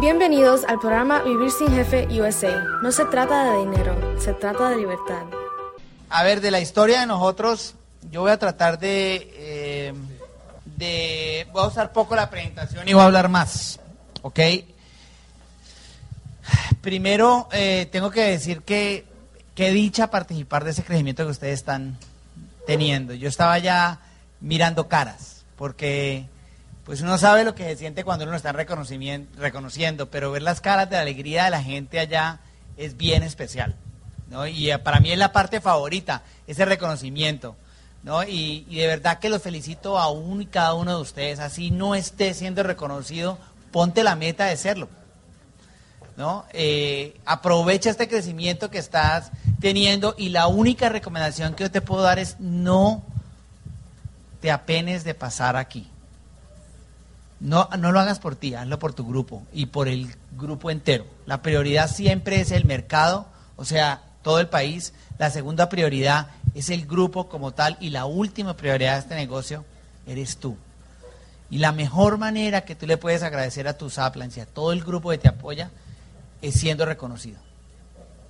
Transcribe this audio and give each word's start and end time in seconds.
Bienvenidos 0.00 0.62
al 0.68 0.78
programa 0.78 1.22
Vivir 1.22 1.50
sin 1.50 1.72
Jefe 1.72 2.06
USA. 2.20 2.62
No 2.82 2.92
se 2.92 3.04
trata 3.06 3.50
de 3.50 3.58
dinero, 3.58 4.20
se 4.20 4.32
trata 4.32 4.70
de 4.70 4.76
libertad. 4.76 5.24
A 6.08 6.22
ver, 6.22 6.40
de 6.40 6.52
la 6.52 6.60
historia 6.60 7.00
de 7.00 7.06
nosotros, 7.06 7.74
yo 8.12 8.20
voy 8.20 8.30
a 8.30 8.38
tratar 8.38 8.78
de, 8.78 9.28
eh, 9.34 9.94
de... 10.64 11.48
Voy 11.52 11.64
a 11.64 11.66
usar 11.66 11.92
poco 11.92 12.14
la 12.14 12.30
presentación 12.30 12.88
y 12.88 12.92
voy 12.92 13.02
a 13.02 13.06
hablar 13.06 13.28
más, 13.28 13.80
¿ok? 14.22 14.38
Primero, 16.80 17.48
eh, 17.50 17.88
tengo 17.90 18.12
que 18.12 18.22
decir 18.22 18.62
que 18.62 19.04
qué 19.56 19.72
dicha 19.72 20.12
participar 20.12 20.62
de 20.62 20.70
ese 20.70 20.84
crecimiento 20.84 21.24
que 21.24 21.32
ustedes 21.32 21.54
están 21.54 21.98
teniendo. 22.68 23.14
Yo 23.14 23.28
estaba 23.28 23.58
ya 23.58 23.98
mirando 24.40 24.86
caras, 24.86 25.44
porque 25.56 26.28
pues 26.88 27.02
uno 27.02 27.18
sabe 27.18 27.44
lo 27.44 27.54
que 27.54 27.64
se 27.64 27.76
siente 27.76 28.02
cuando 28.02 28.24
uno 28.24 28.30
lo 28.30 28.38
está 28.38 28.50
reconociendo, 28.50 30.06
pero 30.10 30.30
ver 30.30 30.40
las 30.40 30.62
caras 30.62 30.88
de 30.88 30.96
alegría 30.96 31.44
de 31.44 31.50
la 31.50 31.62
gente 31.62 32.00
allá 32.00 32.40
es 32.78 32.96
bien 32.96 33.22
especial. 33.22 33.74
¿no? 34.30 34.46
Y 34.46 34.70
eh, 34.70 34.78
para 34.78 34.98
mí 34.98 35.12
es 35.12 35.18
la 35.18 35.30
parte 35.30 35.60
favorita, 35.60 36.22
ese 36.46 36.64
reconocimiento. 36.64 37.56
¿no? 38.04 38.24
Y, 38.24 38.64
de 38.70 38.86
verdad 38.86 39.18
que 39.18 39.28
los 39.28 39.42
felicito 39.42 39.98
a 39.98 40.10
uno 40.10 40.40
y 40.40 40.46
cada 40.46 40.72
uno 40.72 40.96
de 40.96 41.02
ustedes. 41.02 41.40
Así 41.40 41.70
no 41.70 41.94
esté 41.94 42.32
siendo 42.32 42.62
reconocido, 42.62 43.36
ponte 43.70 44.02
la 44.02 44.16
meta 44.16 44.46
de 44.46 44.56
serlo. 44.56 44.88
¿no? 46.16 46.46
Eh, 46.54 47.20
aprovecha 47.26 47.90
este 47.90 48.08
crecimiento 48.08 48.70
que 48.70 48.78
estás 48.78 49.30
teniendo 49.60 50.14
y 50.16 50.30
la 50.30 50.46
única 50.46 50.88
recomendación 50.88 51.52
que 51.52 51.64
yo 51.64 51.70
te 51.70 51.82
puedo 51.82 52.00
dar 52.00 52.18
es 52.18 52.40
no 52.40 53.02
te 54.40 54.50
apenes 54.50 55.04
de 55.04 55.12
pasar 55.12 55.54
aquí. 55.54 55.86
No, 57.40 57.68
no 57.78 57.92
lo 57.92 58.00
hagas 58.00 58.18
por 58.18 58.34
ti, 58.34 58.54
hazlo 58.54 58.78
por 58.78 58.94
tu 58.94 59.06
grupo 59.06 59.44
y 59.52 59.66
por 59.66 59.88
el 59.88 60.14
grupo 60.36 60.70
entero. 60.70 61.06
La 61.26 61.40
prioridad 61.40 61.88
siempre 61.88 62.40
es 62.40 62.50
el 62.50 62.64
mercado, 62.64 63.26
o 63.56 63.64
sea, 63.64 64.02
todo 64.22 64.40
el 64.40 64.48
país. 64.48 64.92
La 65.18 65.30
segunda 65.30 65.68
prioridad 65.68 66.28
es 66.54 66.70
el 66.70 66.86
grupo 66.86 67.28
como 67.28 67.52
tal 67.52 67.76
y 67.80 67.90
la 67.90 68.06
última 68.06 68.56
prioridad 68.56 68.94
de 68.94 69.00
este 69.00 69.14
negocio 69.14 69.64
eres 70.06 70.38
tú. 70.38 70.56
Y 71.50 71.58
la 71.58 71.72
mejor 71.72 72.18
manera 72.18 72.62
que 72.62 72.74
tú 72.74 72.86
le 72.86 72.96
puedes 72.96 73.22
agradecer 73.22 73.68
a 73.68 73.78
tus 73.78 73.98
uplines 73.98 74.36
y 74.36 74.40
a 74.40 74.46
todo 74.46 74.72
el 74.72 74.82
grupo 74.82 75.10
que 75.10 75.18
te 75.18 75.28
apoya 75.28 75.70
es 76.42 76.54
siendo 76.54 76.84
reconocido. 76.84 77.38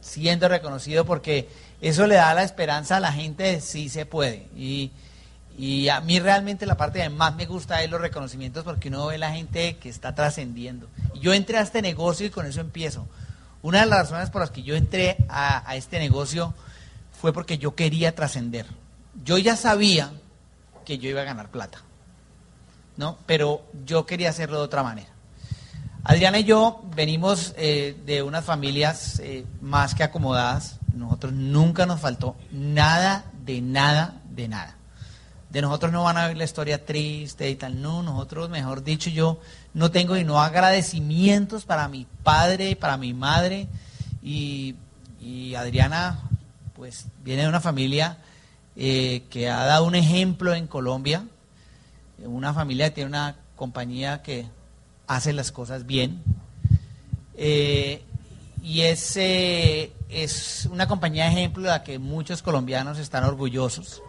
Siendo 0.00 0.48
reconocido 0.48 1.04
porque 1.04 1.48
eso 1.80 2.06
le 2.06 2.14
da 2.14 2.34
la 2.34 2.44
esperanza 2.44 2.98
a 2.98 3.00
la 3.00 3.12
gente 3.12 3.44
de 3.44 3.60
sí 3.60 3.88
se 3.88 4.06
puede. 4.06 4.48
Y, 4.56 4.92
y 5.58 5.88
a 5.88 6.00
mí 6.00 6.20
realmente 6.20 6.66
la 6.66 6.76
parte 6.76 7.00
que 7.00 7.08
más 7.08 7.34
me 7.34 7.44
gusta 7.44 7.82
es 7.82 7.90
los 7.90 8.00
reconocimientos 8.00 8.62
porque 8.62 8.90
uno 8.90 9.08
ve 9.08 9.18
la 9.18 9.32
gente 9.32 9.76
que 9.78 9.88
está 9.88 10.14
trascendiendo. 10.14 10.88
Yo 11.20 11.34
entré 11.34 11.58
a 11.58 11.62
este 11.62 11.82
negocio 11.82 12.24
y 12.24 12.30
con 12.30 12.46
eso 12.46 12.60
empiezo. 12.60 13.08
Una 13.60 13.80
de 13.80 13.86
las 13.86 13.98
razones 13.98 14.30
por 14.30 14.40
las 14.40 14.52
que 14.52 14.62
yo 14.62 14.76
entré 14.76 15.16
a, 15.28 15.74
este 15.74 15.98
negocio 15.98 16.54
fue 17.10 17.32
porque 17.32 17.58
yo 17.58 17.74
quería 17.74 18.14
trascender. 18.14 18.66
Yo 19.24 19.36
ya 19.36 19.56
sabía 19.56 20.12
que 20.84 20.98
yo 20.98 21.10
iba 21.10 21.22
a 21.22 21.24
ganar 21.24 21.50
plata, 21.50 21.82
¿no? 22.96 23.18
Pero 23.26 23.66
yo 23.84 24.06
quería 24.06 24.30
hacerlo 24.30 24.58
de 24.58 24.64
otra 24.64 24.84
manera. 24.84 25.08
Adriana 26.04 26.38
y 26.38 26.44
yo 26.44 26.84
venimos 26.94 27.52
eh, 27.56 27.96
de 28.06 28.22
unas 28.22 28.44
familias 28.44 29.18
eh, 29.18 29.44
más 29.60 29.96
que 29.96 30.04
acomodadas. 30.04 30.78
Nosotros 30.94 31.32
nunca 31.32 31.84
nos 31.84 32.00
faltó 32.00 32.36
nada, 32.52 33.24
de 33.44 33.60
nada, 33.60 34.22
de 34.30 34.46
nada 34.46 34.77
de 35.50 35.62
nosotros 35.62 35.92
no 35.92 36.04
van 36.04 36.18
a 36.18 36.26
ver 36.28 36.36
la 36.36 36.44
historia 36.44 36.84
triste 36.84 37.48
y 37.48 37.56
tal, 37.56 37.80
no, 37.80 38.02
nosotros, 38.02 38.50
mejor 38.50 38.84
dicho, 38.84 39.08
yo 39.08 39.40
no 39.72 39.90
tengo 39.90 40.16
y 40.16 40.24
no 40.24 40.40
agradecimientos 40.40 41.64
para 41.64 41.88
mi 41.88 42.06
padre, 42.22 42.76
para 42.76 42.96
mi 42.96 43.14
madre, 43.14 43.66
y, 44.22 44.74
Adriana, 45.56 46.20
pues 46.74 47.06
viene 47.24 47.42
de 47.42 47.48
una 47.48 47.60
familia 47.60 48.18
eh, 48.76 49.24
que 49.30 49.48
ha 49.48 49.64
dado 49.64 49.84
un 49.84 49.94
ejemplo 49.94 50.54
en 50.54 50.66
Colombia, 50.66 51.24
una 52.18 52.52
familia 52.52 52.88
que 52.88 52.96
tiene 52.96 53.08
una 53.08 53.36
compañía 53.56 54.22
que 54.22 54.46
hace 55.06 55.32
las 55.32 55.50
cosas 55.50 55.86
bien, 55.86 56.22
eh, 57.36 58.02
y 58.62 58.82
es, 58.82 59.16
es 59.16 60.68
una 60.70 60.86
compañía 60.86 61.24
de 61.24 61.30
ejemplo 61.30 61.62
de 61.62 61.70
la 61.70 61.82
que 61.82 61.98
muchos 61.98 62.42
colombianos 62.42 62.98
están 62.98 63.24
orgullosos. 63.24 64.02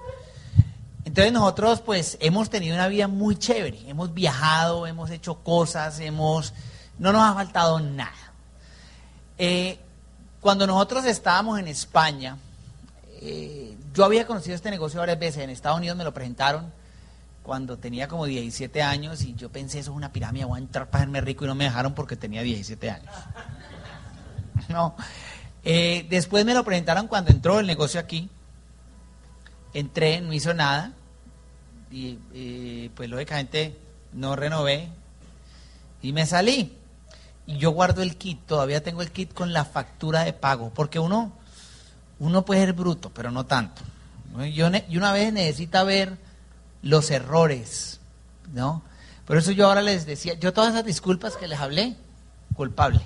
Entonces 1.10 1.34
nosotros 1.34 1.82
pues 1.82 2.20
hemos 2.22 2.52
tenido 2.52 2.76
una 2.76 2.88
vida 2.88 3.08
muy 3.08 3.36
chévere, 3.36 3.80
hemos 3.88 4.14
viajado, 4.14 4.86
hemos 4.86 5.10
hecho 5.10 5.40
cosas, 5.40 6.00
hemos, 6.00 6.54
no 7.00 7.12
nos 7.12 7.24
ha 7.24 7.34
faltado 7.34 7.80
nada. 7.80 8.34
Eh, 9.40 9.80
cuando 10.40 10.68
nosotros 10.68 11.06
estábamos 11.06 11.58
en 11.58 11.68
España, 11.68 12.38
eh, 13.22 13.76
yo 13.92 14.06
había 14.06 14.28
conocido 14.28 14.54
este 14.54 14.70
negocio 14.70 15.00
varias 15.00 15.18
veces, 15.18 15.44
en 15.44 15.50
Estados 15.50 15.80
Unidos 15.80 15.98
me 15.98 16.04
lo 16.04 16.14
presentaron 16.14 16.72
cuando 17.42 17.80
tenía 17.80 18.08
como 18.08 18.26
17 18.26 18.84
años 18.84 19.24
y 19.24 19.34
yo 19.34 19.50
pensé, 19.50 19.80
eso 19.80 19.90
es 19.90 19.98
una 19.98 20.14
pirámide, 20.14 20.46
voy 20.46 20.60
a 20.60 20.62
entrar 20.62 20.92
para 20.92 21.06
hacerme 21.06 21.22
rico 21.22 21.44
y 21.44 21.48
no 21.48 21.56
me 21.56 21.64
dejaron 21.64 21.96
porque 21.96 22.18
tenía 22.18 22.44
17 22.44 22.88
años. 22.88 23.14
No. 24.68 24.96
Eh, 25.64 26.06
después 26.12 26.46
me 26.46 26.54
lo 26.54 26.64
presentaron 26.64 27.08
cuando 27.08 27.32
entró 27.32 27.60
el 27.60 27.66
negocio 27.66 28.00
aquí. 28.00 28.30
Entré, 29.74 30.22
no 30.22 30.32
hizo 30.32 30.54
nada 30.54 30.94
y, 31.92 32.90
pues 32.90 33.10
lógicamente 33.10 33.78
no 34.14 34.36
renové 34.36 34.90
y 36.02 36.14
me 36.14 36.26
salí. 36.26 36.76
Y 37.46 37.58
yo 37.58 37.72
guardo 37.72 38.02
el 38.02 38.16
kit, 38.16 38.40
todavía 38.46 38.84
tengo 38.84 39.02
el 39.02 39.12
kit 39.12 39.34
con 39.34 39.54
la 39.54 39.66
factura 39.66 40.24
de 40.24 40.34
pago, 40.34 40.72
porque 40.74 41.00
uno, 41.00 41.32
uno 42.20 42.46
puede 42.46 42.62
ser 42.62 42.74
bruto, 42.74 43.10
pero 43.10 43.32
no 43.32 43.46
tanto. 43.46 43.82
Yo, 44.54 44.70
y 44.88 44.98
una 44.98 45.12
vez 45.12 45.34
necesita 45.34 45.84
ver 45.84 46.18
los 46.84 47.10
errores, 47.10 48.00
¿no? 48.54 48.84
Por 49.26 49.38
eso 49.38 49.52
yo 49.52 49.68
ahora 49.68 49.82
les 49.82 50.06
decía, 50.06 50.36
yo 50.36 50.54
todas 50.54 50.74
esas 50.74 50.86
disculpas 50.86 51.36
que 51.36 51.48
les 51.48 51.60
hablé, 51.60 51.96
culpable. 52.56 53.02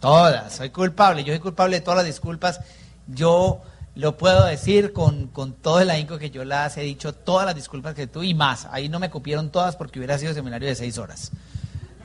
Todas, 0.00 0.54
soy 0.54 0.70
culpable, 0.70 1.22
yo 1.22 1.32
soy 1.32 1.40
culpable 1.40 1.76
de 1.76 1.82
todas 1.82 1.98
las 1.98 2.06
disculpas. 2.06 2.60
Yo 3.06 3.62
lo 3.94 4.16
puedo 4.16 4.46
decir 4.46 4.92
con, 4.92 5.28
todo 5.60 5.80
el 5.80 5.90
ahínco 5.90 6.18
que 6.18 6.30
yo 6.30 6.44
las 6.44 6.76
he 6.76 6.82
dicho, 6.82 7.14
todas 7.14 7.46
las 7.46 7.54
disculpas 7.54 7.94
que 7.94 8.06
tú 8.06 8.22
y 8.22 8.34
más. 8.34 8.66
Ahí 8.70 8.88
no 8.88 8.98
me 8.98 9.10
cupieron 9.10 9.50
todas 9.50 9.76
porque 9.76 9.98
hubiera 9.98 10.18
sido 10.18 10.32
seminario 10.32 10.68
de 10.68 10.74
seis 10.74 10.96
horas. 10.98 11.30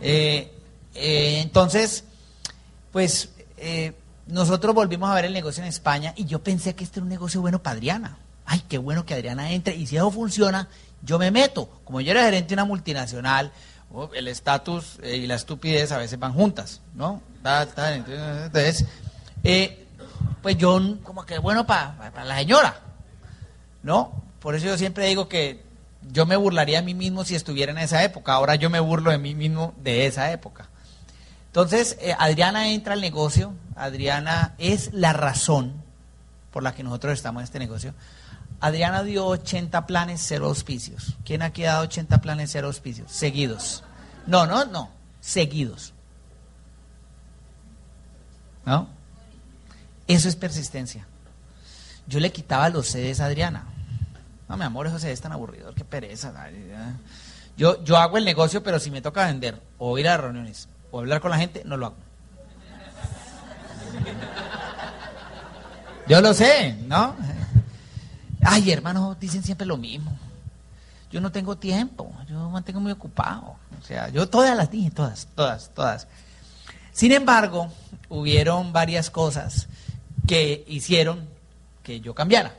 Eh, 0.02 0.52
eh, 0.96 1.40
entonces, 1.42 2.04
pues 2.92 3.30
eh, 3.58 3.94
nosotros 4.28 4.76
volvimos 4.76 5.10
a 5.10 5.16
ver 5.16 5.26
el 5.26 5.34
negocio 5.34 5.64
en 5.64 5.70
España 5.70 6.14
y 6.18 6.26
yo 6.26 6.44
pensé 6.44 6.76
que 6.76 6.84
este 6.84 7.00
era 7.00 7.04
un 7.04 7.10
negocio 7.10 7.40
bueno 7.40 7.64
para 7.64 7.78
Adriana. 7.78 8.18
Ay, 8.46 8.64
qué 8.68 8.78
bueno 8.78 9.06
que 9.06 9.14
Adriana 9.14 9.52
entre 9.52 9.76
y 9.76 9.88
si 9.88 9.96
eso 9.96 10.12
funciona, 10.12 10.68
yo 11.04 11.18
me 11.18 11.32
meto. 11.32 11.70
Como 11.86 12.02
yo 12.02 12.12
era 12.12 12.24
gerente 12.24 12.50
de 12.50 12.56
una 12.56 12.66
multinacional, 12.66 13.52
el 14.14 14.28
estatus 14.28 15.00
y 15.04 15.26
la 15.28 15.36
estupidez 15.36 15.94
a 15.94 15.98
veces 15.98 16.20
van 16.20 16.34
juntas, 16.34 16.82
¿no? 16.94 17.22
Entonces, 18.06 18.86
pues 20.42 20.58
yo 20.58 20.80
como 21.04 21.26
que 21.26 21.40
bueno 21.40 21.66
para 21.66 22.12
la 22.24 22.38
señora, 22.38 22.80
¿no? 23.84 24.24
Por 24.40 24.56
eso 24.56 24.68
yo 24.68 24.78
siempre 24.78 25.08
digo 25.08 25.28
que 25.28 25.64
yo 26.12 26.26
me 26.26 26.36
burlaría 26.36 26.80
a 26.80 26.82
mí 26.82 26.94
mismo 26.94 27.26
si 27.26 27.36
estuviera 27.36 27.72
en 27.72 27.78
esa 27.80 28.04
época, 28.04 28.34
ahora 28.34 28.56
yo 28.56 28.70
me 28.70 28.80
burlo 28.80 29.12
de 29.12 29.18
mí 29.18 29.36
mismo 29.36 29.74
de 29.78 30.06
esa 30.06 30.32
época. 30.32 30.70
Entonces, 31.48 31.98
eh, 32.02 32.16
Adriana 32.18 32.70
entra 32.70 32.94
al 32.94 33.02
negocio, 33.02 33.54
Adriana 33.76 34.54
es 34.58 34.94
la 34.94 35.14
razón 35.14 35.74
por 36.52 36.64
la 36.64 36.74
que 36.74 36.84
nosotros 36.84 37.14
estamos 37.14 37.42
en 37.42 37.44
este 37.46 37.60
negocio. 37.60 37.94
Adriana 38.60 39.04
dio 39.04 39.26
80 39.28 39.86
planes, 39.86 40.24
cero 40.26 40.48
auspicios. 40.48 41.16
¿Quién 41.24 41.42
aquí 41.42 41.66
ha 41.66 41.74
dado 41.74 41.84
80 41.84 42.22
planes, 42.22 42.52
cero 42.52 42.68
auspicios? 42.68 43.12
Seguidos. 43.12 43.84
No, 44.26 44.46
no, 44.46 44.66
no, 44.66 44.90
seguidos. 45.20 45.94
¿No? 48.66 48.97
Eso 50.08 50.30
es 50.30 50.36
persistencia. 50.36 51.06
Yo 52.08 52.20
le 52.20 52.32
quitaba 52.32 52.70
los 52.70 52.88
CDs 52.88 53.20
a 53.20 53.26
Adriana. 53.26 53.66
No, 54.48 54.56
mi 54.56 54.64
amor, 54.64 54.88
esos 54.88 55.02
CDs 55.02 55.20
tan 55.20 55.34
aburridos, 55.34 55.76
qué 55.76 55.84
pereza. 55.84 56.34
Yo, 57.58 57.84
yo 57.84 57.98
hago 57.98 58.18
el 58.18 58.24
negocio, 58.24 58.64
pero 58.64 58.80
si 58.80 58.90
me 58.92 59.02
toca 59.02 59.26
vender 59.26 59.62
o 59.78 59.98
ir 59.98 60.08
a 60.08 60.18
reuniones 60.18 60.70
o 60.92 61.00
hablar 61.00 61.20
con 61.20 61.32
la 61.32 61.38
gente, 61.38 61.64
no 61.66 61.76
lo 61.76 61.88
hago. 61.88 61.96
Yo 66.08 66.22
lo 66.22 66.34
sé, 66.34 66.78
¿no? 66.88 67.16
Ay, 68.42 68.72
hermano, 68.72 69.18
dicen 69.20 69.44
siempre 69.44 69.68
lo 69.68 69.76
mismo. 69.76 70.18
Yo 71.12 71.20
no 71.20 71.32
tengo 71.32 71.58
tiempo, 71.58 72.14
yo 72.30 72.46
me 72.46 72.54
mantengo 72.54 72.80
muy 72.80 72.94
ocupado. 72.94 73.56
O 73.82 73.86
sea, 73.86 74.08
yo 74.10 74.30
todas 74.30 74.56
las 74.56 74.72
dije, 74.72 74.92
todas, 74.92 75.28
todas, 75.36 75.72
todas. 75.74 76.08
Sin 76.94 77.12
embargo, 77.12 77.70
hubieron 78.08 78.72
varias 78.72 79.10
cosas 79.10 79.68
que 80.28 80.64
hicieron 80.68 81.28
que 81.84 82.00
yo 82.02 82.14
cambiara. 82.14 82.54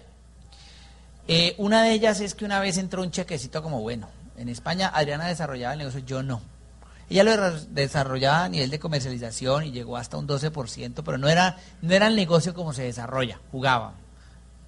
Eh, 1.29 1.55
una 1.59 1.83
de 1.83 1.93
ellas 1.93 2.21
es 2.21 2.35
que 2.35 2.45
una 2.45 2.59
vez 2.59 2.79
entró 2.79 3.03
un 3.03 3.11
chequecito 3.11 3.63
como 3.63 3.83
bueno. 3.83 4.09
En 4.37 4.49
España 4.49 4.89
Adriana 4.89 5.27
desarrollaba 5.27 5.75
el 5.75 5.81
negocio, 5.81 6.01
yo 6.01 6.23
no. 6.23 6.41
Ella 7.11 7.25
lo 7.25 7.61
desarrollaba 7.69 8.45
a 8.45 8.49
nivel 8.49 8.71
de 8.71 8.79
comercialización 8.79 9.65
y 9.65 9.71
llegó 9.71 9.97
hasta 9.97 10.17
un 10.17 10.27
12%, 10.27 11.03
pero 11.05 11.19
no 11.19 11.29
era, 11.29 11.57
no 11.81 11.95
era 11.95 12.07
el 12.07 12.17
negocio 12.17 12.55
como 12.55 12.73
se 12.73 12.83
desarrolla, 12.83 13.41
jugaba. 13.51 13.95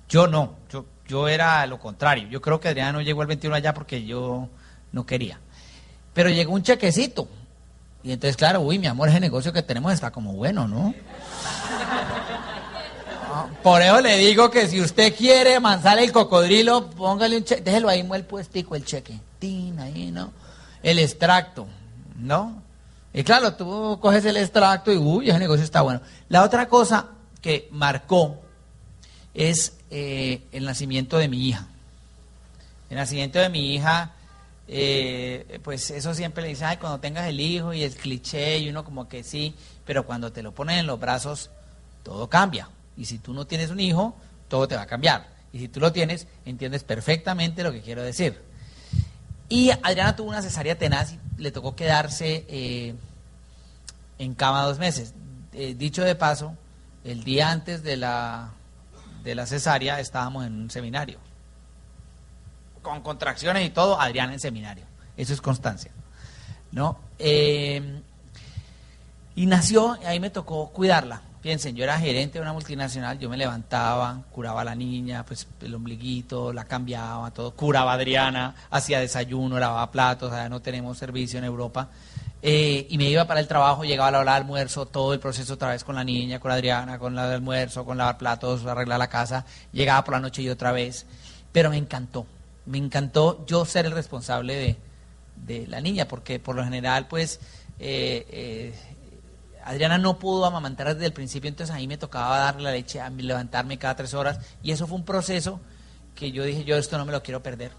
Yo 0.09 0.27
no, 0.27 0.55
yo, 0.71 0.87
yo 1.07 1.29
era 1.29 1.67
lo 1.67 1.79
contrario. 1.79 2.29
Yo 2.29 2.41
creo 2.41 2.61
que 2.61 2.69
Adriana 2.69 2.93
no 2.93 3.01
llegó 3.01 3.23
al 3.23 3.29
21 3.29 3.55
allá 3.55 3.75
porque 3.75 4.05
yo 4.05 4.49
no 4.93 5.07
quería. 5.07 5.39
Pero 6.15 6.31
llegó 6.31 6.53
un 6.53 6.63
chequecito. 6.63 7.29
Y 8.03 8.13
entonces, 8.13 8.37
claro, 8.37 8.61
uy, 8.61 8.79
mi 8.79 8.87
amor, 8.87 9.09
ese 9.09 9.21
negocio 9.21 9.53
que 9.53 9.63
tenemos 9.63 9.93
está 9.93 10.11
como 10.11 10.33
bueno, 10.33 10.67
¿no? 10.67 10.95
Por 13.63 13.83
eso 13.83 14.01
le 14.01 14.17
digo 14.17 14.51
que 14.51 14.67
si 14.69 14.81
usted 14.81 15.15
quiere 15.15 15.61
manzar 15.61 15.99
el 15.99 16.13
cocodrilo, 16.13 16.89
póngale 16.91 17.37
un 17.37 17.45
cheque, 17.45 17.61
déjelo 17.61 17.91
ahí 17.91 18.09
el 18.11 18.25
puestico 18.25 18.75
el 18.75 18.85
cheque. 18.85 19.21
Tin, 19.39 19.79
ahí, 19.79 20.11
¿no? 20.11 20.33
El 20.83 20.99
extracto, 20.99 21.67
¿no? 22.17 22.63
Y 23.13 23.23
claro, 23.23 23.55
tú 23.55 23.99
coges 24.01 24.25
el 24.25 24.39
extracto 24.39 24.91
y 24.93 24.97
uy, 24.97 25.29
ese 25.29 25.39
negocio 25.39 25.65
está 25.65 25.83
bueno. 25.83 26.01
La 26.31 26.43
otra 26.43 26.69
cosa 26.69 27.09
que 27.43 27.69
marcó 27.71 28.41
es 29.35 29.75
eh, 29.91 30.43
el 30.53 30.65
nacimiento 30.65 31.19
de 31.19 31.29
mi 31.29 31.49
hija. 31.49 31.67
El 32.89 32.97
nacimiento 32.97 33.39
de 33.39 33.51
mi 33.51 33.75
hija, 33.75 34.13
eh, 34.69 35.61
pues 35.63 35.91
eso 35.91 36.15
siempre 36.15 36.43
le 36.43 36.49
dice, 36.49 36.65
ay, 36.65 36.79
cuando 36.79 36.99
tengas 36.99 37.29
el 37.29 37.41
hijo 37.41 37.75
y 37.75 37.83
el 37.83 37.95
cliché 37.95 38.59
y 38.59 38.71
uno 38.71 38.85
como 38.85 39.07
que 39.07 39.23
sí, 39.23 39.55
pero 39.85 40.07
cuando 40.07 40.33
te 40.33 40.43
lo 40.43 40.53
ponen 40.53 40.79
en 40.79 40.87
los 40.87 40.99
brazos, 40.99 41.51
todo 42.03 42.29
cambia. 42.31 42.69
Y 43.01 43.07
si 43.07 43.19
tú 43.19 43.33
no 43.33 43.47
tienes 43.47 43.71
un 43.71 43.81
hijo, 43.81 44.15
todo 44.49 44.69
te 44.69 44.77
va 44.77 44.83
a 44.83 44.87
cambiar. 44.87 45.27
Y 45.55 45.59
si 45.59 45.69
tú 45.69 45.81
lo 45.81 45.91
tienes, 45.91 46.27
entiendes 46.45 46.85
perfectamente 46.85 47.63
lo 47.63 47.73
que 47.73 47.81
quiero 47.81 48.03
decir. 48.03 48.41
Y 49.49 49.71
Adriana 49.71 50.15
tuvo 50.15 50.29
una 50.29 50.43
cesárea 50.43 50.77
tenaz 50.77 51.15
y 51.15 51.19
le 51.43 51.51
tocó 51.51 51.75
quedarse 51.75 52.45
eh, 52.47 52.95
en 54.19 54.35
cama 54.35 54.65
dos 54.65 54.79
meses. 54.79 55.15
Eh, 55.55 55.75
dicho 55.75 56.05
de 56.05 56.15
paso, 56.15 56.55
el 57.03 57.25
día 57.25 57.51
antes 57.51 57.83
de 57.83 57.97
la, 57.97 58.51
de 59.25 59.35
la 59.35 59.47
cesárea 59.47 59.99
estábamos 59.99 60.47
en 60.47 60.53
un 60.53 60.71
seminario. 60.71 61.19
Con 62.83 63.01
contracciones 63.01 63.67
y 63.67 63.71
todo, 63.71 63.99
Adriana 63.99 64.35
en 64.35 64.41
seminario. 64.41 64.85
Eso 65.17 65.33
es 65.33 65.41
constancia. 65.41 65.91
¿no? 66.71 66.99
Eh, 67.19 68.03
y 69.35 69.47
nació, 69.47 69.97
y 70.03 70.05
ahí 70.05 70.21
me 70.21 70.29
tocó 70.29 70.69
cuidarla. 70.69 71.23
Piensen, 71.41 71.75
yo 71.75 71.85
era 71.85 71.99
gerente 71.99 72.39
de 72.39 72.43
una 72.43 72.53
multinacional, 72.53 73.19
yo 73.19 73.31
me 73.31 73.37
levantaba, 73.39 74.23
curaba 74.31 74.61
a 74.61 74.65
la 74.65 74.75
niña, 74.75 75.25
pues 75.25 75.47
el 75.63 75.75
ombliguito, 75.75 76.53
la 76.53 76.65
cambiaba, 76.65 77.31
todo, 77.31 77.53
curaba 77.53 77.93
a 77.93 77.95
Adriana, 77.95 78.55
hacía 78.71 79.01
desayuno, 79.01 79.59
lavaba 79.59 79.91
platos, 79.91 80.31
sea, 80.33 80.51
no 80.51 80.61
tenemos 80.61 80.99
servicio 80.99 81.39
en 81.39 81.47
Europa. 81.47 81.89
Eh, 82.43 82.87
y 82.91 82.99
me 82.99 83.05
iba 83.05 83.27
para 83.27 83.41
el 83.41 83.49
trabajo, 83.49 83.85
llegaba 83.85 84.09
a 84.09 84.11
la 84.13 84.19
hora 84.21 84.35
del 84.35 84.43
almuerzo, 84.43 84.85
todo 84.85 85.15
el 85.15 85.21
proceso 85.21 85.55
otra 85.55 85.71
vez 85.71 85.83
con 85.83 85.95
la 85.95 86.05
niña, 86.05 86.41
con 86.41 86.51
Adriana, 86.51 86.99
con 86.99 87.15
la 87.15 87.25
del 87.25 87.37
almuerzo, 87.37 87.87
con 87.87 87.97
lavar 87.97 88.19
platos, 88.19 88.67
arreglar 88.67 88.99
la 88.99 89.09
casa, 89.09 89.47
llegaba 89.73 90.05
por 90.05 90.15
la 90.15 90.21
noche 90.21 90.43
y 90.43 90.51
otra 90.51 90.73
vez. 90.73 91.07
Pero 91.53 91.71
me 91.71 91.79
encantó, 91.79 92.27
me 92.67 92.77
encantó 92.77 93.47
yo 93.47 93.65
ser 93.65 93.87
el 93.87 93.93
responsable 93.93 94.57
de, 94.57 94.77
de 95.37 95.67
la 95.67 95.81
niña, 95.81 96.07
porque 96.07 96.39
por 96.39 96.55
lo 96.55 96.65
general, 96.65 97.09
pues, 97.09 97.41
eh, 97.79 98.27
eh, 98.31 98.75
Adriana 99.71 99.99
no 99.99 100.19
pudo 100.19 100.47
amamantar 100.47 100.95
desde 100.95 101.07
el 101.07 101.13
principio, 101.13 101.47
entonces 101.47 101.73
ahí 101.73 101.87
me 101.87 101.97
tocaba 101.97 102.39
darle 102.39 102.65
la 102.65 102.73
leche, 102.73 103.01
a 103.01 103.09
levantarme 103.09 103.79
cada 103.79 103.95
tres 103.95 104.15
horas, 104.15 104.41
y 104.65 104.73
eso 104.73 104.89
fue 104.89 104.99
un 104.99 105.05
proceso 105.05 105.61
que 106.17 106.33
yo 106.33 106.43
dije, 106.43 106.65
yo 106.65 106.77
esto 106.77 106.99
no 106.99 107.05
me 107.05 107.13
lo 107.13 107.23
quiero 107.23 107.41
perder. 107.41 107.71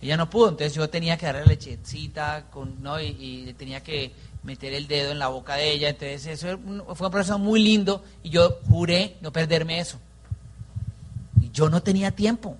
Ella 0.00 0.16
no 0.16 0.28
pudo, 0.28 0.48
entonces 0.48 0.74
yo 0.74 0.90
tenía 0.90 1.16
que 1.16 1.26
darle 1.26 1.46
lechecita, 1.46 2.46
con, 2.50 2.82
¿no? 2.82 3.00
Y, 3.00 3.54
tenía 3.56 3.84
que 3.84 4.12
meter 4.42 4.74
el 4.74 4.88
dedo 4.88 5.12
en 5.12 5.20
la 5.20 5.28
boca 5.28 5.54
de 5.54 5.70
ella, 5.70 5.88
entonces 5.88 6.26
eso 6.26 6.58
fue 6.96 7.06
un 7.06 7.12
proceso 7.12 7.38
muy 7.38 7.62
lindo, 7.62 8.02
y 8.24 8.30
yo 8.30 8.58
juré 8.68 9.18
no 9.20 9.32
perderme 9.32 9.78
eso. 9.78 10.00
Y 11.40 11.52
yo 11.52 11.70
no 11.70 11.84
tenía 11.84 12.10
tiempo, 12.10 12.56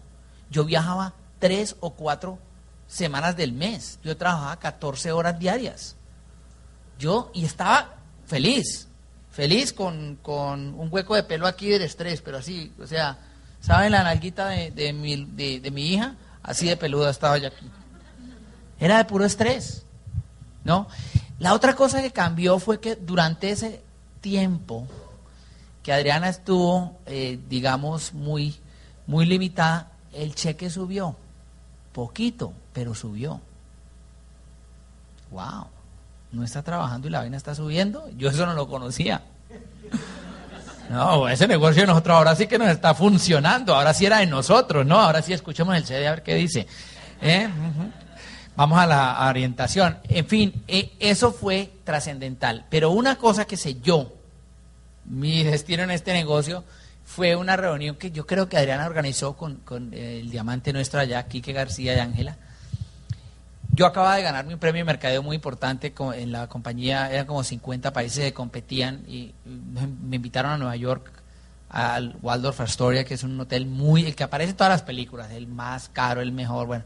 yo 0.49 0.65
viajaba 0.65 1.15
tres 1.41 1.75
o 1.81 1.91
cuatro 1.91 2.39
semanas 2.87 3.37
del 3.37 3.53
mes, 3.53 3.99
yo 4.05 4.17
trabajaba 4.17 4.61
14 4.61 5.11
horas 5.11 5.41
diarias. 5.41 5.97
Yo, 7.01 7.33
y 7.35 7.45
estaba 7.45 8.02
feliz, 8.33 8.89
feliz 9.31 9.75
con, 9.75 10.19
un 10.27 10.89
hueco 10.91 11.15
de 11.15 11.23
pelo 11.23 11.47
aquí 11.47 11.69
del 11.69 11.83
estrés, 11.83 12.23
pero 12.23 12.39
así, 12.39 12.73
o 12.83 12.87
sea, 12.87 13.19
¿saben 13.61 13.93
la 13.93 14.03
nalguita 14.03 14.49
de, 14.49 14.93
mi, 14.95 15.27
de, 15.27 15.71
mi 15.71 15.89
hija? 15.89 16.17
Así 16.43 16.67
de 16.67 16.79
peluda 16.79 17.11
estaba 17.11 17.37
ya 17.37 17.49
aquí. 17.49 17.69
Era 18.81 18.97
de 18.97 19.05
puro 19.05 19.27
estrés, 19.27 19.85
¿no? 20.65 20.89
La 21.41 21.53
otra 21.53 21.75
cosa 21.75 22.01
que 22.01 22.11
cambió 22.11 22.59
fue 22.59 22.81
que 22.81 22.97
durante 22.97 23.51
ese 23.51 23.83
tiempo 24.23 24.87
que 25.83 25.93
Adriana 25.93 26.31
estuvo, 26.31 26.97
eh, 27.05 27.39
digamos, 27.51 28.15
muy, 28.15 28.57
muy 29.07 29.27
limitada, 29.27 29.93
el 30.15 30.35
cheque 30.35 30.71
subió. 30.71 31.17
Poquito, 31.93 32.55
pero 32.73 32.95
subió. 32.95 33.43
¡Wow! 35.31 35.82
No 36.33 36.43
está 36.43 36.63
trabajando 36.63 37.09
y 37.09 37.11
la 37.11 37.21
vaina 37.21 37.37
está 37.37 37.55
subiendo. 37.55 38.09
Yo 38.17 38.31
eso 38.31 38.47
no 38.47 38.55
lo 38.55 38.67
conocía. 38.67 39.23
No, 40.91 41.29
ese 41.29 41.47
negocio 41.47 41.83
de 41.83 41.87
nosotros 41.87 42.17
ahora 42.17 42.35
sí 42.35 42.47
que 42.47 42.59
nos 42.59 42.69
está 42.69 42.95
funcionando. 42.95 43.75
Ahora 43.75 43.95
sí 43.95 44.07
era 44.07 44.19
de 44.19 44.27
nosotros, 44.27 44.85
¿no? 44.85 44.99
Ahora 44.99 45.23
sí 45.23 45.33
escuchemos 45.33 45.77
el 45.77 45.85
CD 45.85 46.07
a 46.09 46.11
ver 46.11 46.23
qué 46.23 46.35
dice. 46.35 46.67
¿Eh? 47.21 47.49
Vamos 48.57 48.79
a 48.79 48.87
la 48.87 49.27
orientación. 49.29 49.99
En 50.09 50.27
fin, 50.27 50.65
eh, 50.69 50.93
eso 50.99 51.33
fue 51.33 51.71
trascendental. 51.85 52.67
Pero 52.69 52.91
una 52.91 53.17
cosa 53.17 53.47
que 53.47 53.57
sé 53.57 53.81
yo, 53.81 54.13
mi 55.05 55.45
destino 55.45 55.83
en 55.83 55.91
este 55.91 56.13
negocio, 56.13 56.65
fue 57.05 57.37
una 57.37 57.57
reunión 57.57 57.97
que 57.97 58.11
yo 58.11 58.27
creo 58.27 58.49
que 58.49 58.57
Adriana 58.57 58.87
organizó 58.87 59.35
con, 59.35 59.57
con 59.57 59.93
el 59.95 60.31
diamante 60.31 60.73
nuestro 60.73 61.01
allá, 61.01 61.27
Quique 61.27 61.53
García 61.53 61.95
y 61.95 61.99
Ángela 62.01 62.37
yo 63.73 63.87
acababa 63.87 64.17
de 64.17 64.23
ganarme 64.23 64.53
un 64.55 64.61
premio 64.61 64.81
de 64.81 64.85
mercadeo 64.85 65.23
muy 65.23 65.35
importante 65.35 65.93
en 66.15 66.31
la 66.31 66.47
compañía, 66.47 67.11
eran 67.11 67.27
como 67.27 67.43
50 67.43 67.93
países 67.93 68.23
que 68.25 68.35
competían 68.35 69.03
y 69.09 69.33
me 69.45 70.17
invitaron 70.17 70.53
a 70.53 70.59
Nueva 70.59 70.77
York 70.77 71.11
al 71.71 72.17
Waldorf 72.21 72.61
Astoria, 72.61 73.05
que 73.05 73.15
es 73.15 73.23
un 73.23 73.41
hotel 73.41 73.65
muy, 73.65 74.05
el 74.05 74.15
que 74.15 74.25
aparece 74.25 74.51
en 74.51 74.57
todas 74.57 74.73
las 74.73 74.83
películas, 74.83 75.31
el 75.31 75.47
más 75.47 75.89
caro, 75.89 76.21
el 76.21 76.33
mejor, 76.33 76.67
bueno. 76.67 76.85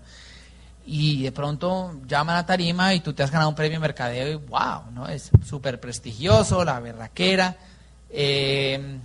Y 0.87 1.25
de 1.25 1.33
pronto 1.33 2.01
llaman 2.07 2.37
a 2.37 2.47
Tarima 2.47 2.95
y 2.95 3.01
tú 3.01 3.13
te 3.13 3.25
has 3.25 3.33
ganado 3.33 3.49
un 3.49 3.57
premio 3.57 3.79
de 3.79 3.81
mercadeo 3.81 4.29
y 4.29 4.35
wow, 4.37 4.93
¿no? 4.93 5.09
Es 5.09 5.33
súper 5.45 5.81
prestigioso, 5.81 6.65
la 6.65 6.79
berraquera. 6.79 7.57
Eh, 8.09 8.99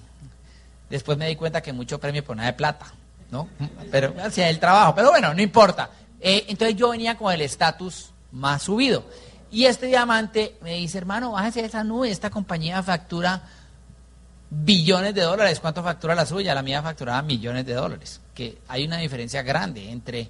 después 0.88 1.18
me 1.18 1.28
di 1.28 1.36
cuenta 1.36 1.62
que 1.62 1.74
mucho 1.74 2.00
premio 2.00 2.24
por 2.24 2.38
nada 2.38 2.52
de 2.52 2.54
plata, 2.54 2.86
¿no? 3.32 3.50
Pero 3.90 4.14
hacia 4.24 4.48
el 4.50 4.60
trabajo, 4.60 4.94
pero 4.94 5.10
bueno, 5.10 5.34
no 5.34 5.42
importa. 5.42 5.90
Eh, 6.22 6.46
entonces 6.48 6.78
yo 6.78 6.90
venía 6.90 7.18
con 7.18 7.34
el 7.34 7.42
estatus 7.42 8.12
más 8.32 8.64
subido. 8.64 9.04
Y 9.52 9.66
este 9.66 9.88
diamante 9.88 10.56
me 10.62 10.76
dice, 10.76 10.98
hermano, 10.98 11.32
bájese 11.32 11.62
de 11.62 11.68
esa 11.68 11.84
nube, 11.84 12.10
esta 12.10 12.30
compañía 12.30 12.82
factura 12.82 13.44
billones 14.50 15.14
de 15.14 15.22
dólares. 15.22 15.60
¿Cuánto 15.60 15.84
factura 15.84 16.16
la 16.16 16.26
suya? 16.26 16.56
La 16.56 16.62
mía 16.62 16.82
facturaba 16.82 17.22
millones 17.22 17.66
de 17.66 17.74
dólares. 17.74 18.22
Que 18.34 18.60
hay 18.68 18.86
una 18.86 18.98
diferencia 18.98 19.42
grande 19.42 19.92
entre 19.92 20.30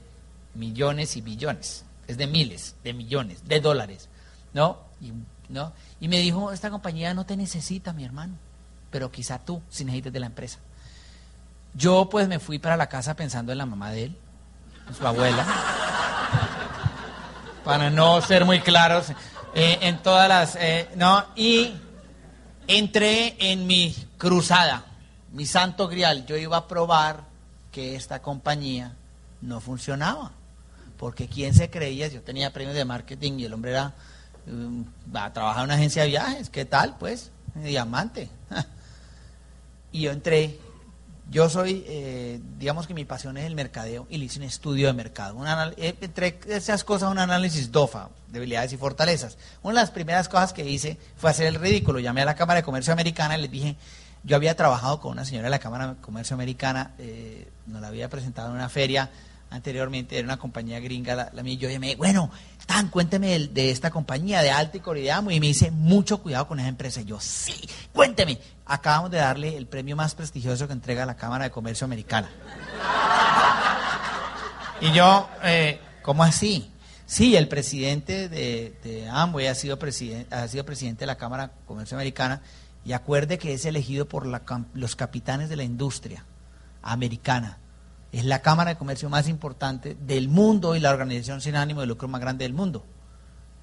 millones 0.55 1.15
y 1.17 1.21
billones. 1.21 1.85
Es 2.07 2.17
de 2.17 2.27
miles, 2.27 2.75
de 2.83 2.93
millones, 2.93 3.47
de 3.47 3.59
dólares. 3.59 4.09
¿No? 4.53 4.79
Y, 5.01 5.11
¿no? 5.49 5.73
y 5.99 6.07
me 6.07 6.17
dijo, 6.17 6.51
esta 6.51 6.71
compañía 6.71 7.13
no 7.13 7.25
te 7.25 7.37
necesita, 7.37 7.93
mi 7.93 8.03
hermano, 8.03 8.33
pero 8.89 9.11
quizá 9.11 9.39
tú, 9.39 9.61
si 9.69 9.85
necesites 9.85 10.11
de 10.11 10.19
la 10.19 10.25
empresa. 10.25 10.59
Yo 11.73 12.09
pues 12.09 12.27
me 12.27 12.39
fui 12.39 12.59
para 12.59 12.75
la 12.75 12.89
casa 12.89 13.15
pensando 13.15 13.51
en 13.51 13.59
la 13.59 13.65
mamá 13.65 13.91
de 13.91 14.05
él, 14.05 14.17
su 14.97 15.05
abuela, 15.07 15.45
para 17.71 17.89
no 17.89 18.21
ser 18.21 18.43
muy 18.43 18.59
claros 18.59 19.11
eh, 19.55 19.77
en 19.79 20.03
todas 20.03 20.27
las, 20.27 20.57
eh, 20.57 20.89
¿no? 20.97 21.23
Y 21.37 21.71
entré 22.67 23.37
en 23.39 23.65
mi 23.65 23.95
cruzada, 24.17 24.83
mi 25.31 25.45
santo 25.45 25.87
grial, 25.87 26.25
yo 26.25 26.35
iba 26.35 26.57
a 26.57 26.67
probar 26.67 27.23
que 27.71 27.95
esta 27.95 28.21
compañía 28.21 28.93
no 29.39 29.61
funcionaba, 29.61 30.33
porque 30.97 31.29
quién 31.29 31.53
se 31.53 31.69
creía, 31.69 32.09
yo 32.09 32.21
tenía 32.21 32.51
premios 32.51 32.75
de 32.75 32.83
marketing 32.83 33.39
y 33.39 33.45
el 33.45 33.53
hombre 33.53 33.71
era, 33.71 33.93
um, 34.47 34.83
a 35.13 35.31
trabajar 35.31 35.61
en 35.61 35.65
una 35.67 35.75
agencia 35.75 36.01
de 36.01 36.09
viajes, 36.09 36.49
¿qué 36.49 36.65
tal? 36.65 36.97
Pues, 36.97 37.31
diamante. 37.55 38.29
y 39.93 40.01
yo 40.01 40.11
entré 40.11 40.59
yo 41.31 41.49
soy, 41.49 41.85
eh, 41.87 42.41
digamos 42.59 42.87
que 42.87 42.93
mi 42.93 43.05
pasión 43.05 43.37
es 43.37 43.45
el 43.45 43.55
mercadeo 43.55 44.05
y 44.09 44.17
le 44.17 44.25
hice 44.25 44.39
un 44.39 44.43
estudio 44.43 44.87
de 44.87 44.93
mercado. 44.93 45.41
Eh, 45.77 45.95
entre 46.01 46.37
esas 46.47 46.83
cosas, 46.83 47.09
un 47.09 47.19
análisis 47.19 47.71
DOFA, 47.71 48.09
debilidades 48.27 48.73
y 48.73 48.77
fortalezas. 48.77 49.37
Una 49.63 49.75
de 49.75 49.81
las 49.81 49.91
primeras 49.91 50.27
cosas 50.27 50.51
que 50.51 50.69
hice 50.69 50.97
fue 51.15 51.29
hacer 51.29 51.47
el 51.47 51.55
ridículo. 51.55 51.99
Llamé 51.99 52.21
a 52.21 52.25
la 52.25 52.35
Cámara 52.35 52.59
de 52.59 52.63
Comercio 52.63 52.91
Americana 52.91 53.37
y 53.37 53.43
les 53.43 53.49
dije, 53.51 53.77
yo 54.23 54.35
había 54.35 54.57
trabajado 54.57 54.99
con 54.99 55.13
una 55.13 55.23
señora 55.23 55.45
de 55.45 55.51
la 55.51 55.59
Cámara 55.59 55.93
de 55.93 56.01
Comercio 56.01 56.33
Americana, 56.33 56.95
eh, 56.99 57.47
nos 57.65 57.81
la 57.81 57.87
había 57.87 58.09
presentado 58.09 58.49
en 58.49 58.55
una 58.55 58.67
feria 58.67 59.09
anteriormente, 59.49 60.17
era 60.17 60.25
una 60.25 60.37
compañía 60.37 60.81
gringa, 60.81 61.15
la, 61.15 61.29
la 61.31 61.43
mía, 61.43 61.53
y 61.53 61.57
yo 61.57 61.69
llamé, 61.69 61.95
bueno, 61.95 62.29
Tan, 62.65 62.89
cuénteme 62.89 63.39
de, 63.39 63.71
esta 63.71 63.89
compañía 63.89 64.41
de 64.41 64.51
Alticor 64.51 64.97
y 64.97 65.03
de 65.03 65.11
Amo, 65.11 65.31
y 65.31 65.39
me 65.39 65.47
dice, 65.47 65.71
mucho 65.71 66.21
cuidado 66.21 66.47
con 66.47 66.59
esa 66.59 66.69
empresa. 66.69 67.01
Y 67.01 67.05
yo, 67.05 67.19
sí, 67.19 67.53
cuénteme. 67.93 68.39
Acabamos 68.65 69.11
de 69.11 69.17
darle 69.17 69.57
el 69.57 69.67
premio 69.67 69.95
más 69.95 70.15
prestigioso 70.15 70.67
que 70.67 70.73
entrega 70.73 71.05
la 71.05 71.17
Cámara 71.17 71.45
de 71.45 71.51
Comercio 71.51 71.85
Americana. 71.85 72.29
Y 74.79 74.91
yo, 74.93 75.29
eh, 75.43 75.79
¿cómo 76.01 76.23
así? 76.23 76.71
Sí, 77.05 77.35
el 77.35 77.47
presidente 77.47 78.29
de, 78.29 78.73
de 78.83 79.09
Amway 79.09 79.47
ha 79.47 79.55
sido, 79.55 79.77
presidente, 79.77 80.33
ha 80.33 80.47
sido 80.47 80.65
presidente 80.65 81.01
de 81.01 81.07
la 81.07 81.17
Cámara 81.17 81.47
de 81.47 81.53
Comercio 81.65 81.97
Americana 81.97 82.41
y 82.85 82.93
acuerde 82.93 83.37
que 83.37 83.53
es 83.53 83.65
elegido 83.65 84.07
por 84.07 84.25
la, 84.25 84.41
los 84.73 84.95
capitanes 84.95 85.49
de 85.49 85.55
la 85.55 85.63
industria 85.63 86.25
americana. 86.81 87.57
Es 88.11 88.25
la 88.25 88.41
Cámara 88.41 88.71
de 88.71 88.77
Comercio 88.77 89.09
más 89.09 89.27
importante 89.27 89.95
del 89.99 90.27
mundo 90.27 90.75
y 90.75 90.79
la 90.79 90.91
organización 90.91 91.41
sin 91.41 91.55
ánimo 91.55 91.81
de 91.81 91.87
lucro 91.87 92.07
más 92.07 92.21
grande 92.21 92.43
del 92.43 92.53
mundo. 92.53 92.83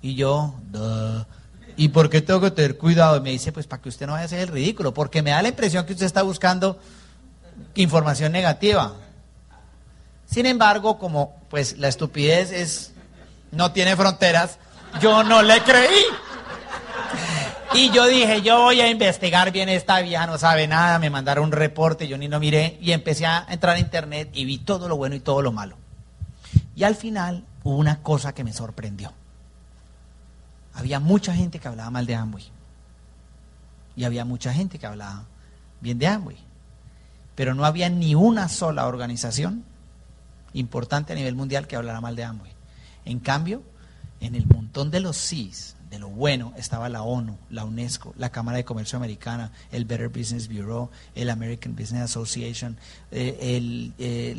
Y 0.00 0.14
yo, 0.14 0.54
Duh. 0.70 1.24
¿y 1.76 1.88
por 1.88 2.10
qué 2.10 2.20
tengo 2.20 2.40
que 2.40 2.50
tener 2.50 2.76
cuidado? 2.76 3.16
Y 3.16 3.20
me 3.20 3.30
dice, 3.30 3.52
pues 3.52 3.66
para 3.66 3.80
que 3.80 3.88
usted 3.88 4.06
no 4.06 4.12
vaya 4.12 4.22
a 4.22 4.26
hacer 4.26 4.40
el 4.40 4.48
ridículo, 4.48 4.92
porque 4.92 5.22
me 5.22 5.30
da 5.30 5.42
la 5.42 5.48
impresión 5.48 5.86
que 5.86 5.92
usted 5.92 6.06
está 6.06 6.22
buscando 6.22 6.78
información 7.74 8.32
negativa. 8.32 8.94
Sin 10.26 10.46
embargo, 10.46 10.98
como 10.98 11.36
pues 11.48 11.78
la 11.78 11.88
estupidez 11.88 12.52
es 12.52 12.92
no 13.52 13.72
tiene 13.72 13.96
fronteras, 13.96 14.58
yo 15.00 15.22
no 15.22 15.42
le 15.42 15.62
creí. 15.62 16.02
Y 17.75 17.90
yo 17.90 18.06
dije, 18.06 18.42
yo 18.42 18.62
voy 18.62 18.80
a 18.80 18.90
investigar 18.90 19.52
bien 19.52 19.68
esta 19.68 20.00
vieja, 20.00 20.26
no 20.26 20.38
sabe 20.38 20.66
nada, 20.66 20.98
me 20.98 21.10
mandaron 21.10 21.44
un 21.44 21.52
reporte, 21.52 22.08
yo 22.08 22.16
ni 22.16 22.26
lo 22.26 22.40
miré, 22.40 22.78
y 22.80 22.92
empecé 22.92 23.26
a 23.26 23.46
entrar 23.48 23.76
a 23.76 23.78
internet 23.78 24.30
y 24.32 24.44
vi 24.44 24.58
todo 24.58 24.88
lo 24.88 24.96
bueno 24.96 25.14
y 25.14 25.20
todo 25.20 25.42
lo 25.42 25.52
malo. 25.52 25.76
Y 26.75 26.84
al 26.84 26.94
final 26.94 27.44
hubo 27.62 27.76
una 27.76 28.02
cosa 28.02 28.34
que 28.34 28.44
me 28.44 28.52
sorprendió. 28.52 29.12
Había 30.75 31.00
mucha 31.00 31.34
gente 31.34 31.58
que 31.58 31.68
hablaba 31.68 31.90
mal 31.90 32.06
de 32.06 32.14
Amway. 32.14 32.44
Y 33.96 34.04
había 34.04 34.25
mucha 34.25 34.52
gente 34.52 34.78
que 34.78 34.87
hablaba 34.87 35.25
bien 35.80 35.98
de 35.98 36.06
Amway. 36.06 36.38
Pero 37.34 37.54
no 37.54 37.64
había 37.64 37.88
ni 37.88 38.14
una 38.14 38.48
sola 38.48 38.87
organización 38.87 39.64
importante 40.52 41.12
a 41.12 41.16
nivel 41.16 41.34
mundial 41.34 41.66
que 41.66 41.76
hablara 41.76 42.00
mal 42.00 42.16
de 42.16 42.25
Amway. 42.25 42.52
En 43.04 43.20
cambio, 43.20 43.62
en 44.20 44.34
el 44.34 44.46
montón 44.46 44.90
de 44.90 45.00
los 45.00 45.16
CIS, 45.16 45.75
de 45.90 45.99
lo 45.99 46.09
bueno, 46.09 46.52
estaba 46.57 46.88
la 46.88 47.02
ONU, 47.02 47.38
la 47.50 47.64
UNESCO, 47.64 48.14
la 48.18 48.30
Cámara 48.30 48.59
de 48.59 48.64
Comercio 48.64 48.97
Americana, 48.97 49.52
el 49.73 49.85
Better 49.85 50.09
Business 50.09 50.49
Bureau, 50.49 50.90
el 51.14 51.30
American 51.30 51.75
Business 51.75 52.02
Association, 52.02 52.76
eh, 53.11 53.38
el, 53.40 53.92
eh, 53.99 54.35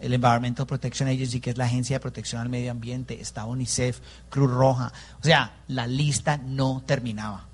el 0.00 0.12
Environmental 0.12 0.66
Protection 0.66 1.08
Agency, 1.08 1.40
que 1.40 1.50
es 1.50 1.58
la 1.58 1.64
Agencia 1.66 1.96
de 1.96 2.00
Protección 2.00 2.40
al 2.40 2.48
Medio 2.48 2.70
Ambiente, 2.70 3.20
está 3.20 3.44
UNICEF, 3.44 3.98
Cruz 4.30 4.50
Roja. 4.50 4.92
O 5.20 5.24
sea, 5.24 5.56
la 5.68 5.86
lista 5.86 6.38
no 6.38 6.82
terminaba. 6.86 7.46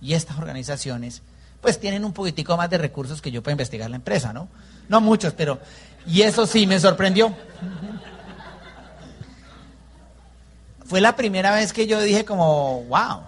Y 0.00 0.14
estas 0.14 0.38
organizaciones, 0.38 1.22
pues 1.60 1.80
tienen 1.80 2.04
un 2.04 2.12
poquitico 2.12 2.56
más 2.56 2.70
de 2.70 2.78
recursos 2.78 3.20
que 3.22 3.30
yo 3.30 3.42
para 3.42 3.52
investigar 3.52 3.90
la 3.90 3.96
empresa, 3.96 4.32
¿no? 4.32 4.48
No 4.88 5.00
muchos, 5.00 5.32
pero... 5.32 5.60
Y 6.06 6.20
eso 6.20 6.46
sí 6.46 6.66
me 6.66 6.78
sorprendió. 6.78 7.34
Fue 10.84 11.00
la 11.00 11.16
primera 11.16 11.54
vez 11.54 11.72
que 11.72 11.86
yo 11.86 12.00
dije 12.00 12.24
como, 12.24 12.84
wow, 12.84 13.22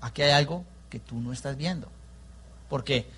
aquí 0.00 0.22
hay 0.22 0.32
algo 0.32 0.64
que 0.90 0.98
tú 0.98 1.20
no 1.20 1.32
estás 1.32 1.56
viendo. 1.56 1.88
Porque 2.68 3.08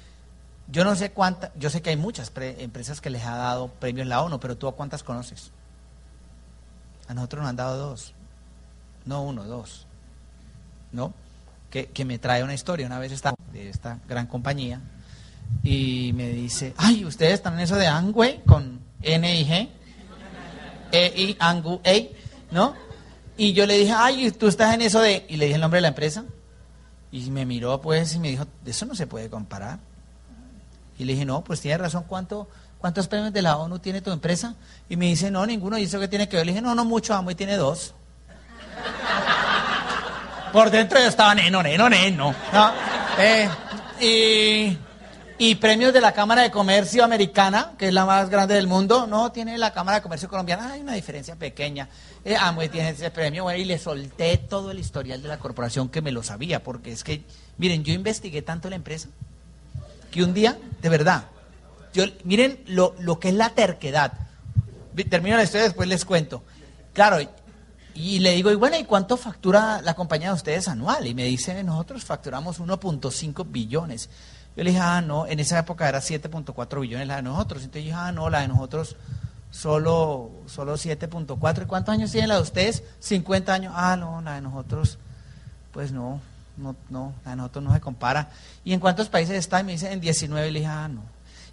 yo 0.69 0.85
no 0.85 0.95
sé 0.95 1.11
cuántas, 1.11 1.51
yo 1.57 1.71
sé 1.71 1.83
que 1.83 1.91
hay 1.91 1.97
muchas 1.97 2.33
empresas 2.37 3.01
que 3.01 3.11
les 3.11 3.25
ha 3.25 3.37
dado 3.37 3.69
premios 3.69 4.07
la 4.07 4.23
ONU, 4.23 4.39
pero 4.39 4.57
tú 4.57 4.69
a 4.69 4.77
cuántas 4.77 5.03
conoces? 5.03 5.51
A 7.09 7.15
nosotros 7.15 7.43
nos 7.43 7.51
han 7.51 7.57
dado 7.57 7.77
dos, 7.77 8.15
no 9.05 9.23
uno, 9.23 9.45
dos, 9.45 9.87
¿no? 10.93 11.13
Que, 11.71 11.87
que 11.87 12.05
me 12.05 12.19
trae 12.19 12.45
una 12.45 12.55
historia, 12.55 12.87
una 12.87 12.99
vez 12.99 13.13
está 13.13 13.35
de 13.53 13.69
esta 13.69 13.99
gran 14.09 14.27
compañía 14.27 14.81
y 15.63 16.13
me 16.15 16.29
dice, 16.29 16.75
ay, 16.77 17.05
ustedes 17.05 17.35
están 17.35 17.55
en 17.55 17.61
eso 17.61 17.77
de 17.77 17.87
Angway 17.87 18.43
con 18.45 18.81
N 19.03 19.35
y 19.41 19.45
G, 19.45 19.69
E 20.93 21.13
I 21.17 21.37
Angu 21.39 21.81
¿no? 22.51 22.75
Y 23.37 23.53
yo 23.53 23.67
le 23.67 23.79
dije, 23.79 23.93
ay, 23.97 24.31
tú 24.33 24.49
estás 24.49 24.75
en 24.75 24.83
eso 24.83 25.01
de... 25.01 25.25
Y 25.29 25.37
le 25.37 25.47
dije 25.47 25.55
el 25.55 25.61
nombre 25.61 25.79
de 25.79 25.83
la 25.83 25.89
empresa. 25.89 26.25
Y 27.13 27.31
me 27.31 27.45
miró 27.45 27.81
pues 27.81 28.15
y 28.15 28.19
me 28.19 28.29
dijo, 28.29 28.47
eso 28.65 28.87
no 28.87 28.95
se 28.95 29.07
puede 29.07 29.29
comparar. 29.29 29.79
Y 30.99 31.05
le 31.05 31.15
dije, 31.15 31.25
no, 31.25 31.43
pues 31.43 31.61
tiene 31.61 31.79
razón, 31.79 32.05
¿cuánto, 32.07 32.49
¿cuántos 32.79 33.09
premios 33.09 33.33
de 33.33 33.43
la 33.43 33.57
ONU 33.57 33.79
tiene 33.79 34.03
tu 34.03 34.11
empresa? 34.13 34.55
Y 34.89 34.97
me 34.97 35.07
dice, 35.07 35.31
no, 35.31 35.47
ninguno. 35.47 35.79
¿Y 35.79 35.85
eso 35.85 35.99
qué 35.99 36.09
tiene 36.09 36.29
que 36.29 36.37
ver? 36.37 36.47
Le 36.47 36.53
dije, 36.53 36.63
no, 36.63 36.75
no 36.75 36.85
mucho, 36.85 37.15
amo 37.15 37.31
y 37.31 37.35
tiene 37.35 37.57
dos. 37.57 37.95
Por 40.53 40.71
dentro 40.71 40.99
yo 40.99 41.07
estaba 41.07 41.35
neno, 41.35 41.63
neno, 41.63 41.89
neno. 41.89 42.35
¿no? 42.53 42.73
Eh, 43.19 43.49
y 44.01 44.77
y 45.43 45.55
premios 45.55 45.95
de 45.95 46.03
la 46.03 46.13
Cámara 46.13 46.43
de 46.43 46.51
Comercio 46.51 47.03
Americana, 47.03 47.73
que 47.79 47.89
es 47.89 47.95
la 47.95 48.05
más 48.05 48.29
grande 48.29 48.55
del 48.57 48.67
mundo, 48.67 49.07
no 49.07 49.33
tiene 49.33 49.57
la 49.57 49.73
Cámara 49.73 49.97
de 49.97 50.03
Comercio 50.03 50.29
Colombiana, 50.29 50.73
hay 50.73 50.83
una 50.83 50.93
diferencia 50.93 51.35
pequeña. 51.35 51.89
Eh, 52.27 52.37
Amway 52.37 52.69
tiene 52.69 52.91
ese 52.91 53.11
premio, 53.11 53.45
bueno, 53.45 53.59
y 53.59 53.65
le 53.65 53.79
solté 53.79 54.37
todo 54.37 54.71
el 54.71 54.79
historial 54.79 55.23
de 55.23 55.29
la 55.29 55.39
corporación 55.39 55.89
que 55.89 56.03
me 56.03 56.13
lo 56.13 56.23
sabía, 56.23 56.63
porque 56.63 56.93
es 56.93 57.03
que, 57.03 57.25
miren, 57.57 57.85
yo 57.85 57.95
investigué 57.95 58.43
tanto 58.43 58.69
la 58.69 58.77
empresa, 58.77 59.09
que 60.11 60.23
un 60.23 60.35
día, 60.35 60.59
de 60.83 60.89
verdad, 60.91 61.25
yo, 61.95 62.05
miren 62.25 62.63
lo, 62.67 62.95
lo 62.99 63.19
que 63.19 63.31
es 63.31 63.35
la 63.35 63.49
terquedad. 63.49 64.13
Termino 65.09 65.39
la 65.39 65.45
historia, 65.45 65.65
después 65.65 65.89
les 65.89 66.05
cuento. 66.05 66.43
Claro, 66.93 67.17
y 67.95 68.19
le 68.19 68.35
digo, 68.35 68.51
y 68.51 68.57
bueno, 68.57 68.77
¿y 68.77 68.85
cuánto 68.85 69.17
factura 69.17 69.81
la 69.81 69.95
compañía 69.95 70.29
de 70.29 70.35
ustedes 70.35 70.69
anual? 70.69 71.07
Y 71.07 71.15
me 71.15 71.25
dice, 71.25 71.65
nosotros 71.65 72.05
facturamos 72.05 72.61
1.5 72.61 73.47
billones. 73.49 74.11
Yo 74.61 74.65
le 74.65 74.73
dije, 74.73 74.83
ah, 74.83 75.01
no, 75.01 75.27
en 75.27 75.41
esa 75.41 75.59
época 75.59 75.89
era 75.89 76.01
7.4 76.01 76.81
billones 76.83 77.09
la 77.09 77.17
de 77.17 77.23
nosotros. 77.23 77.63
Entonces 77.63 77.83
yo 77.83 77.93
dije, 77.93 77.99
ah, 77.99 78.13
no, 78.13 78.29
la 78.29 78.41
de 78.41 78.49
nosotros 78.49 78.95
solo, 79.51 80.33
solo 80.45 80.75
7.4. 80.75 81.63
¿Y 81.63 81.65
cuántos 81.65 81.95
años 81.95 82.13
tiene 82.13 82.27
la 82.27 82.35
de 82.35 82.43
ustedes? 82.43 82.83
50 82.99 83.55
años. 83.55 83.73
Ah, 83.75 83.97
no, 83.97 84.21
la 84.21 84.35
de 84.35 84.43
nosotros, 84.43 84.99
pues 85.73 85.93
no, 85.93 86.21
no, 86.59 86.77
no, 86.91 87.15
la 87.25 87.31
de 87.31 87.37
nosotros 87.39 87.65
no 87.65 87.73
se 87.73 87.81
compara. 87.81 88.29
¿Y 88.63 88.75
en 88.75 88.81
cuántos 88.81 89.09
países 89.09 89.35
está? 89.35 89.61
Y 89.61 89.65
me 89.65 89.73
dice, 89.73 89.91
en 89.95 89.99
19. 89.99 90.51
le 90.51 90.59
dije, 90.59 90.71
ah, 90.71 90.89
no. 90.89 91.05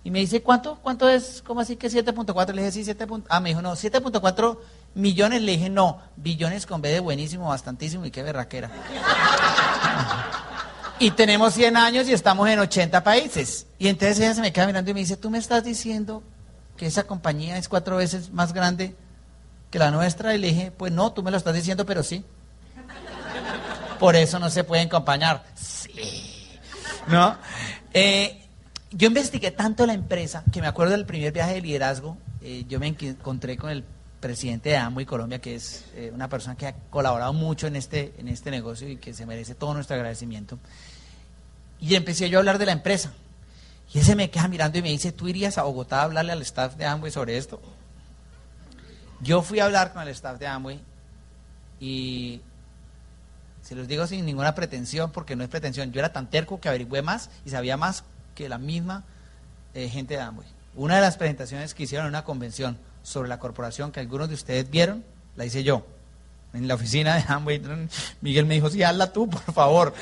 Y 0.03 0.11
me 0.11 0.19
dice, 0.19 0.41
¿cuánto, 0.41 0.77
cuánto 0.83 1.07
es? 1.07 1.41
¿Cómo 1.47 1.61
así 1.61 1.77
que 1.77 1.87
7.4? 1.87 2.51
Le 2.51 2.63
dije, 2.63 2.73
sí, 2.73 2.83
7. 2.83 3.07
Ah, 3.29 3.39
me 3.39 3.51
dijo, 3.51 3.61
no, 3.61 3.71
7.4 3.71 4.57
millones. 4.95 5.41
Le 5.43 5.53
dije, 5.53 5.69
no, 5.69 6.01
billones 6.17 6.65
con 6.65 6.81
B 6.81 6.89
de 6.89 6.99
buenísimo, 6.99 7.47
bastantísimo 7.47 8.05
y 8.05 8.11
qué 8.11 8.21
berraquera. 8.21 8.69
Y 10.99 11.11
tenemos 11.11 11.53
100 11.53 11.77
años 11.77 12.09
y 12.09 12.13
estamos 12.13 12.49
en 12.49 12.59
80 12.59 13.03
países. 13.03 13.67
Y 13.77 13.87
entonces 13.87 14.19
ella 14.19 14.33
se 14.33 14.41
me 14.41 14.51
queda 14.51 14.65
mirando 14.65 14.89
y 14.89 14.93
me 14.95 14.99
dice, 15.01 15.15
tú 15.15 15.29
me 15.29 15.37
estás 15.37 15.63
diciendo 15.63 16.23
que 16.75 16.87
esa 16.87 17.03
compañía 17.03 17.57
es 17.57 17.69
cuatro 17.69 17.97
veces 17.97 18.31
más 18.31 18.51
grande 18.51 18.95
que 19.69 19.77
la 19.77 19.91
nuestra. 19.91 20.33
Y 20.33 20.39
le 20.39 20.47
dije, 20.47 20.71
pues 20.71 20.91
no, 20.91 21.11
tú 21.13 21.21
me 21.21 21.29
lo 21.29 21.37
estás 21.37 21.53
diciendo, 21.53 21.85
pero 21.85 22.01
sí. 22.01 22.25
Por 23.99 24.15
eso 24.15 24.39
no 24.39 24.49
se 24.49 24.63
pueden 24.63 24.87
acompañar. 24.87 25.43
Sí. 25.55 26.59
¿No? 27.07 27.37
Eh, 27.93 28.43
yo 28.91 29.07
investigué 29.07 29.51
tanto 29.51 29.85
la 29.85 29.93
empresa 29.93 30.43
que 30.51 30.61
me 30.61 30.67
acuerdo 30.67 30.93
del 30.93 31.05
primer 31.05 31.31
viaje 31.31 31.53
de 31.55 31.61
liderazgo. 31.61 32.17
Eh, 32.41 32.65
yo 32.67 32.79
me 32.79 32.87
encontré 32.87 33.57
con 33.57 33.69
el 33.69 33.83
presidente 34.19 34.69
de 34.69 34.77
AMO 34.77 35.01
y 35.01 35.05
Colombia, 35.05 35.39
que 35.39 35.55
es 35.55 35.85
eh, 35.95 36.11
una 36.13 36.27
persona 36.27 36.55
que 36.55 36.67
ha 36.67 36.73
colaborado 36.89 37.33
mucho 37.33 37.67
en 37.67 37.75
este, 37.75 38.13
en 38.17 38.27
este 38.27 38.51
negocio 38.51 38.87
y 38.89 38.97
que 38.97 39.13
se 39.13 39.25
merece 39.25 39.55
todo 39.55 39.73
nuestro 39.73 39.95
agradecimiento. 39.95 40.59
Y 41.79 41.95
empecé 41.95 42.29
yo 42.29 42.39
a 42.39 42.41
hablar 42.41 42.57
de 42.57 42.65
la 42.65 42.71
empresa. 42.71 43.13
Y 43.93 43.99
ese 43.99 44.15
me 44.15 44.29
queda 44.29 44.47
mirando 44.47 44.77
y 44.77 44.81
me 44.81 44.89
dice, 44.89 45.11
¿tú 45.11 45.27
irías 45.27 45.57
a 45.57 45.63
Bogotá 45.63 46.01
a 46.01 46.03
hablarle 46.03 46.31
al 46.33 46.41
staff 46.41 46.75
de 46.75 46.85
Amway 46.85 47.11
sobre 47.11 47.37
esto? 47.37 47.61
Yo 49.21 49.41
fui 49.41 49.59
a 49.59 49.65
hablar 49.65 49.93
con 49.93 50.01
el 50.01 50.09
staff 50.09 50.39
de 50.39 50.47
Amway 50.47 50.79
y 51.79 52.41
se 53.61 53.75
los 53.75 53.87
digo 53.87 54.07
sin 54.07 54.25
ninguna 54.25 54.55
pretensión, 54.55 55.11
porque 55.11 55.35
no 55.35 55.43
es 55.43 55.49
pretensión. 55.49 55.91
Yo 55.91 55.99
era 55.99 56.11
tan 56.11 56.29
terco 56.29 56.59
que 56.59 56.69
averigüé 56.69 57.01
más 57.01 57.29
y 57.45 57.49
sabía 57.51 57.77
más 57.77 58.03
que 58.35 58.49
la 58.49 58.57
misma 58.57 59.03
eh, 59.73 59.89
gente 59.89 60.15
de 60.15 60.21
Amway. 60.21 60.47
Una 60.75 60.95
de 60.95 61.01
las 61.01 61.17
presentaciones 61.17 61.73
que 61.73 61.83
hicieron 61.83 62.07
en 62.07 62.11
una 62.11 62.23
convención 62.23 62.77
sobre 63.07 63.29
la 63.29 63.39
corporación 63.39 63.93
que 63.93 64.01
algunos 64.01 64.27
de 64.27 64.35
ustedes 64.35 64.69
vieron, 64.69 65.01
la 65.37 65.45
hice 65.45 65.63
yo. 65.63 65.85
En 66.53 66.67
la 66.67 66.75
oficina 66.75 67.15
de 67.15 67.23
Amway, 67.25 67.61
Miguel 68.19 68.45
me 68.45 68.55
dijo, 68.55 68.69
sí, 68.69 68.83
hazla 68.83 69.13
tú, 69.13 69.29
por 69.29 69.53
favor. 69.53 69.93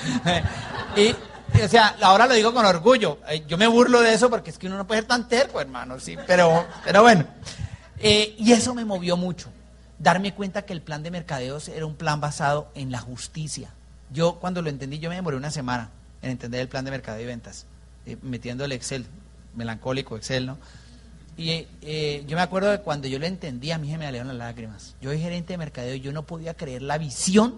y 0.97 1.15
o 1.63 1.67
sea, 1.67 1.95
ahora 2.01 2.25
lo 2.25 2.33
digo 2.33 2.51
con 2.51 2.65
orgullo. 2.65 3.19
Yo 3.47 3.59
me 3.59 3.67
burlo 3.67 4.01
de 4.01 4.11
eso 4.11 4.27
porque 4.31 4.49
es 4.49 4.57
que 4.57 4.65
uno 4.65 4.77
no 4.77 4.87
puede 4.87 5.01
ser 5.01 5.07
tan 5.07 5.27
terco, 5.27 5.61
hermano, 5.61 5.99
sí, 5.99 6.17
pero, 6.25 6.65
pero 6.83 7.03
bueno. 7.03 7.27
Eh, 7.99 8.35
y 8.39 8.51
eso 8.53 8.73
me 8.73 8.85
movió 8.85 9.17
mucho. 9.17 9.49
Darme 9.99 10.33
cuenta 10.33 10.63
que 10.63 10.73
el 10.73 10.81
plan 10.81 11.03
de 11.03 11.11
mercadeos 11.11 11.69
era 11.69 11.85
un 11.85 11.95
plan 11.95 12.19
basado 12.19 12.71
en 12.73 12.91
la 12.91 12.99
justicia. 12.99 13.69
Yo 14.11 14.39
cuando 14.39 14.63
lo 14.63 14.69
entendí, 14.69 14.97
yo 14.97 15.09
me 15.09 15.15
demoré 15.15 15.37
una 15.37 15.51
semana 15.51 15.91
en 16.23 16.31
entender 16.31 16.59
el 16.59 16.69
plan 16.69 16.83
de 16.83 16.89
mercadeo 16.89 17.21
y 17.21 17.27
ventas, 17.27 17.67
eh, 18.07 18.17
metiendo 18.23 18.65
el 18.65 18.71
Excel, 18.71 19.05
melancólico 19.53 20.17
Excel, 20.17 20.47
¿no? 20.47 20.57
Y 21.37 21.67
eh, 21.81 22.23
yo 22.27 22.37
me 22.37 22.41
acuerdo 22.41 22.71
de 22.71 22.79
cuando 22.79 23.07
yo 23.07 23.19
lo 23.19 23.25
entendí, 23.25 23.71
a 23.71 23.77
mí 23.77 23.89
se 23.89 23.97
me 23.97 24.05
salieron 24.05 24.29
las 24.29 24.37
lágrimas. 24.37 24.95
Yo 25.01 25.09
soy 25.09 25.19
gerente 25.19 25.53
de 25.53 25.57
mercadeo 25.57 25.95
y 25.95 25.99
yo 25.99 26.13
no 26.13 26.25
podía 26.25 26.53
creer 26.53 26.81
la 26.81 26.97
visión 26.97 27.55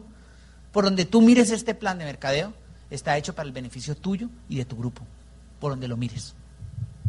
por 0.72 0.84
donde 0.84 1.06
tú 1.06 1.22
mires 1.22 1.52
este 1.52 1.76
plan 1.76 1.98
de 1.98 2.06
mercadeo, 2.06 2.54
está 2.90 3.18
hecho 3.18 3.34
para 3.34 3.48
el 3.48 3.54
beneficio 3.54 3.96
tuyo 3.96 4.30
y 4.50 4.58
de 4.58 4.66
tu 4.66 4.78
grupo, 4.78 5.02
por 5.60 5.72
donde 5.72 5.88
lo 5.88 5.98
mires. 5.98 6.36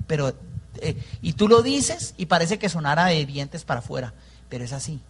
Pero, 0.06 0.34
eh, 0.80 0.96
y 1.22 1.34
tú 1.34 1.48
lo 1.48 1.62
dices 1.62 2.14
y 2.16 2.26
parece 2.26 2.58
que 2.58 2.68
sonara 2.68 3.06
de 3.06 3.26
dientes 3.26 3.64
para 3.64 3.80
afuera, 3.80 4.14
pero 4.48 4.64
es 4.64 4.72
así. 4.72 5.00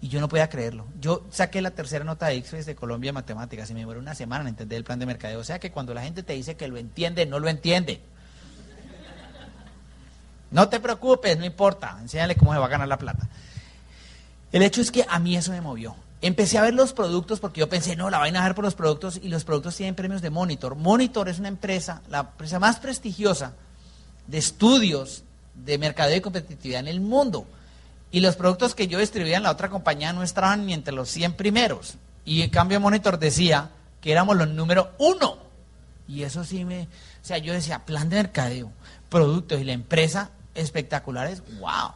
Y 0.00 0.08
yo 0.08 0.20
no 0.20 0.28
podía 0.28 0.48
creerlo. 0.48 0.86
Yo 1.00 1.26
saqué 1.30 1.62
la 1.62 1.70
tercera 1.70 2.04
nota 2.04 2.26
de 2.26 2.36
ICFES 2.36 2.66
de 2.66 2.74
Colombia 2.74 3.12
matemáticas 3.12 3.70
y 3.70 3.74
me 3.74 3.80
demoré 3.80 3.98
una 3.98 4.14
semana 4.14 4.42
en 4.42 4.48
entender 4.48 4.76
el 4.76 4.84
plan 4.84 4.98
de 4.98 5.06
mercadeo. 5.06 5.40
O 5.40 5.44
sea 5.44 5.58
que 5.58 5.70
cuando 5.70 5.94
la 5.94 6.02
gente 6.02 6.22
te 6.22 6.34
dice 6.34 6.56
que 6.56 6.68
lo 6.68 6.76
entiende, 6.76 7.24
no 7.24 7.38
lo 7.38 7.48
entiende. 7.48 8.00
No 10.54 10.68
te 10.68 10.78
preocupes, 10.78 11.36
no 11.36 11.44
importa, 11.44 11.98
enséñale 12.00 12.36
cómo 12.36 12.52
se 12.52 12.60
va 12.60 12.66
a 12.66 12.68
ganar 12.68 12.86
la 12.86 12.96
plata. 12.96 13.28
El 14.52 14.62
hecho 14.62 14.80
es 14.80 14.92
que 14.92 15.04
a 15.08 15.18
mí 15.18 15.36
eso 15.36 15.50
me 15.50 15.60
movió. 15.60 15.96
Empecé 16.22 16.58
a 16.58 16.62
ver 16.62 16.74
los 16.74 16.92
productos 16.92 17.40
porque 17.40 17.58
yo 17.58 17.68
pensé, 17.68 17.96
no, 17.96 18.08
la 18.08 18.20
vaina 18.20 18.40
a 18.40 18.44
ver 18.44 18.54
por 18.54 18.64
los 18.64 18.76
productos 18.76 19.18
y 19.20 19.30
los 19.30 19.42
productos 19.42 19.74
tienen 19.74 19.96
premios 19.96 20.22
de 20.22 20.30
Monitor. 20.30 20.76
Monitor 20.76 21.28
es 21.28 21.40
una 21.40 21.48
empresa, 21.48 22.02
la 22.08 22.20
empresa 22.20 22.60
más 22.60 22.78
prestigiosa 22.78 23.54
de 24.28 24.38
estudios 24.38 25.24
de 25.56 25.76
mercadeo 25.76 26.18
y 26.18 26.20
competitividad 26.20 26.78
en 26.78 26.86
el 26.86 27.00
mundo. 27.00 27.48
Y 28.12 28.20
los 28.20 28.36
productos 28.36 28.76
que 28.76 28.86
yo 28.86 29.00
distribuía 29.00 29.38
en 29.38 29.42
la 29.42 29.50
otra 29.50 29.70
compañía 29.70 30.12
no 30.12 30.22
estaban 30.22 30.66
ni 30.66 30.72
entre 30.72 30.94
los 30.94 31.08
100 31.08 31.32
primeros. 31.32 31.96
Y 32.24 32.42
en 32.42 32.50
cambio 32.50 32.78
Monitor 32.78 33.18
decía 33.18 33.70
que 34.00 34.12
éramos 34.12 34.36
los 34.36 34.48
número 34.50 34.92
uno. 34.98 35.36
Y 36.06 36.22
eso 36.22 36.44
sí 36.44 36.64
me... 36.64 36.82
O 36.82 37.26
sea, 37.26 37.38
yo 37.38 37.52
decía, 37.52 37.84
plan 37.84 38.08
de 38.08 38.16
mercadeo, 38.16 38.70
productos 39.08 39.60
y 39.60 39.64
la 39.64 39.72
empresa 39.72 40.30
espectaculares, 40.54 41.42
wow. 41.58 41.92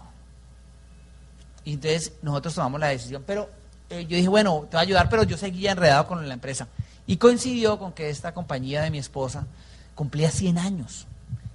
Y 1.64 1.74
entonces 1.74 2.12
nosotros 2.22 2.54
tomamos 2.54 2.80
la 2.80 2.88
decisión, 2.88 3.22
pero 3.26 3.50
eh, 3.90 4.06
yo 4.06 4.16
dije, 4.16 4.28
bueno, 4.28 4.66
te 4.70 4.76
va 4.76 4.80
a 4.80 4.82
ayudar, 4.82 5.08
pero 5.08 5.22
yo 5.22 5.36
seguía 5.36 5.72
enredado 5.72 6.06
con 6.06 6.26
la 6.26 6.34
empresa. 6.34 6.68
Y 7.06 7.16
coincidió 7.16 7.78
con 7.78 7.92
que 7.92 8.10
esta 8.10 8.32
compañía 8.32 8.82
de 8.82 8.90
mi 8.90 8.98
esposa 8.98 9.46
cumplía 9.94 10.30
100 10.30 10.58
años 10.58 11.06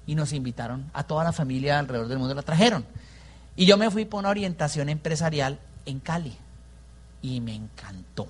y 0.06 0.16
nos 0.16 0.34
invitaron 0.34 0.90
a 0.94 1.04
toda 1.04 1.24
la 1.24 1.32
familia 1.32 1.80
alrededor 1.80 2.08
del 2.08 2.18
mundo, 2.18 2.34
la 2.34 2.42
trajeron. 2.42 2.86
Y 3.56 3.66
yo 3.66 3.78
me 3.78 3.90
fui 3.92 4.06
por 4.06 4.20
una 4.20 4.30
orientación 4.30 4.90
empresarial 4.90 5.60
en 5.86 6.00
Cali 6.00 6.36
y 7.22 7.40
me 7.40 7.56
encantó. 7.56 8.28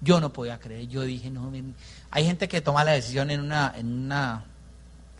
Yo 0.00 0.18
no 0.18 0.32
podía 0.32 0.58
creer, 0.58 0.88
yo 0.88 1.02
dije, 1.02 1.30
no, 1.30 1.52
hay 2.10 2.24
gente 2.24 2.48
que 2.48 2.62
toma 2.62 2.84
la 2.84 2.92
decisión 2.92 3.30
en 3.30 3.40
una, 3.40 3.74
en 3.76 4.04
una 4.04 4.44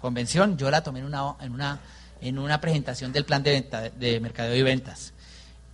convención, 0.01 0.57
yo 0.57 0.71
la 0.71 0.83
tomé 0.83 1.01
en 1.01 1.07
una, 1.07 1.37
en 1.41 1.53
una 1.53 1.81
en 2.21 2.39
una 2.39 2.61
presentación 2.61 3.13
del 3.13 3.25
plan 3.25 3.43
de, 3.43 3.53
venta, 3.53 3.81
de 3.83 4.21
mercadeo 4.21 4.57
y 4.57 4.63
ventas. 4.63 5.13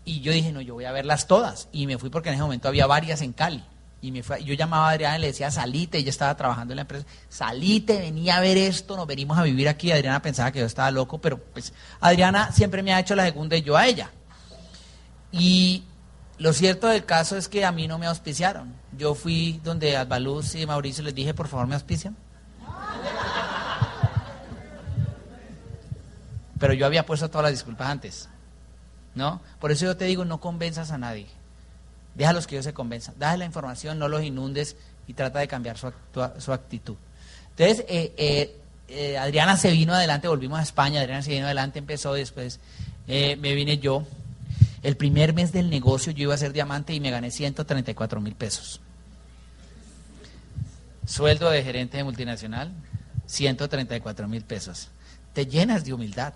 Y 0.04 0.20
yo 0.20 0.32
dije, 0.32 0.52
no, 0.52 0.60
yo 0.60 0.74
voy 0.74 0.84
a 0.84 0.92
verlas 0.92 1.26
todas. 1.26 1.68
Y 1.72 1.86
me 1.86 1.98
fui 1.98 2.10
porque 2.10 2.28
en 2.28 2.36
ese 2.36 2.42
momento 2.42 2.68
había 2.68 2.86
varias 2.86 3.22
en 3.22 3.32
Cali. 3.32 3.64
Y 4.00 4.12
me 4.12 4.22
fue, 4.22 4.44
yo 4.44 4.54
llamaba 4.54 4.88
a 4.88 4.92
Adriana 4.92 5.18
y 5.18 5.20
le 5.22 5.26
decía, 5.28 5.50
salite, 5.50 5.98
ella 5.98 6.10
estaba 6.10 6.36
trabajando 6.36 6.72
en 6.72 6.76
la 6.76 6.82
empresa, 6.82 7.06
salite, 7.28 7.98
venía 7.98 8.36
a 8.36 8.40
ver 8.40 8.56
esto, 8.56 8.96
nos 8.96 9.06
venimos 9.06 9.36
a 9.36 9.42
vivir 9.42 9.68
aquí. 9.68 9.90
Adriana 9.90 10.22
pensaba 10.22 10.52
que 10.52 10.60
yo 10.60 10.66
estaba 10.66 10.90
loco, 10.90 11.18
pero 11.18 11.38
pues 11.38 11.72
Adriana 12.00 12.52
siempre 12.52 12.82
me 12.82 12.92
ha 12.92 13.00
hecho 13.00 13.16
la 13.16 13.24
segunda 13.24 13.56
y 13.56 13.62
yo 13.62 13.76
a 13.76 13.86
ella. 13.86 14.10
Y 15.32 15.82
lo 16.38 16.52
cierto 16.52 16.86
del 16.86 17.04
caso 17.04 17.36
es 17.36 17.48
que 17.48 17.64
a 17.64 17.72
mí 17.72 17.88
no 17.88 17.98
me 17.98 18.06
auspiciaron. 18.06 18.74
Yo 18.96 19.14
fui 19.14 19.60
donde 19.64 19.96
Albaluz 19.96 20.54
y 20.54 20.66
Mauricio 20.66 21.02
les 21.02 21.14
dije, 21.14 21.34
por 21.34 21.48
favor, 21.48 21.66
me 21.66 21.74
auspician. 21.74 22.16
Pero 26.58 26.72
yo 26.72 26.86
había 26.86 27.06
puesto 27.06 27.28
todas 27.28 27.44
las 27.44 27.52
disculpas 27.52 27.88
antes. 27.88 28.28
¿No? 29.14 29.40
Por 29.60 29.72
eso 29.72 29.86
yo 29.86 29.96
te 29.96 30.04
digo, 30.04 30.24
no 30.24 30.40
convenzas 30.40 30.90
a 30.90 30.98
nadie. 30.98 31.26
Déjalos 32.14 32.46
que 32.46 32.56
ellos 32.56 32.64
se 32.64 32.74
convenzan. 32.74 33.14
Dale 33.18 33.38
la 33.38 33.44
información, 33.44 33.98
no 33.98 34.08
los 34.08 34.22
inundes 34.22 34.76
y 35.06 35.14
trata 35.14 35.38
de 35.38 35.48
cambiar 35.48 35.76
su, 35.78 36.52
actitud. 36.52 36.96
Entonces, 37.50 37.84
eh, 37.88 38.12
eh, 38.16 38.56
eh, 38.88 39.18
Adriana 39.18 39.56
se 39.56 39.70
vino 39.70 39.94
adelante, 39.94 40.28
volvimos 40.28 40.58
a 40.58 40.62
España, 40.62 41.00
Adriana 41.00 41.22
se 41.22 41.30
vino 41.30 41.46
adelante, 41.46 41.78
empezó 41.78 42.14
después, 42.14 42.60
me 43.06 43.36
vine 43.36 43.78
yo. 43.78 44.04
El 44.82 44.96
primer 44.96 45.32
mes 45.34 45.52
del 45.52 45.70
negocio 45.70 46.12
yo 46.12 46.24
iba 46.24 46.34
a 46.34 46.38
ser 46.38 46.52
diamante 46.52 46.92
y 46.94 47.00
me 47.00 47.10
gané 47.10 47.30
134 47.30 48.20
mil 48.20 48.34
pesos. 48.34 48.80
Sueldo 51.06 51.50
de 51.50 51.62
gerente 51.62 51.96
de 51.96 52.04
multinacional, 52.04 52.72
134 53.26 54.28
mil 54.28 54.42
pesos. 54.42 54.88
Te 55.32 55.46
llenas 55.46 55.84
de 55.84 55.92
humildad. 55.92 56.34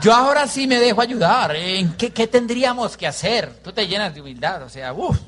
Yo 0.00 0.14
ahora 0.14 0.46
sí 0.46 0.66
me 0.66 0.78
dejo 0.78 1.00
ayudar. 1.00 1.56
¿En 1.56 1.94
qué, 1.94 2.10
tendríamos 2.26 2.96
que 2.96 3.06
hacer? 3.06 3.52
Tú 3.64 3.72
te 3.72 3.86
llenas 3.86 4.14
de 4.14 4.20
humildad, 4.20 4.62
o 4.62 4.68
sea, 4.68 4.92
uff. 4.92 5.18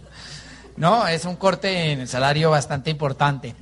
No, 0.77 1.07
es 1.07 1.25
un 1.25 1.37
corte 1.37 1.93
en 1.93 2.01
el 2.01 2.09
salario 2.09 2.51
bastante 2.51 2.91
importante, 2.91 3.55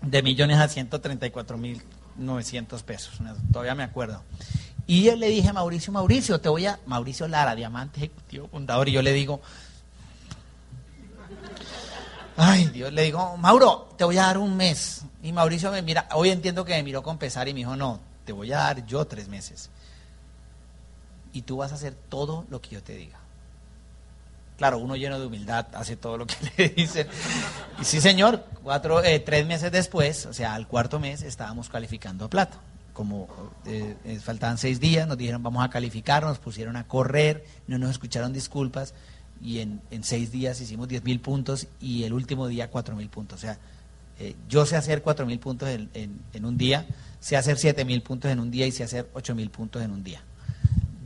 de 0.00 0.22
millones 0.22 0.58
a 0.58 0.68
134 0.68 1.58
mil 1.58 1.82
900 2.16 2.82
pesos, 2.82 3.18
todavía 3.52 3.74
me 3.74 3.84
acuerdo. 3.84 4.22
Y 4.86 5.04
yo 5.04 5.14
le 5.14 5.28
dije 5.28 5.48
a 5.48 5.52
Mauricio, 5.52 5.92
Mauricio, 5.92 6.40
te 6.40 6.48
voy 6.48 6.66
a, 6.66 6.80
Mauricio 6.86 7.28
Lara, 7.28 7.54
diamante 7.54 7.98
ejecutivo 7.98 8.48
fundador, 8.48 8.88
y 8.88 8.92
yo 8.92 9.02
le 9.02 9.12
digo, 9.12 9.40
ay 12.36 12.66
Dios, 12.66 12.92
le 12.92 13.02
digo, 13.02 13.36
Mauro, 13.36 13.94
te 13.96 14.04
voy 14.04 14.18
a 14.18 14.22
dar 14.22 14.38
un 14.38 14.56
mes. 14.56 15.04
Y 15.22 15.32
Mauricio 15.32 15.70
me 15.70 15.82
mira, 15.82 16.08
hoy 16.14 16.30
entiendo 16.30 16.64
que 16.64 16.72
me 16.72 16.82
miró 16.82 17.02
con 17.02 17.18
pesar 17.18 17.46
y 17.48 17.52
me 17.52 17.58
dijo, 17.58 17.76
no, 17.76 18.00
te 18.30 18.32
voy 18.32 18.52
a 18.52 18.58
dar 18.58 18.86
yo 18.86 19.04
tres 19.06 19.26
meses. 19.26 19.70
Y 21.32 21.42
tú 21.42 21.56
vas 21.56 21.72
a 21.72 21.74
hacer 21.74 21.96
todo 22.08 22.46
lo 22.48 22.60
que 22.60 22.70
yo 22.70 22.80
te 22.80 22.94
diga. 22.94 23.18
Claro, 24.56 24.78
uno 24.78 24.94
lleno 24.94 25.18
de 25.18 25.26
humildad 25.26 25.66
hace 25.72 25.96
todo 25.96 26.16
lo 26.16 26.28
que 26.28 26.36
le 26.56 26.68
dicen. 26.68 27.08
Y 27.80 27.84
sí, 27.84 28.00
señor, 28.00 28.44
cuatro, 28.62 29.02
eh, 29.02 29.18
tres 29.18 29.44
meses 29.46 29.72
después, 29.72 30.26
o 30.26 30.32
sea, 30.32 30.54
al 30.54 30.68
cuarto 30.68 31.00
mes, 31.00 31.22
estábamos 31.22 31.68
calificando 31.68 32.26
a 32.26 32.30
plata. 32.30 32.58
Como 32.92 33.26
eh, 33.66 33.96
eh, 34.04 34.20
faltaban 34.20 34.58
seis 34.58 34.78
días, 34.78 35.08
nos 35.08 35.18
dijeron 35.18 35.42
vamos 35.42 35.64
a 35.64 35.70
calificar, 35.70 36.22
nos 36.22 36.38
pusieron 36.38 36.76
a 36.76 36.86
correr, 36.86 37.44
no 37.66 37.78
nos 37.78 37.90
escucharon 37.90 38.32
disculpas 38.32 38.94
y 39.42 39.58
en, 39.58 39.80
seis 40.02 40.30
días 40.30 40.60
hicimos 40.60 40.86
diez 40.86 41.02
mil 41.02 41.18
puntos 41.18 41.66
y 41.80 42.04
el 42.04 42.12
último 42.12 42.46
día 42.46 42.70
cuatro 42.70 42.94
mil 42.94 43.08
puntos. 43.08 43.40
O 43.40 43.40
sea, 43.40 43.58
yo 44.48 44.66
sé 44.66 44.76
hacer 44.76 45.02
cuatro 45.02 45.26
mil 45.26 45.40
puntos 45.40 45.68
en, 45.68 45.90
en 45.94 46.44
un 46.44 46.56
día, 46.56 46.86
sé 47.20 47.36
hacer 47.36 47.58
siete 47.58 47.84
mil 47.84 48.02
puntos 48.02 48.30
en 48.30 48.40
un 48.40 48.50
día 48.50 48.66
y 48.66 48.72
sé 48.72 48.82
hacer 48.82 49.08
ocho 49.14 49.34
mil 49.34 49.50
puntos 49.50 49.82
en 49.82 49.90
un 49.92 50.02
día. 50.02 50.22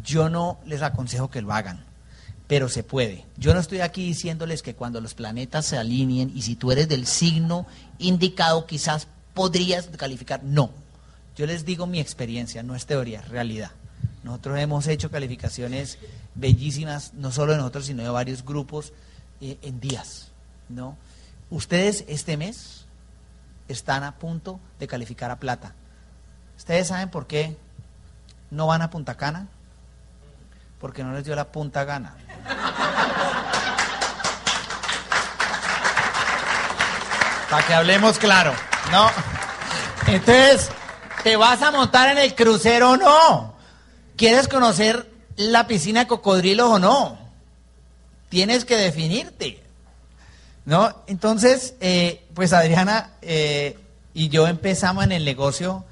Yo 0.03 0.29
no 0.29 0.59
les 0.67 0.83
aconsejo 0.83 1.31
que 1.31 1.43
lo 1.43 1.53
hagan, 1.53 1.85
pero 2.47 2.69
se 2.69 2.83
puede. 2.83 3.25
Yo 3.37 3.55
no 3.55 3.61
estoy 3.61 3.81
aquí 3.81 4.07
diciéndoles 4.07 4.63
que 4.63 4.75
cuando 4.75 5.01
los 5.01 5.15
planetas 5.15 5.67
se 5.67 5.79
alineen 5.79 6.33
y 6.35 6.43
si 6.43 6.57
tú 6.57 6.73
eres 6.73 6.89
del 6.89 7.07
signo 7.07 7.67
indicado 7.99 8.67
quizás 8.67 9.09
podrías 9.35 9.89
calificar. 9.97 10.43
No. 10.43 10.71
Yo 11.37 11.47
les 11.47 11.65
digo 11.65 11.87
mi 11.87 12.01
experiencia, 12.01 12.63
no 12.63 12.77
es 12.77 12.87
teoría, 12.87 13.21
es 13.21 13.29
realidad. 13.29 13.73
Nosotros 14.23 14.59
hemos 14.59 14.87
hecho 14.87 15.11
calificaciones 15.11 15.99
bellísimas, 16.35 17.13
no 17.15 17.33
solo 17.33 17.53
de 17.53 17.59
nosotros, 17.59 17.87
sino 17.87 18.03
de 18.03 18.09
varios 18.09 18.45
grupos 18.45 18.93
eh, 19.41 19.59
en 19.63 19.81
días. 19.81 20.29
¿no? 20.69 20.97
Ustedes 21.51 22.05
este 22.09 22.37
mes 22.37 22.85
están 23.69 24.05
a 24.05 24.17
punto 24.17 24.61
de 24.79 24.87
calificar 24.87 25.31
a 25.31 25.41
plata. 25.41 25.75
¿Ustedes 26.57 26.89
saben 26.89 27.11
por 27.11 27.27
qué 27.27 27.57
no 28.51 28.67
van 28.67 28.83
a 28.83 28.91
Punta 28.91 29.17
Cana? 29.17 29.49
Porque 30.81 31.03
no 31.03 31.13
les 31.13 31.25
dio 31.25 31.35
la 31.35 31.47
punta 31.47 31.85
gana. 31.85 32.15
Para 37.51 37.67
que 37.67 37.75
hablemos 37.75 38.19
claro, 38.19 38.53
¿no? 38.91 39.11
Entonces, 40.07 40.71
¿te 41.23 41.37
vas 41.37 41.63
a 41.63 41.71
montar 41.71 42.11
en 42.11 42.19
el 42.19 42.35
crucero 42.35 42.91
o 42.91 42.97
no? 42.97 43.55
¿Quieres 44.17 44.47
conocer 44.47 45.11
la 45.37 45.67
piscina 45.67 46.01
de 46.01 46.07
cocodrilos 46.07 46.69
o 46.71 46.79
no? 46.79 47.19
Tienes 48.29 48.65
que 48.65 48.77
definirte, 48.77 49.63
¿no? 50.67 51.03
Entonces, 51.07 51.75
eh, 51.81 52.27
pues 52.35 52.53
Adriana 52.53 53.13
eh, 53.23 53.79
y 54.13 54.29
yo 54.29 54.47
empezamos 54.49 55.05
en 55.05 55.13
el 55.13 55.25
negocio 55.25 55.85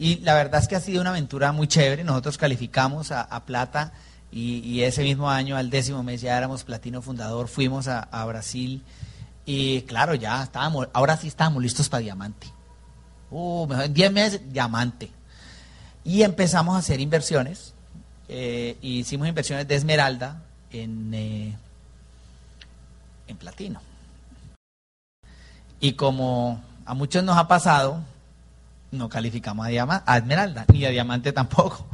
y 0.00 0.16
la 0.20 0.32
verdad 0.32 0.62
es 0.62 0.66
que 0.66 0.76
ha 0.76 0.80
sido 0.80 1.02
una 1.02 1.10
aventura 1.10 1.52
muy 1.52 1.68
chévere. 1.68 2.04
Nosotros 2.04 2.38
calificamos 2.38 3.12
a, 3.12 3.44
plata 3.44 3.92
y, 4.32 4.80
ese 4.80 5.02
mismo 5.02 5.28
año, 5.28 5.58
al 5.58 5.68
décimo 5.68 6.02
mes, 6.02 6.22
ya 6.22 6.38
éramos 6.38 6.64
platino 6.64 7.02
fundador. 7.02 7.48
Fuimos 7.48 7.86
a, 7.86 8.24
Brasil 8.24 8.82
y 9.44 9.82
claro, 9.82 10.14
ya 10.14 10.42
estábamos, 10.42 10.88
ahora 10.94 11.18
sí 11.18 11.28
estábamos 11.28 11.62
listos 11.62 11.90
para 11.90 12.00
diamante. 12.00 12.46
Uh, 13.30 13.70
en 13.74 13.92
10 13.92 14.12
meses, 14.12 14.40
diamante. 14.50 15.10
Y 16.02 16.22
empezamos 16.22 16.76
a 16.76 16.78
hacer 16.78 16.98
inversiones. 16.98 17.74
Eh, 18.26 18.78
hicimos 18.80 19.28
inversiones 19.28 19.68
de 19.68 19.74
esmeralda 19.74 20.42
en, 20.72 21.12
eh, 21.12 21.58
en 23.26 23.36
platino. 23.36 23.82
Y 25.78 25.92
como 25.92 26.64
a 26.86 26.94
muchos 26.94 27.22
nos 27.22 27.36
ha 27.36 27.46
pasado, 27.46 28.02
No 28.90 29.08
calificamos 29.08 29.66
a, 29.66 30.02
a 30.06 30.18
Esmeralda, 30.18 30.64
ni 30.72 30.84
a 30.84 30.90
Diamante 30.90 31.32
tampoco. 31.32 31.86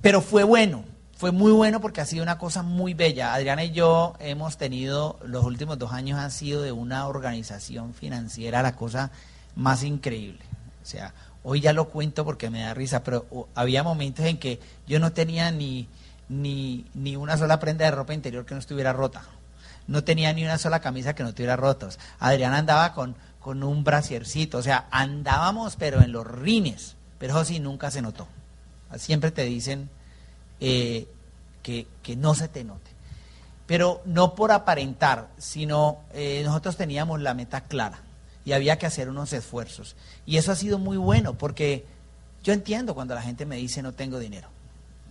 Pero 0.00 0.20
fue 0.20 0.44
bueno, 0.44 0.84
fue 1.16 1.32
muy 1.32 1.50
bueno 1.50 1.80
porque 1.80 2.02
ha 2.02 2.06
sido 2.06 2.22
una 2.22 2.36
cosa 2.38 2.62
muy 2.62 2.92
bella. 2.92 3.32
Adriana 3.32 3.64
y 3.64 3.72
yo 3.72 4.14
hemos 4.20 4.58
tenido, 4.58 5.18
los 5.24 5.44
últimos 5.44 5.78
dos 5.78 5.92
años 5.92 6.18
han 6.18 6.30
sido 6.30 6.62
de 6.62 6.72
una 6.72 7.06
organización 7.06 7.94
financiera 7.94 8.62
la 8.62 8.76
cosa 8.76 9.10
más 9.54 9.82
increíble. 9.82 10.40
O 10.82 10.86
sea, 10.86 11.14
hoy 11.42 11.60
ya 11.60 11.72
lo 11.72 11.88
cuento 11.88 12.24
porque 12.24 12.50
me 12.50 12.60
da 12.60 12.74
risa, 12.74 13.02
pero 13.02 13.48
había 13.54 13.82
momentos 13.82 14.26
en 14.26 14.38
que 14.38 14.60
yo 14.86 15.00
no 15.00 15.12
tenía 15.12 15.50
ni, 15.50 15.88
ni, 16.28 16.84
ni 16.92 17.16
una 17.16 17.38
sola 17.38 17.58
prenda 17.58 17.86
de 17.86 17.92
ropa 17.92 18.12
interior 18.12 18.44
que 18.44 18.54
no 18.54 18.60
estuviera 18.60 18.92
rota. 18.92 19.24
No 19.86 20.04
tenía 20.04 20.32
ni 20.34 20.44
una 20.44 20.58
sola 20.58 20.80
camisa 20.80 21.14
que 21.14 21.22
no 21.22 21.30
estuviera 21.30 21.56
rota. 21.56 21.88
Adriana 22.18 22.58
andaba 22.58 22.92
con, 22.92 23.16
con 23.46 23.62
un 23.62 23.84
brasiercito, 23.84 24.58
o 24.58 24.62
sea, 24.62 24.88
andábamos 24.90 25.76
pero 25.76 26.02
en 26.02 26.10
los 26.10 26.26
rines, 26.26 26.96
pero 27.16 27.34
eso 27.34 27.44
sí 27.44 27.60
nunca 27.60 27.92
se 27.92 28.02
notó. 28.02 28.26
Siempre 28.96 29.30
te 29.30 29.44
dicen 29.44 29.88
eh, 30.58 31.06
que, 31.62 31.86
no 32.16 32.34
se 32.34 32.48
te 32.48 32.64
note. 32.64 32.90
Pero 33.68 34.02
no 34.04 34.34
por 34.34 34.50
aparentar, 34.50 35.28
sino 35.38 35.98
eh, 36.12 36.42
nosotros 36.44 36.76
teníamos 36.76 37.20
la 37.20 37.34
meta 37.34 37.60
clara 37.60 38.00
y 38.44 38.50
había 38.50 38.78
que 38.78 38.86
hacer 38.86 39.08
unos 39.08 39.32
esfuerzos. 39.32 39.94
Y 40.26 40.38
eso 40.38 40.50
ha 40.50 40.56
sido 40.56 40.80
muy 40.80 40.96
bueno 40.96 41.34
porque 41.34 41.86
yo 42.42 42.52
entiendo 42.52 42.96
cuando 42.96 43.14
la 43.14 43.22
gente 43.22 43.46
me 43.46 43.58
dice 43.58 43.80
no 43.80 43.92
tengo 43.92 44.18
dinero. 44.18 44.48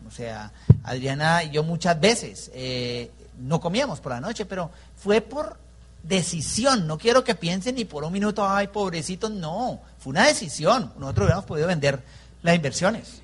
O 0.05 0.11
sea, 0.11 0.51
Adriana 0.83 1.45
y 1.45 1.51
yo 1.51 1.63
muchas 1.63 1.97
veces 2.01 2.51
eh, 2.53 3.11
no 3.39 3.61
comíamos 3.61 4.01
por 4.01 4.11
la 4.11 4.19
noche, 4.19 4.45
pero 4.45 4.71
fue 4.97 5.21
por 5.21 5.63
decisión. 6.07 6.87
No 6.87 6.97
quiero 6.97 7.23
que 7.23 7.35
piensen 7.35 7.75
ni 7.75 7.85
por 7.85 8.03
un 8.03 8.13
minuto, 8.13 8.47
ay, 8.47 8.67
pobrecito, 8.67 9.29
no. 9.29 9.81
Fue 9.99 10.11
una 10.11 10.27
decisión. 10.27 10.93
Nosotros 10.97 11.25
hubiéramos 11.25 11.45
podido 11.45 11.67
vender 11.67 12.01
las 12.41 12.55
inversiones. 12.55 13.21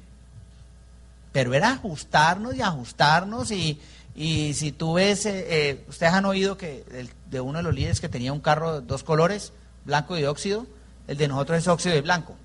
Pero 1.32 1.54
era 1.54 1.72
ajustarnos 1.72 2.56
y 2.56 2.62
ajustarnos 2.62 3.52
y, 3.52 3.80
y 4.15 4.54
si 4.54 4.72
tú 4.72 4.94
ves, 4.94 5.26
eh, 5.26 5.46
eh, 5.50 5.86
ustedes 5.88 6.13
han 6.13 6.26
oído 6.26 6.58
que 6.58 6.84
de 7.30 7.41
uno 7.41 7.60
de 7.60 7.63
los 7.63 7.74
líderes 7.74 8.02
que 8.02 8.10
tenía 8.10 8.34
un 8.34 8.41
carro 8.41 8.82
de 8.82 8.88
dos 8.88 9.04
colores, 9.04 9.54
blanco 9.86 10.17
y 10.17 10.26
óxido, 10.26 10.65
el 11.08 11.17
de 11.17 11.28
nosotros 11.28 11.60
es 11.60 11.67
óxido 11.67 11.96
y 11.96 12.02
blanco, 12.02 12.36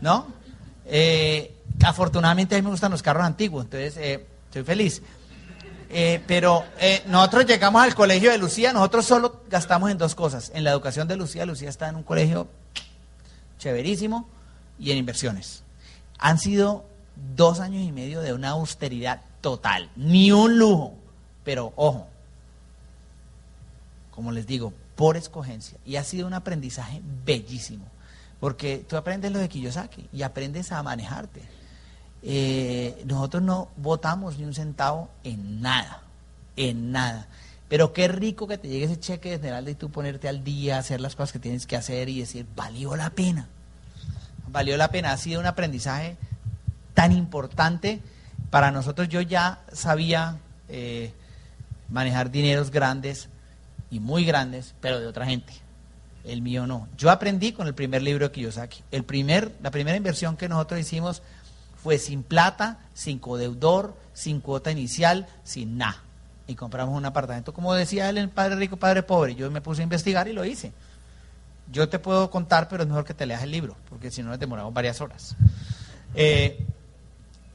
¿no? 0.00 0.26
Eh, 0.86 1.54
afortunadamente 1.84 2.56
a 2.56 2.58
mí 2.58 2.62
me 2.62 2.70
gustan 2.70 2.90
los 2.90 3.02
carros 3.02 3.24
antiguos, 3.24 3.64
entonces 3.64 3.96
estoy 3.96 4.64
feliz. 4.64 5.02
Pero 6.26 6.64
nosotros 7.06 7.46
llegamos 7.46 7.82
al 7.82 7.94
colegio 7.94 8.30
de 8.30 8.38
Lucía, 8.38 8.72
nosotros 8.72 9.04
solo 9.04 9.42
gastamos 9.50 9.90
en 9.90 9.98
dos 9.98 10.14
cosas, 10.14 10.50
en 10.54 10.64
la 10.64 10.70
educación 10.70 11.06
de 11.06 11.16
Lucía, 11.16 11.44
Lucía 11.44 11.68
está 11.68 11.88
en 11.88 11.96
un 11.96 12.02
colegio 12.02 12.48
chéverísimo 13.58 14.28
y 14.78 14.90
en 14.90 14.98
inversiones. 14.98 15.62
Han 16.18 16.38
sido 16.38 16.84
dos 17.36 17.60
años 17.60 17.82
y 17.82 17.92
medio 17.92 18.20
de 18.20 18.32
una 18.32 18.50
austeridad 18.50 19.20
total, 19.40 19.90
ni 19.96 20.32
un 20.32 20.58
lujo, 20.58 20.94
pero 21.44 21.72
ojo, 21.76 22.06
como 24.10 24.32
les 24.32 24.46
digo, 24.46 24.72
por 24.96 25.16
escogencia. 25.16 25.78
Y 25.84 25.96
ha 25.96 26.04
sido 26.04 26.26
un 26.26 26.34
aprendizaje 26.34 27.02
bellísimo, 27.24 27.84
porque 28.40 28.84
tú 28.88 28.96
aprendes 28.96 29.32
lo 29.32 29.38
de 29.38 29.48
Kiyosaki 29.48 30.08
y 30.12 30.22
aprendes 30.22 30.72
a 30.72 30.82
manejarte. 30.82 31.42
Eh, 32.22 33.02
nosotros 33.06 33.42
no 33.42 33.68
votamos 33.76 34.38
ni 34.38 34.44
un 34.44 34.54
centavo 34.54 35.10
en 35.24 35.60
nada, 35.60 36.02
en 36.56 36.92
nada. 36.92 37.26
Pero 37.68 37.92
qué 37.92 38.06
rico 38.06 38.46
que 38.46 38.58
te 38.58 38.68
llegue 38.68 38.84
ese 38.84 39.00
cheque 39.00 39.30
de 39.30 39.34
Esmeralda 39.36 39.70
y 39.70 39.74
tú 39.74 39.90
ponerte 39.90 40.28
al 40.28 40.44
día, 40.44 40.78
hacer 40.78 41.00
las 41.00 41.16
cosas 41.16 41.32
que 41.32 41.38
tienes 41.38 41.66
que 41.66 41.76
hacer 41.76 42.08
y 42.08 42.20
decir, 42.20 42.46
valió 42.54 42.96
la 42.96 43.10
pena. 43.10 43.48
Valió 44.48 44.76
la 44.76 44.88
pena, 44.88 45.12
ha 45.12 45.16
sido 45.16 45.40
un 45.40 45.46
aprendizaje 45.46 46.16
tan 46.94 47.12
importante 47.12 48.00
para 48.50 48.70
nosotros. 48.70 49.08
Yo 49.08 49.22
ya 49.22 49.60
sabía 49.72 50.36
eh, 50.68 51.12
manejar 51.88 52.30
dineros 52.30 52.70
grandes 52.70 53.28
y 53.90 54.00
muy 54.00 54.24
grandes, 54.24 54.74
pero 54.80 55.00
de 55.00 55.06
otra 55.06 55.26
gente. 55.26 55.54
El 56.24 56.42
mío 56.42 56.66
no. 56.66 56.88
Yo 56.96 57.10
aprendí 57.10 57.52
con 57.52 57.66
el 57.66 57.74
primer 57.74 58.02
libro 58.02 58.28
de 58.28 58.32
Kiyosaki. 58.32 58.82
El 58.90 59.04
primer, 59.04 59.50
la 59.62 59.70
primera 59.70 59.96
inversión 59.96 60.36
que 60.36 60.48
nosotros 60.48 60.78
hicimos 60.78 61.22
fue 61.82 61.98
sin 61.98 62.22
plata, 62.22 62.78
sin 62.94 63.18
codeudor, 63.18 63.96
sin 64.12 64.40
cuota 64.40 64.70
inicial, 64.70 65.26
sin 65.42 65.78
nada. 65.78 66.02
Y 66.46 66.54
compramos 66.54 66.96
un 66.96 67.04
apartamento, 67.04 67.52
como 67.52 67.74
decía 67.74 68.08
él, 68.08 68.18
el 68.18 68.28
padre 68.28 68.56
rico, 68.56 68.76
padre 68.76 69.02
pobre. 69.02 69.34
Yo 69.34 69.50
me 69.50 69.60
puse 69.60 69.82
a 69.82 69.84
investigar 69.84 70.28
y 70.28 70.32
lo 70.32 70.44
hice. 70.44 70.72
Yo 71.70 71.88
te 71.88 71.98
puedo 71.98 72.30
contar, 72.30 72.68
pero 72.68 72.82
es 72.82 72.88
mejor 72.88 73.04
que 73.04 73.14
te 73.14 73.26
leas 73.26 73.42
el 73.42 73.50
libro, 73.50 73.76
porque 73.88 74.10
si 74.10 74.22
no 74.22 74.30
nos 74.30 74.38
demoramos 74.38 74.74
varias 74.74 75.00
horas. 75.00 75.36
Eh, 76.14 76.64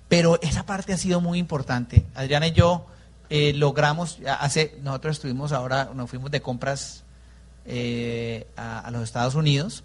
pero 0.08 0.40
esa 0.42 0.66
parte 0.66 0.94
ha 0.94 0.98
sido 0.98 1.22
muy 1.22 1.38
importante. 1.38 2.06
Adriana 2.16 2.48
y 2.48 2.52
yo 2.54 2.88
eh, 3.30 3.54
logramos, 3.54 4.20
hace, 4.40 4.78
nosotros 4.82 5.18
estuvimos 5.18 5.52
ahora, 5.52 5.92
nos 5.94 6.10
fuimos 6.10 6.32
de 6.32 6.42
compras 6.42 7.04
eh, 7.66 8.48
a, 8.56 8.90
los 8.92 9.04
Estados 9.04 9.36
Unidos. 9.36 9.84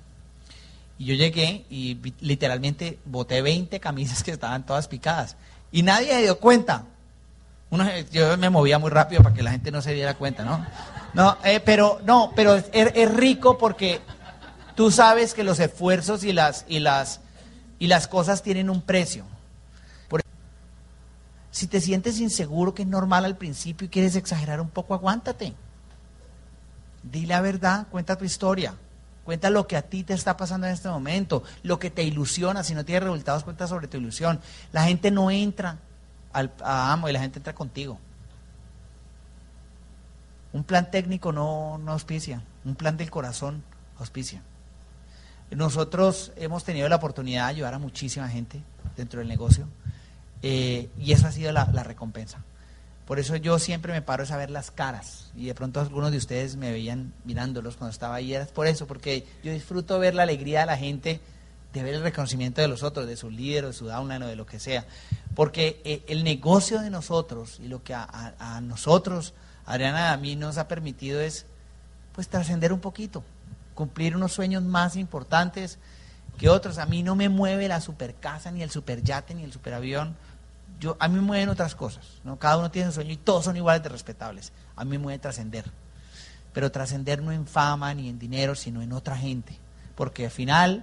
Y 1.03 1.05
yo 1.05 1.15
llegué 1.17 1.65
y 1.69 1.99
literalmente 2.21 3.01
boté 3.05 3.43
20 3.43 3.81
camisas 3.81 4.23
que 4.23 4.31
estaban 4.31 4.65
todas 4.65 4.87
picadas. 4.87 5.35
Y 5.73 5.83
nadie 5.83 6.13
se 6.13 6.23
dio 6.23 6.39
cuenta. 6.39 6.85
yo 8.13 8.37
me 8.39 8.51
movía 8.51 8.79
muy 8.79 8.89
rápido 8.89 9.21
para 9.21 9.35
que 9.35 9.43
la 9.43 9.51
gente 9.51 9.73
no 9.73 9.83
se 9.83 9.95
diera 9.95 10.15
cuenta, 10.15 10.45
¿no? 10.45 10.65
No, 11.13 11.39
eh, 11.43 11.59
pero 11.59 12.01
no, 12.05 12.31
pero 12.37 12.55
es, 12.55 12.67
es, 12.73 13.13
rico 13.13 13.59
porque 13.59 14.01
tú 14.77 14.93
sabes 14.93 15.35
que 15.35 15.43
los 15.43 15.59
esfuerzos 15.59 16.23
y 16.23 16.33
las 16.33 16.67
y 16.69 16.79
las 16.79 17.19
y 17.81 17.89
las 17.89 18.07
cosas 18.07 18.45
tienen 18.45 18.71
un 18.71 18.81
precio. 18.81 19.25
Si 21.51 21.67
te 21.67 21.81
sientes 21.81 22.21
inseguro, 22.21 22.75
que 22.75 22.83
es 22.83 22.89
normal 22.89 23.25
al 23.25 23.37
principio 23.37 23.87
y 23.87 23.91
quieres 23.91 24.15
exagerar 24.15 24.61
un 24.61 24.69
poco, 24.69 24.95
aguántate. 24.95 25.53
Dile 27.03 27.27
la 27.27 27.41
verdad, 27.41 27.89
cuenta 27.91 28.17
tu 28.17 28.25
historia. 28.25 28.77
Cuenta 29.25 29.51
lo 29.51 29.67
que 29.67 29.77
a 29.77 29.83
ti 29.83 30.03
te 30.03 30.15
está 30.15 30.37
pasando 30.37 30.67
en 30.67 30.73
este 30.73 30.89
momento, 30.89 31.43
lo 31.63 31.79
que 31.79 31.91
te 31.91 32.03
ilusiona. 32.03 32.65
Si 32.65 32.75
no 32.75 32.85
tienes 32.85 33.05
resultados, 33.05 33.45
cuenta 33.45 33.67
sobre 33.67 33.89
tu 33.89 33.97
ilusión. 33.97 34.41
La 34.73 34.85
gente 34.85 35.11
no 35.11 35.31
entra 35.31 35.79
al, 36.33 36.53
a 36.63 36.93
Amo 36.93 37.09
y 37.09 37.13
la 37.13 37.21
gente 37.21 37.39
entra 37.39 37.55
contigo. 37.55 37.99
Un 40.53 40.65
plan 40.65 40.91
técnico 40.91 41.33
no, 41.33 41.79
no 41.79 41.93
auspicia, 41.93 42.43
un 42.65 42.75
plan 42.75 42.97
del 42.97 43.11
corazón 43.11 43.63
auspicia. 43.99 44.43
Nosotros 45.51 46.33
hemos 46.37 46.65
tenido 46.65 46.89
la 46.89 46.97
oportunidad 46.97 47.45
de 47.45 47.51
ayudar 47.51 47.75
a 47.75 47.79
muchísima 47.79 48.29
gente 48.29 48.63
dentro 48.97 49.21
del 49.21 49.29
negocio. 49.29 49.67
Eh, 50.43 50.91
y 50.99 51.13
esa 51.13 51.29
ha 51.29 51.33
sido 51.33 51.53
la, 51.53 51.65
recompensa. 51.65 52.39
Por 53.07 53.19
eso 53.19 53.37
yo 53.37 53.59
siempre 53.59 53.93
me 53.93 54.03
paro 54.03 54.25
a 54.29 54.37
ver 54.37 54.51
las 54.51 54.71
caras. 54.71 55.31
Y 55.37 55.47
de 55.47 55.55
pronto 55.55 55.81
algunos 55.81 56.13
de 56.13 56.19
ustedes 56.19 56.57
me 56.57 56.71
veían 56.71 57.13
mirándolos 57.25 57.77
cuando 57.77 57.91
estaba 57.91 58.15
ahí. 58.15 58.33
Era 58.33 58.47
por 58.47 58.67
eso, 58.67 58.87
porque 58.87 59.27
yo 59.43 59.53
disfruto 59.53 59.99
ver 59.99 60.15
la 60.15 60.23
alegría 60.23 60.61
de 60.61 60.67
la 60.67 60.77
gente, 60.77 61.21
de 61.73 61.83
ver 61.83 61.95
el 61.95 62.03
reconocimiento 62.03 62.61
de 62.61 62.69
los 62.69 62.83
otros, 62.83 63.07
de 63.07 63.17
su 63.17 63.31
líder, 63.31 63.67
de 63.67 63.73
su 63.73 63.87
downline 63.87 64.23
o 64.23 64.27
de 64.29 64.37
lo 64.37 64.47
que 64.47 64.61
sea. 64.61 64.87
Porque 65.35 65.81
eh, 65.85 66.05
el 66.07 66.23
negocio 66.23 66.81
de 66.81 66.91
nosotros 66.91 67.59
y 67.61 67.67
lo 67.67 67.83
que 67.83 67.95
a, 67.95 68.61
nosotros, 68.63 69.35
Adriana, 69.67 70.13
a 70.13 70.17
mí 70.17 70.37
nos 70.37 70.59
ha 70.59 70.69
permitido 70.69 71.21
es 71.21 71.47
pues 72.15 72.29
trascender 72.29 72.73
un 72.73 72.81
poquito, 72.81 73.25
cumplir 73.75 74.15
unos 74.15 74.33
sueños 74.33 74.63
más 74.63 74.97
importantes 74.97 75.79
que 76.39 76.49
otros. 76.49 76.79
A 76.79 76.87
mí 76.87 77.03
no 77.03 77.17
me 77.17 77.29
mueve 77.29 77.67
la 77.67 77.81
super 77.81 78.15
casa, 78.15 78.53
ni 78.53 78.63
el 78.63 78.71
super 78.71 79.03
yate, 79.03 79.35
ni 79.35 79.43
el 79.43 79.53
superavión 79.53 80.15
yo, 80.83 80.97
a 80.99 81.07
mí 81.07 81.15
me 81.15 81.21
mueven 81.21 81.49
otras 81.49 81.77
cosas, 81.77 82.05
¿no? 82.25 82.41
Cada 82.41 82.59
uno 82.59 82.73
tiene 82.73 82.89
su 82.89 82.97
sueño 82.97 83.13
y 83.13 83.17
todos 83.17 83.45
son 83.45 83.57
iguales 83.57 83.85
de 83.85 83.89
respetables. 83.89 84.53
A 84.75 84.85
mí 84.85 84.91
me 84.91 84.99
mueve 84.99 85.21
trascender. 85.21 85.65
Pero 86.53 86.73
trascender 86.73 87.23
no 87.23 87.31
en 87.31 87.47
fama 87.47 87.95
ni 87.95 88.09
en 88.09 88.19
dinero, 88.19 88.57
sino 88.57 88.83
en 88.83 88.93
otra 88.93 89.17
gente. 89.17 89.57
Porque 89.95 90.25
al 90.25 90.33
final 90.33 90.83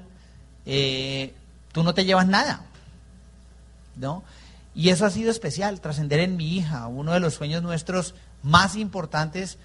eh, 0.65 1.33
tú 1.73 1.83
no 1.83 1.93
te 1.93 2.05
llevas 2.05 2.27
nada, 2.27 2.62
¿no? 3.97 4.23
Y 4.73 4.88
eso 4.88 5.05
ha 5.05 5.09
sido 5.09 5.31
especial, 5.31 5.81
trascender 5.81 6.21
en 6.21 6.38
mi 6.38 6.55
hija. 6.55 6.88
Uno 6.88 7.12
de 7.12 7.19
los 7.19 7.33
sueños 7.33 7.62
nuestros 7.62 8.15
más 8.41 8.77
importantes 8.77 9.57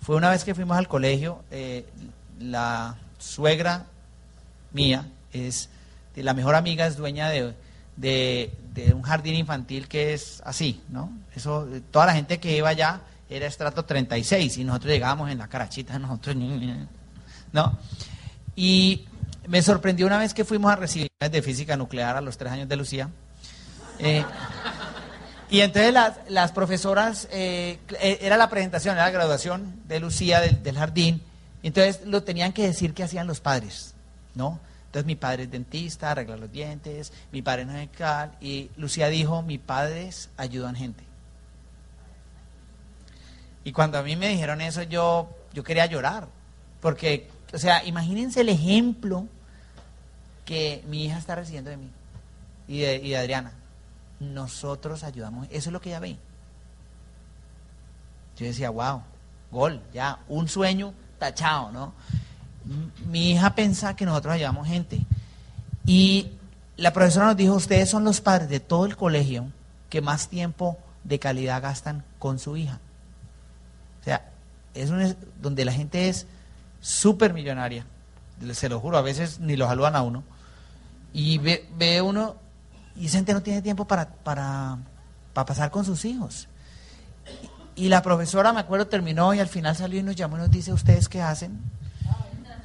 fue 0.00 0.14
una 0.14 0.30
vez 0.30 0.44
que 0.44 0.54
fuimos 0.54 0.76
al 0.76 0.86
colegio, 0.86 1.42
eh, 1.50 1.84
la 2.38 2.98
suegra 3.18 3.86
mía 4.72 5.10
es, 5.32 5.70
la 6.14 6.34
mejor 6.34 6.54
amiga 6.54 6.86
es 6.86 6.96
dueña 6.96 7.30
de, 7.30 7.56
de, 7.96 8.52
un 8.94 9.02
jardín 9.02 9.34
infantil 9.34 9.88
que 9.88 10.14
es 10.14 10.42
así, 10.44 10.82
¿no? 10.88 11.10
Eso, 11.34 11.66
toda 11.90 12.06
la 12.06 12.12
gente 12.12 12.38
que 12.38 12.56
iba 12.56 12.68
allá 12.68 13.00
era 13.28 13.46
estrato 13.46 13.84
36 13.84 14.58
y 14.58 14.64
nosotros 14.64 14.92
llegábamos 14.92 15.30
en 15.30 15.38
la 15.38 15.48
carachita, 15.48 15.98
nosotros, 15.98 16.36
¿no? 17.52 17.78
Y 18.54 19.06
me 19.48 19.62
sorprendió 19.62 20.06
una 20.06 20.18
vez 20.18 20.34
que 20.34 20.44
fuimos 20.44 20.70
a 20.72 20.76
recibir 20.76 21.08
de 21.18 21.42
física 21.42 21.76
nuclear 21.76 22.16
a 22.16 22.20
los 22.20 22.36
tres 22.36 22.52
años 22.52 22.68
de 22.68 22.76
Lucía. 22.76 23.08
Eh, 23.98 24.24
y 25.50 25.60
entonces 25.60 25.94
las, 26.28 26.52
profesoras, 26.52 27.28
eh, 27.30 27.78
eh, 28.00 28.18
era 28.20 28.36
la 28.36 28.50
presentación, 28.50 28.96
era 28.96 29.04
la 29.04 29.10
graduación 29.10 29.76
de 29.86 30.00
Lucía 30.00 30.40
del, 30.40 30.62
del 30.62 30.76
jardín, 30.76 31.22
entonces 31.62 32.00
lo 32.04 32.22
tenían 32.22 32.52
que 32.52 32.62
decir 32.62 32.94
que 32.94 33.04
hacían 33.04 33.26
los 33.26 33.40
padres, 33.40 33.94
¿no? 34.34 34.60
Entonces 34.96 35.08
mi 35.08 35.16
padre 35.16 35.42
es 35.42 35.50
dentista, 35.50 36.12
arregla 36.12 36.38
los 36.38 36.50
dientes, 36.50 37.12
mi 37.30 37.42
padre 37.42 37.62
es 37.62 37.68
medical 37.68 38.32
y 38.40 38.70
Lucía 38.78 39.08
dijo, 39.08 39.42
mis 39.42 39.58
padres 39.58 40.30
ayudan 40.38 40.74
gente. 40.74 41.04
Y 43.62 43.72
cuando 43.72 43.98
a 43.98 44.02
mí 44.02 44.16
me 44.16 44.30
dijeron 44.30 44.62
eso 44.62 44.82
yo, 44.84 45.28
yo 45.52 45.62
quería 45.62 45.84
llorar, 45.84 46.28
porque, 46.80 47.28
o 47.52 47.58
sea, 47.58 47.84
imagínense 47.84 48.40
el 48.40 48.48
ejemplo 48.48 49.26
que 50.46 50.82
mi 50.88 51.04
hija 51.04 51.18
está 51.18 51.34
recibiendo 51.34 51.68
de 51.68 51.76
mí 51.76 51.90
y 52.66 52.78
de, 52.78 52.96
y 52.96 53.14
Adriana. 53.16 53.52
Nosotros 54.18 55.04
ayudamos, 55.04 55.46
eso 55.50 55.68
es 55.68 55.72
lo 55.74 55.82
que 55.82 55.90
ella 55.90 56.00
ve. 56.00 56.16
Yo 58.38 58.46
decía, 58.46 58.70
wow, 58.70 59.02
gol, 59.50 59.82
ya, 59.92 60.20
un 60.26 60.48
sueño 60.48 60.94
tachado, 61.18 61.70
¿no? 61.70 61.92
Mi 63.08 63.32
hija 63.32 63.54
piensa 63.54 63.96
que 63.96 64.04
nosotros 64.04 64.34
ayudamos 64.34 64.66
gente. 64.66 65.04
Y 65.86 66.32
la 66.76 66.92
profesora 66.92 67.26
nos 67.26 67.36
dijo, 67.36 67.54
ustedes 67.54 67.88
son 67.88 68.04
los 68.04 68.20
padres 68.20 68.48
de 68.48 68.60
todo 68.60 68.86
el 68.86 68.96
colegio 68.96 69.46
que 69.88 70.00
más 70.00 70.28
tiempo 70.28 70.78
de 71.04 71.18
calidad 71.18 71.62
gastan 71.62 72.04
con 72.18 72.38
su 72.38 72.56
hija. 72.56 72.80
O 74.00 74.04
sea, 74.04 74.28
es 74.74 74.90
donde 75.40 75.64
la 75.64 75.72
gente 75.72 76.08
es 76.08 76.26
súper 76.80 77.32
millonaria. 77.32 77.86
Se 78.52 78.68
lo 78.68 78.80
juro, 78.80 78.98
a 78.98 79.02
veces 79.02 79.40
ni 79.40 79.56
lo 79.56 79.66
saludan 79.66 79.96
a 79.96 80.02
uno. 80.02 80.24
Y 81.12 81.38
ve, 81.38 81.66
ve 81.78 82.02
uno, 82.02 82.36
y 82.96 83.06
esa 83.06 83.18
gente 83.18 83.32
no 83.32 83.42
tiene 83.42 83.62
tiempo 83.62 83.86
para, 83.86 84.08
para, 84.08 84.78
para 85.32 85.46
pasar 85.46 85.70
con 85.70 85.84
sus 85.84 86.04
hijos. 86.04 86.48
Y 87.74 87.88
la 87.88 88.02
profesora, 88.02 88.52
me 88.52 88.60
acuerdo, 88.60 88.86
terminó 88.86 89.32
y 89.34 89.40
al 89.40 89.48
final 89.48 89.76
salió 89.76 90.00
y 90.00 90.02
nos 90.02 90.16
llamó 90.16 90.36
y 90.36 90.40
nos 90.40 90.50
dice, 90.50 90.72
¿ustedes 90.72 91.08
qué 91.08 91.22
hacen? 91.22 91.58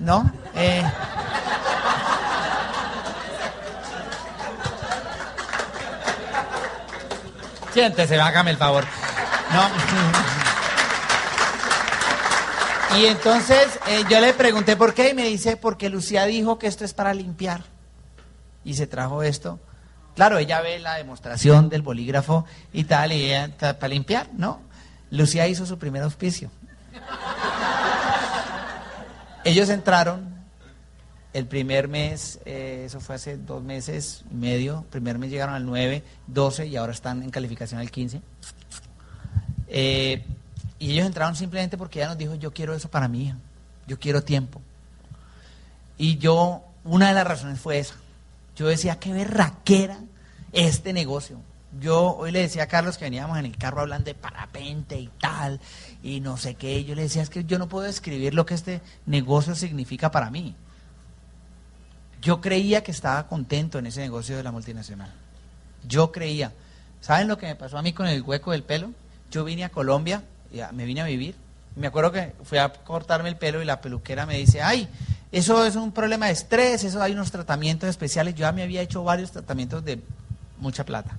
¿No? 0.02 0.32
Eh, 0.56 0.84
siéntese, 7.72 8.20
hágame 8.20 8.52
el 8.52 8.58
favor. 8.58 8.84
No. 9.54 9.70
Y 12.98 13.06
entonces 13.06 13.80
eh, 13.88 14.04
yo 14.10 14.20
le 14.20 14.34
pregunté 14.34 14.76
por 14.76 14.94
qué 14.94 15.10
y 15.10 15.14
me 15.14 15.26
dice, 15.26 15.56
porque 15.56 15.90
Lucía 15.90 16.26
dijo 16.26 16.58
que 16.60 16.68
esto 16.68 16.84
es 16.84 16.94
para 16.94 17.14
limpiar. 17.14 17.64
Y 18.66 18.74
se 18.74 18.88
trajo 18.88 19.24
esto. 19.24 19.60
Claro, 20.16 20.40
ella 20.40 20.62
ve 20.62 20.80
la 20.80 20.96
demostración 20.96 21.70
del 21.70 21.84
bolígrafo 21.84 22.46
y 22.74 22.84
tal, 22.84 23.14
y 23.14 23.26
ella 23.26 23.50
para 23.58 23.88
limpiar, 23.88 24.28
¿no? 24.36 24.60
Lucía 25.10 25.48
hizo 25.48 25.66
su 25.66 25.78
primer 25.78 26.04
auspicio. 26.04 26.52
Ellos 29.44 29.70
entraron 29.70 30.30
el 31.34 31.48
primer 31.48 31.88
mes, 31.88 32.40
eh, 32.46 32.84
eso 32.86 33.00
fue 33.00 33.16
hace 33.16 33.38
dos 33.38 33.64
meses 33.64 34.24
y 34.30 34.36
medio, 34.36 34.86
primer 34.90 35.18
mes 35.18 35.32
llegaron 35.32 35.56
al 35.56 35.66
9, 35.66 36.04
12 36.28 36.68
y 36.68 36.76
ahora 36.76 36.92
están 36.92 37.24
en 37.24 37.30
calificación 37.30 37.80
al 37.80 37.90
15. 37.90 38.22
Eh, 39.68 40.24
y 40.78 40.92
ellos 40.92 41.06
entraron 41.06 41.36
simplemente 41.36 41.78
porque 41.78 42.00
ella 42.00 42.10
nos 42.10 42.18
dijo, 42.18 42.36
yo 42.36 42.54
quiero 42.54 42.76
eso 42.76 42.90
para 42.90 43.08
mí, 43.08 43.34
yo 43.88 43.98
quiero 43.98 44.24
tiempo. 44.24 44.62
Y 45.98 46.18
yo, 46.18 46.64
una 46.84 47.08
de 47.08 47.14
las 47.14 47.26
razones 47.26 47.60
fue 47.60 47.80
esa. 47.80 47.96
Yo 48.56 48.68
decía, 48.68 49.00
qué 49.00 49.14
berraquera 49.14 50.00
este 50.52 50.94
negocio. 50.94 51.38
Yo 51.80 52.18
hoy 52.18 52.32
le 52.32 52.42
decía 52.42 52.64
a 52.64 52.68
Carlos 52.68 52.98
que 52.98 53.06
veníamos 53.06 53.38
en 53.38 53.46
el 53.46 53.58
carro 53.58 53.82
hablando 53.82 54.06
de 54.06 54.14
parapente 54.14 55.00
y 55.00 55.10
tal, 55.20 55.60
y 56.04 56.20
no 56.20 56.36
sé 56.36 56.56
qué. 56.56 56.84
Yo 56.84 56.96
le 56.96 57.04
decía, 57.04 57.22
es 57.22 57.30
que 57.30 57.46
yo 57.46 57.58
no 57.60 57.70
puedo 57.70 57.86
describir 57.86 58.34
lo 58.34 58.46
que 58.46 58.56
este 58.56 58.82
negocio 59.06 59.56
significa 59.56 60.12
para 60.12 60.30
mí. 60.30 60.54
Yo 62.22 62.42
creía 62.42 62.84
que 62.84 62.92
estaba 62.92 63.28
contento 63.28 63.80
en 63.80 63.88
ese 63.88 64.02
negocio 64.02 64.36
de 64.36 64.44
la 64.44 64.52
multinacional. 64.52 65.12
Yo 65.88 66.12
creía. 66.12 66.52
¿Saben 67.00 67.28
lo 67.28 67.38
que 67.38 67.48
me 67.48 67.56
pasó 67.56 67.78
a 67.78 67.82
mí 67.82 67.94
con 67.94 68.06
el 68.06 68.22
hueco 68.22 68.52
del 68.52 68.64
pelo? 68.64 68.92
Yo 69.32 69.44
vine 69.44 69.64
a 69.64 69.70
Colombia, 69.70 70.24
me 70.74 70.86
vine 70.86 71.02
a 71.02 71.06
vivir. 71.06 71.36
Me 71.76 71.88
acuerdo 71.88 72.12
que 72.12 72.34
fui 72.44 72.58
a 72.58 72.72
cortarme 72.72 73.30
el 73.30 73.38
pelo 73.38 73.62
y 73.62 73.66
la 73.66 73.80
peluquera 73.80 74.26
me 74.26 74.38
dice, 74.38 74.62
ay, 74.62 74.90
eso 75.32 75.66
es 75.66 75.78
un 75.78 75.94
problema 75.94 76.26
de 76.26 76.34
estrés, 76.34 76.84
eso 76.84 77.02
hay 77.02 77.14
unos 77.14 77.32
tratamientos 77.32 77.90
especiales. 77.90 78.36
Yo 78.36 78.42
ya 78.42 78.52
me 78.52 78.62
había 78.62 78.82
hecho 78.82 79.04
varios 79.04 79.32
tratamientos 79.32 79.84
de 79.86 80.02
mucha 80.60 80.84
plata. 80.86 81.18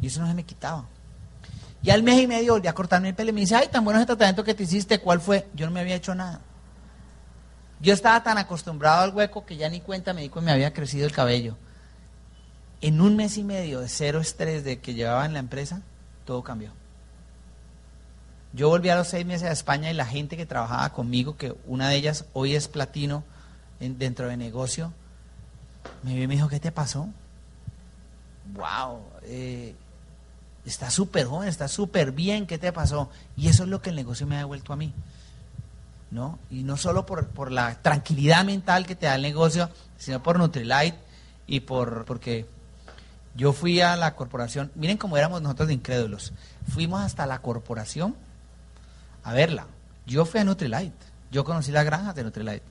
Y 0.00 0.08
eso 0.08 0.20
no 0.20 0.26
se 0.26 0.34
me 0.34 0.44
quitaba. 0.44 0.86
Y 1.82 1.90
al 1.90 2.02
mes 2.02 2.20
y 2.20 2.26
medio 2.26 2.54
volví 2.54 2.66
a 2.68 2.74
cortarme 2.74 3.10
el 3.10 3.14
pelo 3.14 3.30
y 3.30 3.32
me 3.32 3.40
dice, 3.40 3.54
ay, 3.54 3.68
tan 3.68 3.84
bueno 3.84 4.00
ese 4.00 4.06
tratamiento 4.06 4.42
que 4.42 4.54
te 4.54 4.64
hiciste, 4.64 4.98
¿cuál 4.98 5.20
fue? 5.20 5.46
Yo 5.54 5.66
no 5.66 5.72
me 5.72 5.80
había 5.80 5.94
hecho 5.94 6.14
nada. 6.14 6.40
Yo 7.80 7.92
estaba 7.92 8.22
tan 8.22 8.38
acostumbrado 8.38 9.02
al 9.02 9.14
hueco 9.14 9.44
que 9.44 9.56
ya 9.56 9.68
ni 9.68 9.80
cuenta 9.80 10.12
me 10.12 10.22
di 10.22 10.28
que 10.28 10.40
me 10.40 10.50
había 10.50 10.72
crecido 10.72 11.06
el 11.06 11.12
cabello. 11.12 11.56
En 12.80 13.00
un 13.00 13.16
mes 13.16 13.36
y 13.36 13.44
medio 13.44 13.80
de 13.80 13.88
cero 13.88 14.20
estrés 14.20 14.64
de 14.64 14.80
que 14.80 14.94
llevaba 14.94 15.26
en 15.26 15.32
la 15.32 15.38
empresa, 15.38 15.82
todo 16.24 16.42
cambió. 16.42 16.72
Yo 18.52 18.68
volví 18.68 18.88
a 18.88 18.96
los 18.96 19.08
seis 19.08 19.26
meses 19.26 19.48
a 19.48 19.52
España 19.52 19.90
y 19.90 19.94
la 19.94 20.06
gente 20.06 20.36
que 20.36 20.46
trabajaba 20.46 20.92
conmigo, 20.92 21.36
que 21.36 21.54
una 21.66 21.88
de 21.88 21.96
ellas 21.96 22.24
hoy 22.32 22.54
es 22.54 22.68
platino 22.68 23.22
dentro 23.78 24.28
de 24.28 24.36
negocio, 24.36 24.92
me 26.02 26.14
vio 26.14 26.24
y 26.24 26.26
me 26.26 26.34
dijo, 26.34 26.48
¿qué 26.48 26.58
te 26.58 26.72
pasó? 26.72 27.08
Wow, 28.54 29.02
está 30.66 30.90
súper 30.90 31.26
joven, 31.26 31.48
está 31.48 31.68
súper 31.68 32.12
bien, 32.12 32.46
¿qué 32.46 32.58
te 32.58 32.72
pasó? 32.72 33.08
Y 33.36 33.48
eso 33.48 33.62
es 33.62 33.68
lo 33.68 33.80
que 33.80 33.90
el 33.90 33.96
negocio 33.96 34.26
me 34.26 34.34
ha 34.34 34.38
devuelto 34.38 34.72
a 34.72 34.76
mí. 34.76 34.92
¿No? 36.10 36.38
Y 36.50 36.62
no 36.62 36.76
solo 36.76 37.04
por, 37.04 37.28
por 37.28 37.50
la 37.50 37.74
tranquilidad 37.82 38.44
mental 38.44 38.86
que 38.86 38.94
te 38.94 39.06
da 39.06 39.16
el 39.16 39.22
negocio, 39.22 39.70
sino 39.96 40.22
por 40.22 40.38
Nutrilite 40.38 40.96
y 41.46 41.60
por 41.60 42.04
porque 42.04 42.46
yo 43.34 43.52
fui 43.52 43.80
a 43.80 43.96
la 43.96 44.14
corporación, 44.14 44.70
miren 44.76 44.96
cómo 44.96 45.16
éramos 45.16 45.42
nosotros 45.42 45.68
de 45.68 45.74
incrédulos. 45.74 46.32
Fuimos 46.68 47.02
hasta 47.02 47.26
la 47.26 47.40
corporación 47.40 48.16
a 49.24 49.32
verla. 49.32 49.66
Yo 50.06 50.24
fui 50.24 50.40
a 50.40 50.44
Nutrilite, 50.44 50.94
yo 51.30 51.44
conocí 51.44 51.72
la 51.72 51.82
granja 51.82 52.12
de 52.12 52.24
Nutrilite. 52.24 52.62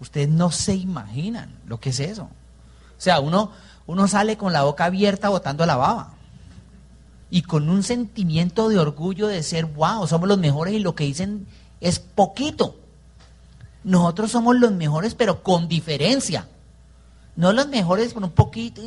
Ustedes 0.00 0.28
no 0.28 0.50
se 0.50 0.74
imaginan 0.74 1.50
lo 1.66 1.78
que 1.80 1.90
es 1.90 2.00
eso. 2.00 2.24
O 2.24 3.00
sea, 3.00 3.20
uno, 3.20 3.52
uno 3.86 4.08
sale 4.08 4.36
con 4.36 4.52
la 4.52 4.62
boca 4.62 4.86
abierta 4.86 5.28
botando 5.28 5.66
la 5.66 5.76
baba. 5.76 6.13
Y 7.34 7.42
con 7.42 7.68
un 7.68 7.82
sentimiento 7.82 8.68
de 8.68 8.78
orgullo 8.78 9.26
de 9.26 9.42
ser, 9.42 9.64
wow, 9.64 10.06
somos 10.06 10.28
los 10.28 10.38
mejores 10.38 10.72
y 10.72 10.78
lo 10.78 10.94
que 10.94 11.02
dicen 11.02 11.48
es 11.80 11.98
poquito. 11.98 12.76
Nosotros 13.82 14.30
somos 14.30 14.54
los 14.54 14.70
mejores, 14.70 15.16
pero 15.16 15.42
con 15.42 15.66
diferencia. 15.66 16.46
No 17.34 17.52
los 17.52 17.66
mejores 17.66 18.14
con 18.14 18.22
un 18.22 18.30
poquito, 18.30 18.80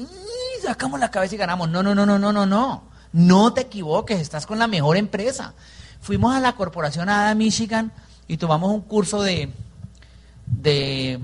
sacamos 0.63 0.97
la 0.97 1.11
cabeza 1.11 1.35
y 1.35 1.37
ganamos. 1.37 1.67
No, 1.67 1.83
no, 1.83 1.93
no, 1.93 2.05
no, 2.05 2.17
no, 2.17 2.31
no, 2.31 2.45
no. 2.45 2.83
No 3.11 3.51
te 3.51 3.59
equivoques, 3.59 4.21
estás 4.21 4.45
con 4.45 4.59
la 4.59 4.67
mejor 4.67 4.95
empresa. 4.95 5.53
Fuimos 5.99 6.33
a 6.33 6.39
la 6.39 6.55
corporación 6.55 7.09
ADA 7.09 7.35
Michigan 7.35 7.91
y 8.29 8.37
tomamos 8.37 8.71
un 8.71 8.79
curso 8.79 9.23
de, 9.23 9.51
de, 10.45 11.19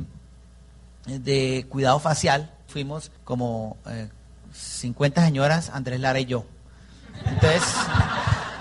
de 1.06 1.68
cuidado 1.70 2.02
facial. 2.02 2.52
Fuimos 2.68 3.12
como 3.24 3.78
50 4.52 5.22
eh, 5.22 5.26
señoras, 5.26 5.70
Andrés 5.74 6.02
Lara 6.02 6.20
y 6.20 6.26
yo. 6.26 6.44
Entonces, 7.26 7.64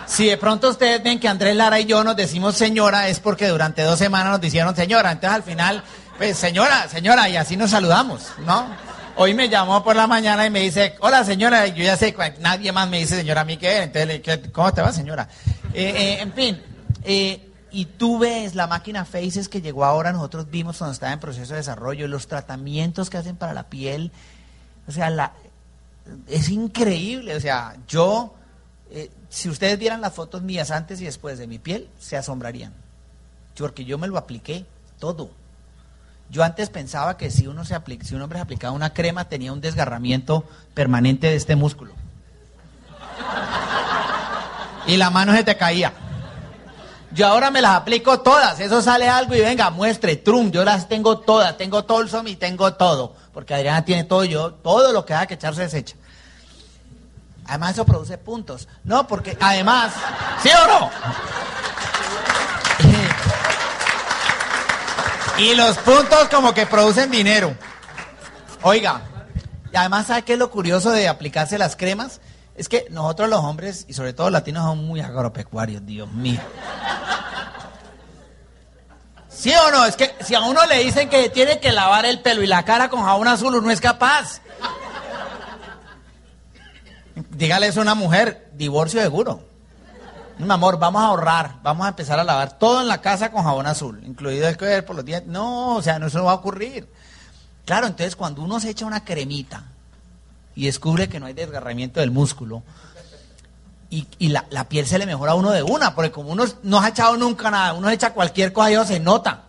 si 0.07 0.27
de 0.27 0.37
pronto 0.37 0.69
ustedes 0.69 1.03
ven 1.03 1.19
que 1.19 1.29
Andrés 1.29 1.57
Lara 1.57 1.81
y 1.81 1.87
yo 1.87 2.05
nos 2.05 2.17
decimos 2.17 2.57
señora, 2.57 3.09
es 3.09 3.19
porque 3.19 3.49
durante 3.49 3.83
dos 3.83 3.99
semanas 3.99 4.33
nos 4.33 4.41
dijeron 4.41 4.77
señora. 4.77 5.11
Entonces 5.11 5.37
al 5.37 5.43
final, 5.43 5.83
pues 6.19 6.37
señora, 6.37 6.89
señora, 6.89 7.29
y 7.29 7.37
así 7.37 7.57
nos 7.57 7.71
saludamos, 7.71 8.29
¿no? 8.45 8.67
Hoy 9.17 9.35
me 9.35 9.49
llamó 9.49 9.83
por 9.83 9.97
la 9.97 10.07
mañana 10.07 10.47
y 10.47 10.51
me 10.51 10.61
dice, 10.61 10.97
hola 11.01 11.25
señora, 11.25 11.67
y 11.67 11.73
yo 11.73 11.85
ya 11.85 11.97
sé, 11.97 12.15
nadie 12.41 12.73
más 12.73 12.89
me 12.89 12.99
dice 12.99 13.17
señora 13.17 13.43
a 13.43 13.45
mí 13.45 13.57
que, 13.57 13.83
entonces, 13.83 14.41
¿cómo 14.53 14.73
te 14.73 14.83
va 14.83 14.93
señora? 14.93 15.29
Eh, 15.75 15.95
eh, 15.97 16.19
en 16.21 16.33
fin, 16.33 16.63
eh, 17.05 17.51
y 17.71 17.87
tú 17.87 18.19
ves 18.19 18.55
la 18.55 18.67
máquina 18.67 19.05
Faces 19.05 19.49
que 19.49 19.63
llegó 19.63 19.85
ahora, 19.85 20.13
nosotros 20.13 20.51
vimos 20.51 20.79
cuando 20.79 20.93
estaba 20.93 21.13
en 21.13 21.21
proceso 21.21 21.53
de 21.53 21.59
desarrollo, 21.59 22.09
los 22.09 22.27
tratamientos 22.27 23.09
que 23.09 23.19
hacen 23.19 23.37
para 23.37 23.55
la 23.55 23.65
piel, 23.65 24.13
o 24.87 24.93
sea, 24.93 25.11
la, 25.11 25.33
es 26.27 26.49
increíble, 26.49 27.35
o 27.35 27.41
sea, 27.41 27.77
yo 27.89 28.35
eh, 28.95 29.11
si 29.31 29.49
ustedes 29.49 29.79
vieran 29.79 30.01
las 30.01 30.13
fotos 30.13 30.43
mías 30.43 30.71
antes 30.71 31.01
y 31.01 31.05
después 31.05 31.39
de 31.39 31.47
mi 31.47 31.59
piel, 31.59 31.89
se 31.99 32.17
asombrarían. 32.17 32.73
Porque 33.57 33.85
yo 33.85 33.99
me 33.99 34.07
lo 34.07 34.19
apliqué 34.19 34.67
todo. 34.99 35.31
Yo 36.31 36.43
antes 36.43 36.71
pensaba 36.71 37.17
que 37.17 37.31
si 37.31 37.47
uno 37.47 37.65
se 37.65 37.79
si 38.03 38.15
un 38.15 38.23
hombre 38.23 38.39
se 38.39 38.43
aplicaba 38.43 38.73
una 38.73 38.95
crema 38.95 39.29
tenía 39.29 39.53
un 39.53 39.61
desgarramiento 39.61 40.45
permanente 40.75 41.27
de 41.27 41.37
este 41.37 41.57
músculo. 41.57 41.93
Y 44.87 44.97
la 44.97 45.11
mano 45.11 45.33
se 45.35 45.45
te 45.45 45.57
caía. 45.57 45.93
Yo 47.15 47.27
ahora 47.27 47.51
me 47.51 47.61
las 47.61 47.77
aplico 47.77 48.21
todas. 48.21 48.59
Eso 48.61 48.81
sale 48.81 49.09
algo 49.09 49.35
y 49.35 49.41
venga, 49.41 49.71
muestre, 49.71 50.17
trum. 50.17 50.51
Yo 50.51 50.65
las 50.65 50.89
tengo 50.89 51.19
todas. 51.19 51.57
Tengo 51.57 51.85
Tolsom 51.85 52.27
y 52.27 52.37
tengo 52.37 52.73
todo. 52.75 53.15
Porque 53.33 53.55
Adriana 53.55 53.85
tiene 53.85 54.05
todo. 54.05 54.25
Yo, 54.25 54.55
todo 54.55 54.93
lo 54.93 55.05
que 55.05 55.13
haga 55.15 55.27
que 55.27 55.35
echarse 55.35 55.63
desecha. 55.63 55.97
Además 57.53 57.73
eso 57.73 57.85
produce 57.85 58.17
puntos. 58.17 58.67
No, 58.83 59.07
porque 59.07 59.37
además, 59.39 59.93
¿sí 60.43 60.49
o 60.49 60.67
no? 60.67 60.91
Y 65.37 65.55
los 65.55 65.77
puntos 65.77 66.31
como 66.31 66.55
que 66.55 66.65
producen 66.65 67.11
dinero. 67.11 67.55
Oiga, 68.63 69.03
y 69.71 69.77
además, 69.77 70.07
¿sabe 70.07 70.23
qué 70.23 70.33
es 70.33 70.39
lo 70.39 70.51
curioso 70.51 70.93
de 70.93 71.09
aplicarse 71.09 71.59
las 71.59 71.77
cremas? 71.77 72.23
Es 72.55 72.71
que 72.71 72.87
nosotros 72.89 73.29
los 73.29 73.41
hombres, 73.41 73.85
y 73.87 73.93
sobre 73.93 74.15
todo 74.15 74.29
los 74.29 74.41
latinos, 74.41 74.65
son 74.65 74.87
muy 74.87 75.03
agropecuarios, 75.03 75.85
Dios 75.85 76.11
mío. 76.11 76.41
¿Sí 79.29 79.53
o 79.53 79.71
no? 79.71 79.85
Es 79.85 79.97
que 79.97 80.15
si 80.25 80.35
a 80.35 80.41
uno 80.41 80.65
le 80.65 80.83
dicen 80.83 81.11
que 81.11 81.29
tiene 81.29 81.61
que 81.61 81.71
lavar 81.73 82.07
el 82.07 82.21
pelo 82.21 82.43
y 82.43 82.47
la 82.47 82.65
cara 82.65 82.89
con 82.89 83.03
jabón 83.03 83.29
azul, 83.29 83.55
uno 83.57 83.71
es 83.71 83.83
capaz. 83.83 84.41
Dígale 87.31 87.67
eso 87.67 87.81
a 87.81 87.83
una 87.83 87.95
mujer, 87.95 88.51
divorcio 88.55 89.01
seguro. 89.01 89.45
Mi 90.39 90.51
amor, 90.51 90.79
vamos 90.79 91.03
a 91.03 91.07
ahorrar, 91.07 91.57
vamos 91.63 91.87
a 91.87 91.91
empezar 91.91 92.19
a 92.19 92.25
lavar 92.25 92.59
todo 92.59 92.81
en 92.81 92.89
la 92.89 93.01
casa 93.01 93.31
con 93.31 93.45
jabón 93.45 93.67
azul, 93.67 94.03
incluido 94.05 94.49
el 94.49 94.57
que 94.57 94.83
por 94.83 94.97
los 94.97 95.05
días. 95.05 95.25
No, 95.27 95.77
o 95.77 95.83
sea, 95.83 95.99
no 95.99 96.07
eso 96.07 96.25
va 96.25 96.33
a 96.33 96.37
ocurrir. 96.37 96.89
Claro, 97.65 97.87
entonces 97.87 98.17
cuando 98.17 98.43
uno 98.43 98.59
se 98.59 98.71
echa 98.71 98.87
una 98.87 99.05
cremita 99.05 99.65
y 100.55 100.67
descubre 100.67 101.09
que 101.09 101.21
no 101.21 101.27
hay 101.27 101.33
desgarramiento 101.33 102.01
del 102.01 102.11
músculo 102.11 102.63
y, 103.91 104.29
la, 104.29 104.69
piel 104.71 104.87
se 104.87 104.99
le 104.99 105.05
mejora 105.05 105.33
a 105.33 105.35
uno 105.35 105.51
de 105.51 105.63
una, 105.63 105.95
porque 105.95 106.11
como 106.11 106.31
uno 106.31 106.45
no 106.63 106.81
ha 106.81 106.89
echado 106.89 107.17
nunca 107.19 107.51
nada, 107.51 107.75
uno 107.75 107.91
echa 107.91 108.15
cualquier 108.15 108.53
cosa 108.53 108.71
y 108.71 108.75
eso 108.75 108.87
se 108.87 109.01
nota. 109.01 109.43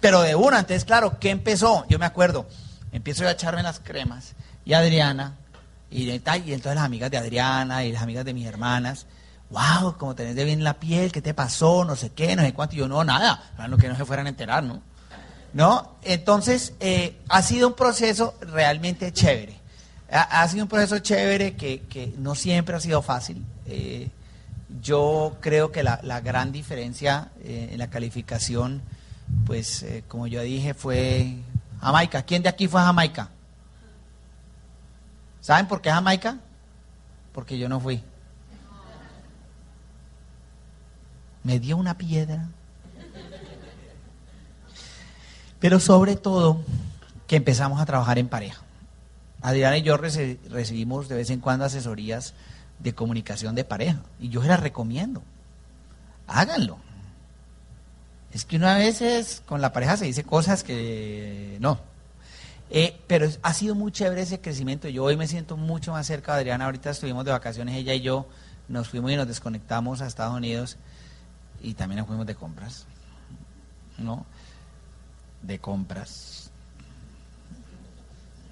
Pero 0.00 0.22
de 0.22 0.34
una, 0.34 0.60
entonces 0.60 0.86
claro, 0.86 1.18
¿qué 1.20 1.28
empezó? 1.28 1.84
Yo 1.90 1.98
me 1.98 2.06
acuerdo, 2.06 2.46
empiezo 2.92 3.26
a 3.26 3.32
echarme 3.32 3.62
las 3.62 3.78
cremas 3.78 4.32
y 4.64 4.72
Adriana, 4.72 5.34
y, 5.90 6.04
y 6.04 6.10
entonces 6.10 6.74
las 6.74 6.84
amigas 6.84 7.10
de 7.10 7.18
Adriana 7.18 7.84
y 7.84 7.92
las 7.92 8.02
amigas 8.02 8.24
de 8.24 8.32
mis 8.32 8.46
hermanas, 8.46 9.06
wow, 9.50 9.96
como 9.98 10.14
tenés 10.14 10.36
de 10.36 10.44
bien 10.44 10.62
la 10.62 10.74
piel, 10.74 11.12
¿qué 11.12 11.20
te 11.20 11.34
pasó? 11.34 11.84
No 11.84 11.96
sé 11.96 12.10
qué, 12.10 12.36
no 12.36 12.42
sé 12.42 12.54
cuánto. 12.54 12.76
Y 12.76 12.78
yo, 12.78 12.88
no, 12.88 13.02
nada, 13.04 13.52
lo 13.68 13.76
que 13.76 13.88
no 13.88 13.96
se 13.96 14.04
fueran 14.04 14.26
a 14.26 14.30
enterar, 14.30 14.62
¿no? 14.62 14.80
¿No? 15.52 15.96
Entonces, 16.02 16.74
eh, 16.78 17.16
ha 17.28 17.42
sido 17.42 17.68
un 17.68 17.74
proceso 17.74 18.34
realmente 18.40 19.12
chévere. 19.12 19.58
Ha, 20.12 20.46
sido 20.48 20.64
un 20.64 20.68
proceso 20.68 20.98
chévere 20.98 21.54
que, 21.54 22.14
no 22.18 22.34
siempre 22.34 22.74
ha 22.74 22.80
sido 22.80 23.00
fácil. 23.02 23.44
Eh, 23.66 24.08
yo 24.80 25.36
creo 25.40 25.70
que 25.70 25.82
la, 25.82 26.20
gran 26.20 26.52
diferencia 26.52 27.28
eh, 27.42 27.70
en 27.72 27.78
la 27.78 27.90
calificación, 27.90 28.82
pues, 29.46 29.84
como 30.08 30.26
yo 30.26 30.40
dije, 30.42 30.74
fue 30.74 31.36
Jamaica. 31.80 32.22
¿Quién 32.22 32.42
de 32.42 32.48
aquí 32.48 32.66
fue 32.66 32.80
a 32.80 32.86
Jamaica? 32.86 33.30
¿Saben 35.40 35.66
por 35.66 35.80
qué 35.80 35.90
Jamaica? 35.90 36.38
Porque 37.32 37.58
yo 37.58 37.68
no 37.68 37.80
fui. 37.80 38.02
me 41.42 41.58
dio 41.58 41.76
una 41.76 41.96
piedra. 41.96 42.48
Pero 45.58 45.78
sobre 45.78 46.16
todo 46.16 46.62
que 47.26 47.36
empezamos 47.36 47.80
a 47.80 47.86
trabajar 47.86 48.18
en 48.18 48.28
pareja. 48.28 48.62
Adriana 49.42 49.78
y 49.78 49.82
yo 49.82 49.96
recibimos 49.96 51.08
de 51.08 51.16
vez 51.16 51.30
en 51.30 51.40
cuando 51.40 51.64
asesorías 51.64 52.34
de 52.78 52.94
comunicación 52.94 53.54
de 53.54 53.64
pareja 53.64 54.00
y 54.18 54.28
yo 54.28 54.42
se 54.42 54.48
las 54.48 54.60
recomiendo. 54.60 55.22
Háganlo. 56.26 56.78
Es 58.32 58.44
que 58.44 58.56
una 58.56 58.76
vez 58.76 59.42
con 59.46 59.60
la 59.60 59.72
pareja 59.72 59.96
se 59.96 60.04
dice 60.04 60.24
cosas 60.24 60.62
que 60.62 61.56
no. 61.60 61.80
Eh, 62.72 62.96
pero 63.08 63.28
ha 63.42 63.52
sido 63.52 63.74
muy 63.74 63.90
chévere 63.90 64.22
ese 64.22 64.40
crecimiento. 64.40 64.88
Yo 64.88 65.02
hoy 65.04 65.16
me 65.16 65.26
siento 65.26 65.56
mucho 65.56 65.90
más 65.92 66.06
cerca 66.06 66.34
de 66.34 66.40
Adriana. 66.40 66.66
Ahorita 66.66 66.90
estuvimos 66.90 67.24
de 67.24 67.32
vacaciones, 67.32 67.74
ella 67.74 67.94
y 67.94 68.00
yo 68.00 68.26
nos 68.68 68.88
fuimos 68.88 69.10
y 69.10 69.16
nos 69.16 69.26
desconectamos 69.26 70.00
a 70.00 70.06
Estados 70.06 70.36
Unidos 70.36 70.76
y 71.60 71.74
también 71.74 71.98
nos 71.98 72.06
fuimos 72.06 72.26
de 72.26 72.36
compras, 72.36 72.86
¿no? 73.98 74.24
De 75.42 75.58
compras. 75.58 76.50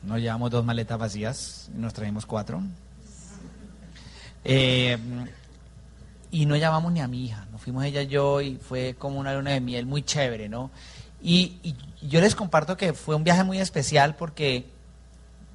Nos 0.02 0.18
llevamos 0.18 0.50
dos 0.50 0.64
maletas 0.64 0.98
vacías 0.98 1.70
y 1.72 1.78
nos 1.78 1.94
traímos 1.94 2.26
cuatro. 2.26 2.60
Eh, 4.44 4.98
y 6.30 6.46
no 6.46 6.56
llamamos 6.56 6.92
ni 6.92 7.00
a 7.00 7.08
mi 7.08 7.24
hija, 7.24 7.46
nos 7.52 7.60
fuimos 7.62 7.84
ella 7.84 8.02
y 8.02 8.08
yo 8.08 8.40
y 8.40 8.56
fue 8.56 8.96
como 8.98 9.18
una 9.20 9.34
luna 9.34 9.52
de 9.52 9.60
miel 9.60 9.86
muy 9.86 10.02
chévere, 10.02 10.48
¿no? 10.48 10.70
Y, 11.20 11.58
y 11.62 11.76
yo 12.08 12.20
les 12.20 12.34
comparto 12.34 12.76
que 12.76 12.92
fue 12.92 13.14
un 13.14 13.24
viaje 13.24 13.44
muy 13.44 13.58
especial 13.58 14.14
porque 14.16 14.66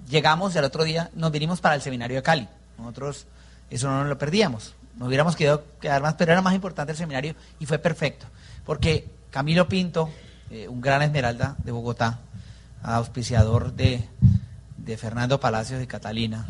llegamos 0.10 0.56
y 0.56 0.58
al 0.58 0.66
otro 0.66 0.84
día 0.84 1.10
nos 1.16 1.32
vinimos 1.32 1.62
para 1.62 1.76
el 1.76 1.82
seminario 1.82 2.18
de 2.18 2.24
Cali. 2.24 2.48
Nosotros 2.78 3.28
eso 3.70 3.90
no 3.90 4.00
nos 4.00 4.08
lo 4.08 4.18
perdíamos. 4.18 4.76
Nos 4.98 5.08
hubiéramos 5.08 5.36
quedado 5.36 5.64
quedar 5.80 6.02
más, 6.02 6.14
pero 6.16 6.32
era 6.32 6.42
más 6.42 6.54
importante 6.54 6.92
el 6.92 6.98
seminario 6.98 7.36
y 7.60 7.66
fue 7.66 7.80
perfecto. 7.80 8.28
Porque 8.66 9.10
Camilo 9.32 9.68
Pinto, 9.68 10.10
eh, 10.52 10.68
un 10.68 10.82
gran 10.82 11.02
esmeralda 11.02 11.56
de 11.64 11.72
Bogotá, 11.72 12.20
auspiciador 12.84 13.74
de, 13.74 14.08
de 14.78 14.98
Fernando 14.98 15.40
Palacios 15.40 15.82
y 15.82 15.88
Catalina, 15.88 16.46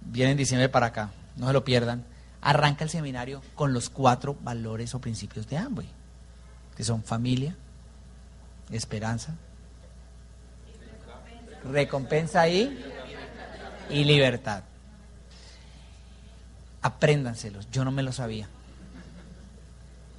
viene 0.00 0.32
en 0.32 0.36
diciembre 0.36 0.68
para 0.68 0.86
acá, 0.86 1.10
no 1.36 1.48
se 1.48 1.52
lo 1.52 1.64
pierdan, 1.64 2.04
arranca 2.40 2.84
el 2.84 2.90
seminario 2.90 3.42
con 3.54 3.72
los 3.72 3.90
cuatro 3.90 4.36
valores 4.42 4.94
o 4.94 5.00
principios 5.00 5.48
de 5.48 5.56
Amway, 5.56 5.88
que 6.76 6.84
son 6.84 7.02
familia, 7.02 7.56
esperanza, 8.76 9.34
recompensa 11.64 12.48
y, 12.48 12.78
y 13.90 14.04
libertad 14.04 14.64
apréndanselos, 16.82 17.68
yo 17.70 17.84
no 17.84 17.92
me 17.92 18.02
lo 18.02 18.12
sabía. 18.12 18.48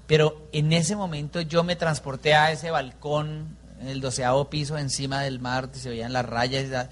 Pero 0.07 0.47
en 0.51 0.73
ese 0.73 0.95
momento 0.95 1.41
yo 1.41 1.63
me 1.63 1.75
transporté 1.75 2.33
a 2.33 2.51
ese 2.51 2.71
balcón 2.71 3.57
en 3.81 3.87
el 3.89 4.01
doceavo 4.01 4.49
piso 4.49 4.77
encima 4.77 5.21
del 5.21 5.39
mar, 5.39 5.69
se 5.73 5.89
veían 5.89 6.13
las 6.13 6.25
rayas 6.25 6.89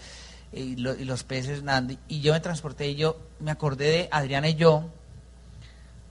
y, 0.52 0.76
los 0.76 1.24
peces 1.24 1.64
nadando. 1.64 1.96
Y 2.08 2.22
yo 2.22 2.34
me 2.34 2.40
transporté 2.42 2.90
y 2.90 2.96
yo 2.96 3.18
me 3.40 3.52
acordé 3.52 3.86
de 3.86 4.10
Adriana 4.12 4.50
y 4.50 4.56
yo 4.56 4.90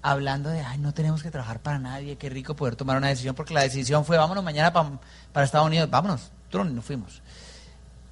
hablando 0.02 0.50
de, 0.50 0.60
ay, 0.60 0.78
no 0.78 0.94
tenemos 0.94 1.22
que 1.22 1.30
trabajar 1.30 1.60
para 1.60 1.78
nadie, 1.78 2.16
qué 2.16 2.28
rico 2.30 2.56
poder 2.56 2.76
tomar 2.76 2.96
una 2.96 3.08
decisión, 3.08 3.34
porque 3.34 3.54
la 3.54 3.62
decisión 3.62 4.04
fue, 4.04 4.16
vámonos 4.16 4.42
mañana 4.42 4.72
para 4.72 5.44
Estados 5.44 5.66
Unidos, 5.66 5.90
vámonos, 5.90 6.30
y 6.52 6.56
nos 6.56 6.84
fuimos. 6.84 7.22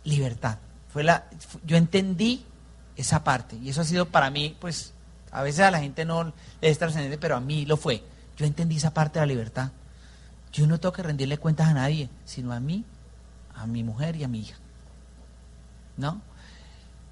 Libertad. 0.05 0.59
Fue 0.92 1.03
la, 1.05 1.27
yo 1.64 1.77
entendí 1.77 2.44
esa 2.96 3.22
parte 3.22 3.57
y 3.57 3.68
eso 3.68 3.83
ha 3.83 3.85
sido 3.85 4.07
para 4.07 4.31
mí, 4.31 4.57
pues, 4.61 4.92
a 5.31 5.42
veces 5.42 5.61
a 5.61 5.70
la 5.70 5.81
gente 5.81 6.05
no 6.05 6.33
es 6.61 6.79
trascendente, 6.79 7.18
pero 7.18 7.37
a 7.37 7.40
mí 7.40 7.66
lo 7.66 7.77
fue. 7.77 8.03
Yo 8.37 8.46
entendí 8.46 8.77
esa 8.77 8.94
parte 8.94 9.18
de 9.18 9.27
la 9.27 9.33
libertad. 9.33 9.70
Yo 10.53 10.66
no 10.66 10.81
tengo 10.81 10.92
que 10.92 11.03
rendirle 11.03 11.37
cuentas 11.37 11.68
a 11.68 11.74
nadie, 11.74 12.09
sino 12.24 12.53
a 12.53 12.61
mí, 12.61 12.85
a 13.55 13.66
mi 13.66 13.83
mujer 13.83 14.16
y 14.16 14.24
a 14.24 14.29
mi 14.29 14.40
hija. 14.40 14.57
¿No? 15.98 16.22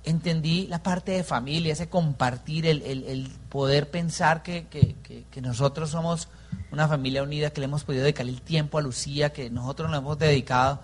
Entendí 0.07 0.67
la 0.69 0.83
parte 0.83 1.13
de 1.13 1.25
familia, 1.25 1.75
ese 1.75 1.89
compartir, 1.89 2.67
el, 2.67 3.31
poder 3.51 3.91
pensar 3.91 4.43
que, 4.43 4.67
que, 4.69 5.41
nosotros 5.43 5.91
somos 5.91 6.29
una 6.73 6.89
familia 6.89 7.23
unida, 7.23 7.51
que 7.51 7.61
le 7.61 7.67
hemos 7.67 7.85
podido 7.85 8.05
dedicar 8.05 8.27
el 8.27 8.41
tiempo 8.41 8.79
a 8.79 8.83
Lucía, 8.83 9.33
que 9.33 9.51
nosotros 9.51 9.91
nos 9.91 9.99
hemos 9.99 10.19
dedicado. 10.19 10.81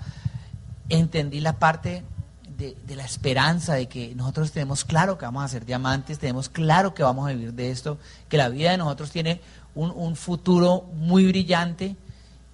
Entendí 0.89 1.41
la 1.41 1.55
parte 1.55 2.03
de, 2.57 2.97
la 2.97 3.05
esperanza 3.05 3.75
de 3.75 3.87
que 3.87 4.15
nosotros 4.15 4.53
tenemos 4.53 4.85
claro 4.85 5.19
que 5.19 5.25
vamos 5.25 5.45
a 5.45 5.49
ser 5.49 5.65
diamantes, 5.65 6.19
tenemos 6.19 6.49
claro 6.49 6.95
que 6.95 7.03
vamos 7.03 7.29
a 7.29 7.33
vivir 7.33 7.55
de 7.55 7.71
esto, 7.71 7.99
que 8.29 8.37
la 8.37 8.49
vida 8.49 8.71
de 8.71 8.79
nosotros 8.79 9.11
tiene 9.11 9.41
un, 9.75 10.17
futuro 10.17 10.83
muy 10.95 11.27
brillante 11.27 11.97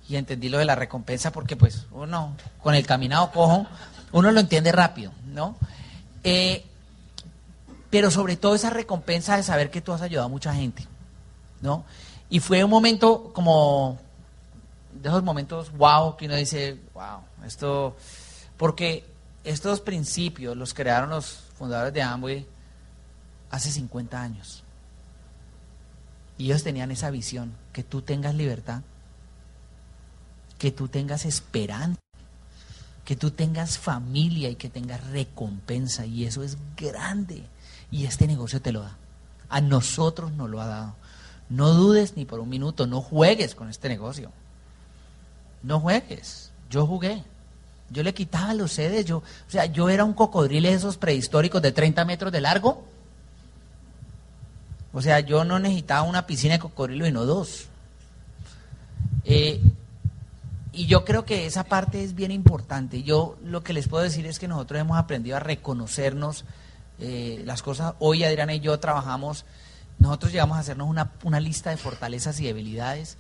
y 0.09 0.17
entendí 0.17 0.49
lo 0.49 0.59
de 0.59 0.65
la 0.65 0.75
recompensa 0.75 1.33
porque 1.33 1.57
pues 1.57 1.87
uno 1.91 2.35
con 2.63 2.75
el 2.75 2.87
caminado 2.87 3.31
cojo, 3.33 3.67
uno 4.13 4.31
lo 4.31 4.41
entiende 4.41 4.73
rápido, 4.73 5.13
¿no? 5.27 5.57
Eh, 6.31 6.63
pero 7.89 8.11
sobre 8.11 8.37
todo 8.37 8.55
esa 8.55 8.69
recompensa 8.69 9.37
de 9.37 9.43
saber 9.43 9.71
que 9.71 9.81
tú 9.81 9.95
has 9.95 10.03
ayudado 10.03 10.27
a 10.27 10.31
mucha 10.31 10.53
gente, 10.53 10.87
¿no? 11.63 11.87
Y 12.29 12.41
fue 12.41 12.63
un 12.63 12.69
momento 12.69 13.33
como 13.33 13.99
de 14.93 15.09
esos 15.09 15.23
momentos 15.23 15.73
wow 15.73 16.19
que 16.19 16.27
uno 16.27 16.37
dice, 16.37 16.79
wow, 16.93 17.21
esto, 17.47 17.97
porque 18.59 19.07
estos 19.43 19.81
principios 19.81 20.55
los 20.55 20.75
crearon 20.75 21.09
los 21.09 21.45
fundadores 21.57 21.95
de 21.95 22.03
Amway 22.03 22.47
hace 23.51 23.71
50 23.71 24.21
años. 24.21 24.65
Y 26.37 26.45
ellos 26.45 26.63
tenían 26.63 26.91
esa 26.91 27.11
visión, 27.11 27.55
que 27.73 27.83
tú 27.83 28.03
tengas 28.03 28.35
libertad, 28.35 28.83
que 30.59 30.73
tú 30.73 30.89
tengas 30.89 31.25
esperanza, 31.25 31.99
que 33.09 33.17
tú 33.17 33.31
tengas 33.31 33.79
familia 33.79 34.51
y 34.51 34.57
que 34.57 34.69
tengas 34.69 35.03
recompensa. 35.07 36.05
Y 36.05 36.27
eso 36.27 36.43
es 36.43 36.59
grande. 36.77 37.43
Y 37.91 38.05
este 38.05 38.27
negocio 38.27 38.61
te 38.61 38.71
lo 38.71 38.83
da. 38.83 38.99
A 39.49 39.63
nosotros 39.63 40.33
nos 40.33 40.51
lo 40.51 40.61
ha 40.61 40.67
dado. 40.67 40.95
No 41.49 41.73
dudes 41.73 42.19
ni 42.19 42.27
por 42.27 42.39
un 42.39 42.51
minuto, 42.51 42.87
no 42.87 43.01
juegues 43.01 43.55
con 43.55 43.71
este 43.71 43.89
negocio. 43.89 44.31
No 45.63 45.81
juegues. 45.81 46.51
Yo 46.69 46.87
jugué. 46.87 47.25
Yo 47.89 48.03
le 48.03 48.13
quitaba 48.13 48.53
los 48.53 48.73
sedes, 48.73 49.07
yo, 49.07 49.17
o 49.21 49.51
sea, 49.51 49.65
yo 49.65 49.89
era 49.89 50.05
un 50.05 50.13
cocodrilo 50.13 50.69
de 50.69 50.75
esos 50.75 50.99
prehistóricos 50.99 51.63
de 51.63 51.73
30 51.73 52.05
metros 52.05 52.31
de 52.31 52.43
largo. 52.43 52.85
O 54.93 55.01
sea, 55.01 55.21
yo 55.21 55.47
no 55.47 55.59
necesitaba 55.59 56.03
una 56.03 56.27
piscina 56.27 56.57
de 56.57 56.61
cocodrilo 56.61 57.07
y 57.07 57.13
no 57.13 57.25
dos. 57.25 57.69
Eh, 59.25 59.63
y 60.79 60.87
yo 60.87 61.05
creo 61.05 61.25
que 61.25 61.45
esa 61.45 61.65
parte 61.65 62.05
es 62.05 62.15
bien 62.15 62.31
importante. 62.31 63.03
Yo 63.03 63.37
lo 63.43 63.65
que 63.65 63.73
les 63.73 63.89
puedo 63.89 64.05
decir 64.05 64.27
es 64.27 64.39
que 64.39 64.47
nosotros 64.47 64.81
hemos 64.81 64.97
aprendido 64.97 65.37
a 65.37 65.41
reconocernos 65.41 66.45
eh, 67.01 67.43
las 67.45 67.63
cosas. 67.63 67.95
Hoy 67.99 68.23
Adriana 68.23 68.55
y 68.55 68.61
yo 68.61 68.79
trabajamos, 68.79 69.45
nosotros 69.99 70.31
llegamos 70.31 70.57
a 70.57 70.61
hacernos 70.61 70.89
una, 70.89 71.15
una 71.25 71.41
lista 71.41 71.71
de 71.71 71.79
fortalezas 71.79 72.39
y 72.39 72.47
debilidades 72.47 73.19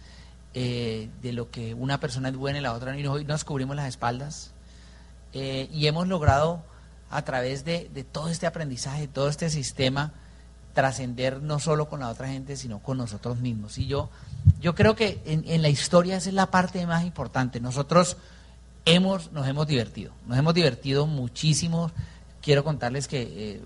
eh, 0.54 1.10
de 1.20 1.32
lo 1.32 1.50
que 1.50 1.74
una 1.74 1.98
persona 1.98 2.28
es 2.28 2.36
buena 2.36 2.60
y 2.60 2.62
la 2.62 2.74
otra 2.74 2.92
no, 2.92 2.98
y 3.00 3.06
hoy 3.08 3.24
nos 3.24 3.42
cubrimos 3.42 3.74
las 3.74 3.88
espaldas. 3.88 4.52
Eh, 5.32 5.68
y 5.72 5.88
hemos 5.88 6.06
logrado 6.06 6.62
a 7.10 7.22
través 7.22 7.64
de, 7.64 7.90
de 7.92 8.04
todo 8.04 8.28
este 8.28 8.46
aprendizaje, 8.46 9.08
todo 9.08 9.28
este 9.28 9.50
sistema, 9.50 10.12
trascender 10.74 11.42
no 11.42 11.58
solo 11.58 11.88
con 11.88 11.98
la 11.98 12.08
otra 12.08 12.28
gente, 12.28 12.56
sino 12.56 12.78
con 12.78 12.98
nosotros 12.98 13.38
mismos. 13.40 13.78
Y 13.78 13.88
yo 13.88 14.10
yo 14.60 14.74
creo 14.74 14.96
que 14.96 15.20
en, 15.24 15.62
la 15.62 15.68
historia 15.68 16.16
esa 16.16 16.28
es 16.28 16.34
la 16.34 16.50
parte 16.50 16.84
más 16.86 17.04
importante. 17.04 17.60
Nosotros 17.60 18.16
hemos, 18.84 19.32
nos 19.32 19.46
hemos 19.46 19.66
divertido, 19.66 20.12
nos 20.26 20.38
hemos 20.38 20.54
divertido 20.54 21.06
muchísimo. 21.06 21.90
Quiero 22.42 22.64
contarles 22.64 23.06
que, 23.08 23.22
eh, 23.22 23.60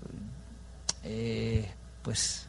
eh, 1.03 1.71
pues, 2.01 2.47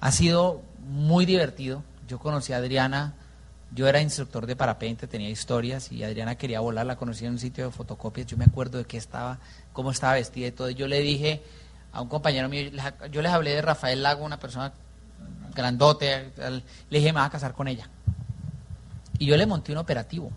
ha 0.00 0.12
sido 0.12 0.62
muy 0.88 1.24
divertido. 1.26 1.82
Yo 2.06 2.18
conocí 2.18 2.52
a 2.52 2.58
Adriana, 2.58 3.14
yo 3.72 3.86
era 3.86 4.00
instructor 4.00 4.46
de 4.46 4.56
parapente, 4.56 5.06
tenía 5.06 5.30
historias 5.30 5.92
y 5.92 6.02
Adriana 6.02 6.34
quería 6.34 6.60
volar, 6.60 6.86
la 6.86 6.96
conocí 6.96 7.24
en 7.24 7.32
un 7.32 7.38
sitio 7.38 7.66
de 7.66 7.70
fotocopias. 7.70 8.26
Yo 8.26 8.36
me 8.36 8.44
acuerdo 8.44 8.78
de 8.78 8.84
qué 8.84 8.96
estaba, 8.96 9.38
cómo 9.72 9.90
estaba 9.90 10.14
vestida 10.14 10.48
y 10.48 10.52
todo. 10.52 10.70
Yo 10.70 10.88
le 10.88 11.00
dije 11.00 11.42
a 11.92 12.02
un 12.02 12.08
compañero 12.08 12.48
mío, 12.48 12.70
yo 13.10 13.22
les 13.22 13.32
hablé 13.32 13.54
de 13.54 13.62
Rafael 13.62 14.02
Lago, 14.02 14.24
una 14.24 14.38
persona 14.38 14.72
grandote, 15.54 16.32
le 16.90 16.98
dije, 16.98 17.12
me 17.12 17.20
vas 17.20 17.28
a 17.28 17.30
casar 17.30 17.52
con 17.52 17.68
ella. 17.68 17.88
Y 19.18 19.26
yo 19.26 19.36
le 19.36 19.46
monté 19.46 19.72
un 19.72 19.78
operativo. 19.78 20.30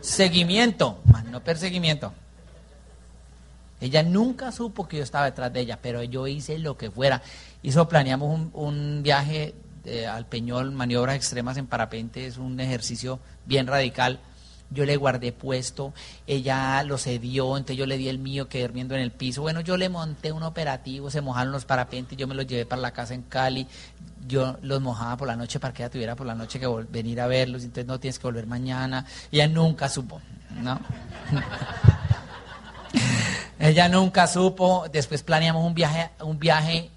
Seguimiento, 0.00 1.00
no 1.30 1.42
perseguimiento. 1.42 2.12
Ella 3.80 4.02
nunca 4.02 4.52
supo 4.52 4.86
que 4.86 4.98
yo 4.98 5.02
estaba 5.02 5.26
detrás 5.26 5.52
de 5.52 5.60
ella, 5.60 5.78
pero 5.82 6.02
yo 6.02 6.26
hice 6.26 6.58
lo 6.58 6.76
que 6.76 6.90
fuera. 6.90 7.22
Hizo, 7.62 7.88
planeamos 7.88 8.32
un, 8.32 8.50
un 8.54 9.02
viaje 9.02 9.54
al 10.08 10.26
Peñol, 10.26 10.72
maniobras 10.72 11.16
extremas 11.16 11.56
en 11.56 11.66
parapente, 11.66 12.26
es 12.26 12.38
un 12.38 12.58
ejercicio 12.60 13.18
bien 13.44 13.66
radical 13.66 14.20
yo 14.70 14.84
le 14.84 14.96
guardé 14.96 15.32
puesto, 15.32 15.92
ella 16.26 16.82
lo 16.82 16.98
cedió, 16.98 17.56
entonces 17.56 17.76
yo 17.76 17.86
le 17.86 17.96
di 17.96 18.08
el 18.08 18.18
mío 18.18 18.48
que 18.48 18.62
durmiendo 18.62 18.94
en 18.94 19.02
el 19.02 19.12
piso. 19.12 19.42
Bueno, 19.42 19.60
yo 19.60 19.76
le 19.76 19.88
monté 19.88 20.32
un 20.32 20.42
operativo, 20.42 21.10
se 21.10 21.20
mojaron 21.20 21.52
los 21.52 21.64
parapentes, 21.64 22.18
yo 22.18 22.26
me 22.26 22.34
los 22.34 22.46
llevé 22.46 22.66
para 22.66 22.82
la 22.82 22.92
casa 22.92 23.14
en 23.14 23.22
Cali, 23.22 23.66
yo 24.26 24.56
los 24.62 24.80
mojaba 24.80 25.16
por 25.16 25.28
la 25.28 25.36
noche 25.36 25.60
para 25.60 25.72
que 25.72 25.82
ella 25.82 25.90
tuviera 25.90 26.16
por 26.16 26.26
la 26.26 26.34
noche 26.34 26.58
que 26.58 26.66
venir 26.66 27.20
a 27.20 27.26
verlos, 27.26 27.62
entonces 27.62 27.86
no 27.86 28.00
tienes 28.00 28.18
que 28.18 28.26
volver 28.26 28.46
mañana. 28.46 29.06
Ella 29.30 29.48
nunca 29.48 29.88
supo, 29.88 30.20
¿no? 30.60 30.80
ella 33.58 33.88
nunca 33.88 34.26
supo, 34.26 34.86
después 34.90 35.22
planeamos 35.22 35.64
un 35.64 35.74
viaje, 35.74 36.10
un 36.20 36.38
viaje 36.38 36.90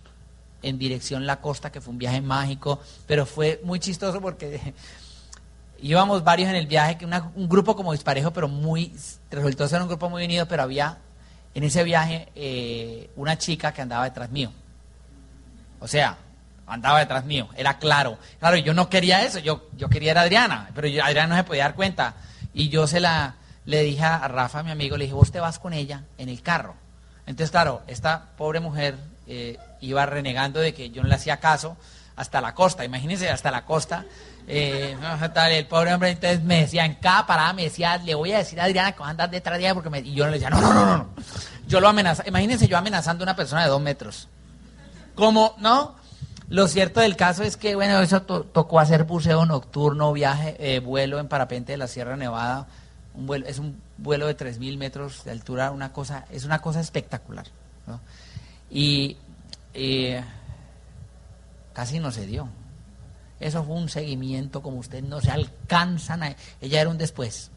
en 0.63 0.79
dirección 0.79 1.23
a 1.23 1.25
la 1.25 1.41
costa, 1.41 1.71
que 1.71 1.81
fue 1.81 1.91
un 1.91 1.99
viaje 1.99 2.21
mágico, 2.21 2.79
pero 3.05 3.25
fue 3.25 3.61
muy 3.63 3.79
chistoso 3.79 4.21
porque 4.21 4.73
íbamos 5.81 6.23
varios 6.23 6.49
en 6.49 6.55
el 6.55 6.67
viaje, 6.67 6.97
un 7.35 7.49
grupo 7.49 7.75
como 7.75 7.91
disparejo, 7.91 8.31
pero 8.31 8.47
muy, 8.47 8.93
resultó 9.29 9.67
ser 9.67 9.81
un 9.81 9.87
grupo 9.87 10.09
muy 10.09 10.23
unido, 10.25 10.47
pero 10.47 10.63
había 10.63 10.97
en 11.53 11.63
ese 11.63 11.83
viaje 11.83 12.29
eh, 12.35 13.09
una 13.15 13.37
chica 13.37 13.73
que 13.73 13.81
andaba 13.81 14.05
detrás 14.05 14.29
mío. 14.29 14.51
O 15.79 15.87
sea, 15.87 16.17
andaba 16.67 16.99
detrás 16.99 17.25
mío, 17.25 17.49
era 17.55 17.77
claro. 17.77 18.17
Claro, 18.39 18.57
yo 18.57 18.73
no 18.73 18.89
quería 18.89 19.23
eso, 19.23 19.39
yo, 19.39 19.67
yo 19.77 19.89
quería 19.89 20.13
a 20.13 20.21
Adriana, 20.21 20.69
pero 20.75 20.87
Adriana 21.03 21.27
no 21.27 21.35
se 21.35 21.43
podía 21.43 21.63
dar 21.63 21.75
cuenta. 21.75 22.15
Y 22.53 22.69
yo 22.69 22.87
se 22.87 22.99
la, 22.99 23.35
le 23.65 23.83
dije 23.83 24.03
a 24.03 24.27
Rafa, 24.27 24.63
mi 24.63 24.71
amigo, 24.71 24.97
le 24.97 25.05
dije, 25.05 25.13
vos 25.13 25.31
te 25.31 25.39
vas 25.39 25.59
con 25.59 25.73
ella 25.73 26.03
en 26.17 26.29
el 26.29 26.41
carro. 26.41 26.75
Entonces, 27.25 27.51
claro, 27.51 27.81
esta 27.87 28.29
pobre 28.37 28.59
mujer 28.59 28.95
eh, 29.27 29.57
iba 29.81 30.05
renegando 30.05 30.59
de 30.59 30.73
que 30.73 30.89
yo 30.89 31.03
no 31.03 31.09
le 31.09 31.15
hacía 31.15 31.37
caso 31.37 31.77
hasta 32.15 32.41
la 32.41 32.53
costa, 32.53 32.85
imagínense, 32.85 33.29
hasta 33.29 33.51
la 33.51 33.65
costa. 33.65 34.05
Eh, 34.49 34.95
el 35.49 35.65
pobre 35.67 35.93
hombre 35.93 36.11
entonces 36.11 36.41
me 36.41 36.61
decía, 36.61 36.85
en 36.85 36.95
cada 36.95 37.27
parada 37.27 37.51
me 37.51 37.63
decía, 37.63 37.97
le 37.97 38.15
voy 38.15 38.31
a 38.31 38.37
decir 38.37 38.59
a 38.61 38.63
Adriana 38.63 38.93
que 38.93 38.99
va 38.99 39.07
a 39.07 39.09
andar 39.09 39.29
detrás 39.29 39.57
de 39.57 39.65
ella 39.65 39.73
porque 39.73 39.89
me... 39.89 39.99
Y 39.99 40.13
yo 40.13 40.25
le 40.25 40.33
decía, 40.33 40.49
no, 40.49 40.61
no, 40.61 40.73
no, 40.73 40.85
no. 40.85 41.09
Yo 41.67 41.81
lo 41.81 41.89
amenazaba, 41.89 42.29
imagínense 42.29 42.67
yo 42.67 42.77
amenazando 42.77 43.23
a 43.23 43.25
una 43.25 43.35
persona 43.35 43.63
de 43.63 43.69
dos 43.69 43.81
metros. 43.81 44.29
Como, 45.15 45.53
¿no? 45.57 45.95
Lo 46.47 46.69
cierto 46.69 47.01
del 47.01 47.17
caso 47.17 47.43
es 47.43 47.57
que, 47.57 47.75
bueno, 47.75 47.99
eso 47.99 48.21
tocó 48.21 48.79
hacer 48.79 49.03
buceo 49.03 49.45
nocturno, 49.45 50.13
viaje, 50.13 50.55
eh, 50.59 50.79
vuelo 50.79 51.19
en 51.19 51.27
parapente 51.27 51.73
de 51.73 51.77
la 51.77 51.87
Sierra 51.87 52.15
Nevada. 52.15 52.67
Es 53.45 53.59
un 53.59 53.81
vuelo 53.97 54.27
de 54.27 54.37
3.000 54.37 54.77
metros 54.77 55.25
de 55.25 55.31
altura, 55.31 55.71
una 55.71 55.91
cosa, 55.91 56.23
es 56.31 56.45
una 56.45 56.59
cosa 56.59 56.79
espectacular. 56.79 57.47
Y 58.69 59.17
casi 61.73 61.99
no 61.99 62.11
se 62.11 62.25
dio. 62.25 62.47
Eso 63.39 63.63
fue 63.63 63.75
un 63.75 63.89
seguimiento 63.89 64.61
como 64.61 64.77
ustedes 64.77 65.03
no 65.03 65.21
se 65.21 65.31
alcanzan 65.31 66.23
a... 66.23 66.35
Ella 66.61 66.81
era 66.81 66.89
un 66.89 66.97
después. 66.97 67.51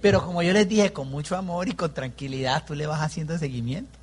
Pero 0.00 0.24
como 0.24 0.42
yo 0.42 0.52
les 0.52 0.68
dije, 0.68 0.92
con 0.92 1.10
mucho 1.10 1.36
amor 1.36 1.68
y 1.68 1.72
con 1.72 1.94
tranquilidad, 1.94 2.64
tú 2.66 2.74
le 2.74 2.86
vas 2.86 3.00
haciendo 3.00 3.38
seguimiento. 3.38 3.98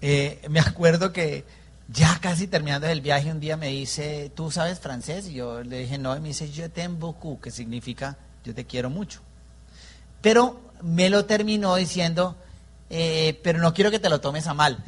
Eh, 0.00 0.40
me 0.48 0.60
acuerdo 0.60 1.12
que 1.12 1.44
ya 1.88 2.18
casi 2.20 2.46
terminando 2.46 2.86
el 2.86 3.00
viaje, 3.00 3.30
un 3.30 3.40
día 3.40 3.56
me 3.56 3.68
dice, 3.68 4.30
¿tú 4.34 4.50
sabes 4.50 4.80
francés? 4.80 5.28
Y 5.28 5.34
yo 5.34 5.62
le 5.62 5.80
dije, 5.80 5.98
no, 5.98 6.16
y 6.16 6.20
me 6.20 6.28
dice, 6.28 6.50
je 6.50 6.68
t'aime 6.68 6.96
beaucoup, 6.96 7.40
que 7.40 7.50
significa, 7.50 8.16
yo 8.44 8.54
te 8.54 8.64
quiero 8.64 8.90
mucho. 8.90 9.20
Pero 10.20 10.60
me 10.82 11.10
lo 11.10 11.24
terminó 11.24 11.74
diciendo, 11.76 12.36
eh, 12.90 13.38
pero 13.42 13.58
no 13.58 13.74
quiero 13.74 13.90
que 13.90 13.98
te 13.98 14.08
lo 14.08 14.20
tomes 14.20 14.46
a 14.46 14.54
mal. 14.54 14.84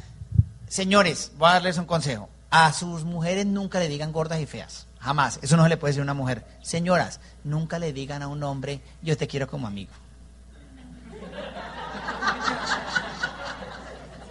Señores, 0.70 1.32
voy 1.36 1.50
a 1.50 1.54
darles 1.54 1.78
un 1.78 1.84
consejo. 1.84 2.28
A 2.48 2.72
sus 2.72 3.02
mujeres 3.02 3.44
nunca 3.44 3.80
le 3.80 3.88
digan 3.88 4.12
gordas 4.12 4.38
y 4.38 4.46
feas. 4.46 4.86
Jamás. 5.00 5.40
Eso 5.42 5.56
no 5.56 5.64
se 5.64 5.68
le 5.68 5.76
puede 5.76 5.90
decir 5.90 6.02
a 6.02 6.04
una 6.04 6.14
mujer. 6.14 6.46
Señoras, 6.62 7.18
nunca 7.42 7.80
le 7.80 7.92
digan 7.92 8.22
a 8.22 8.28
un 8.28 8.40
hombre, 8.44 8.80
yo 9.02 9.16
te 9.16 9.26
quiero 9.26 9.48
como 9.48 9.66
amigo. 9.66 9.90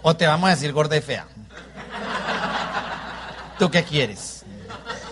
O 0.00 0.16
te 0.16 0.26
vamos 0.26 0.48
a 0.48 0.54
decir 0.54 0.72
gorda 0.72 0.96
y 0.96 1.02
fea. 1.02 1.26
¿Tú 3.58 3.70
qué 3.70 3.84
quieres? 3.84 4.42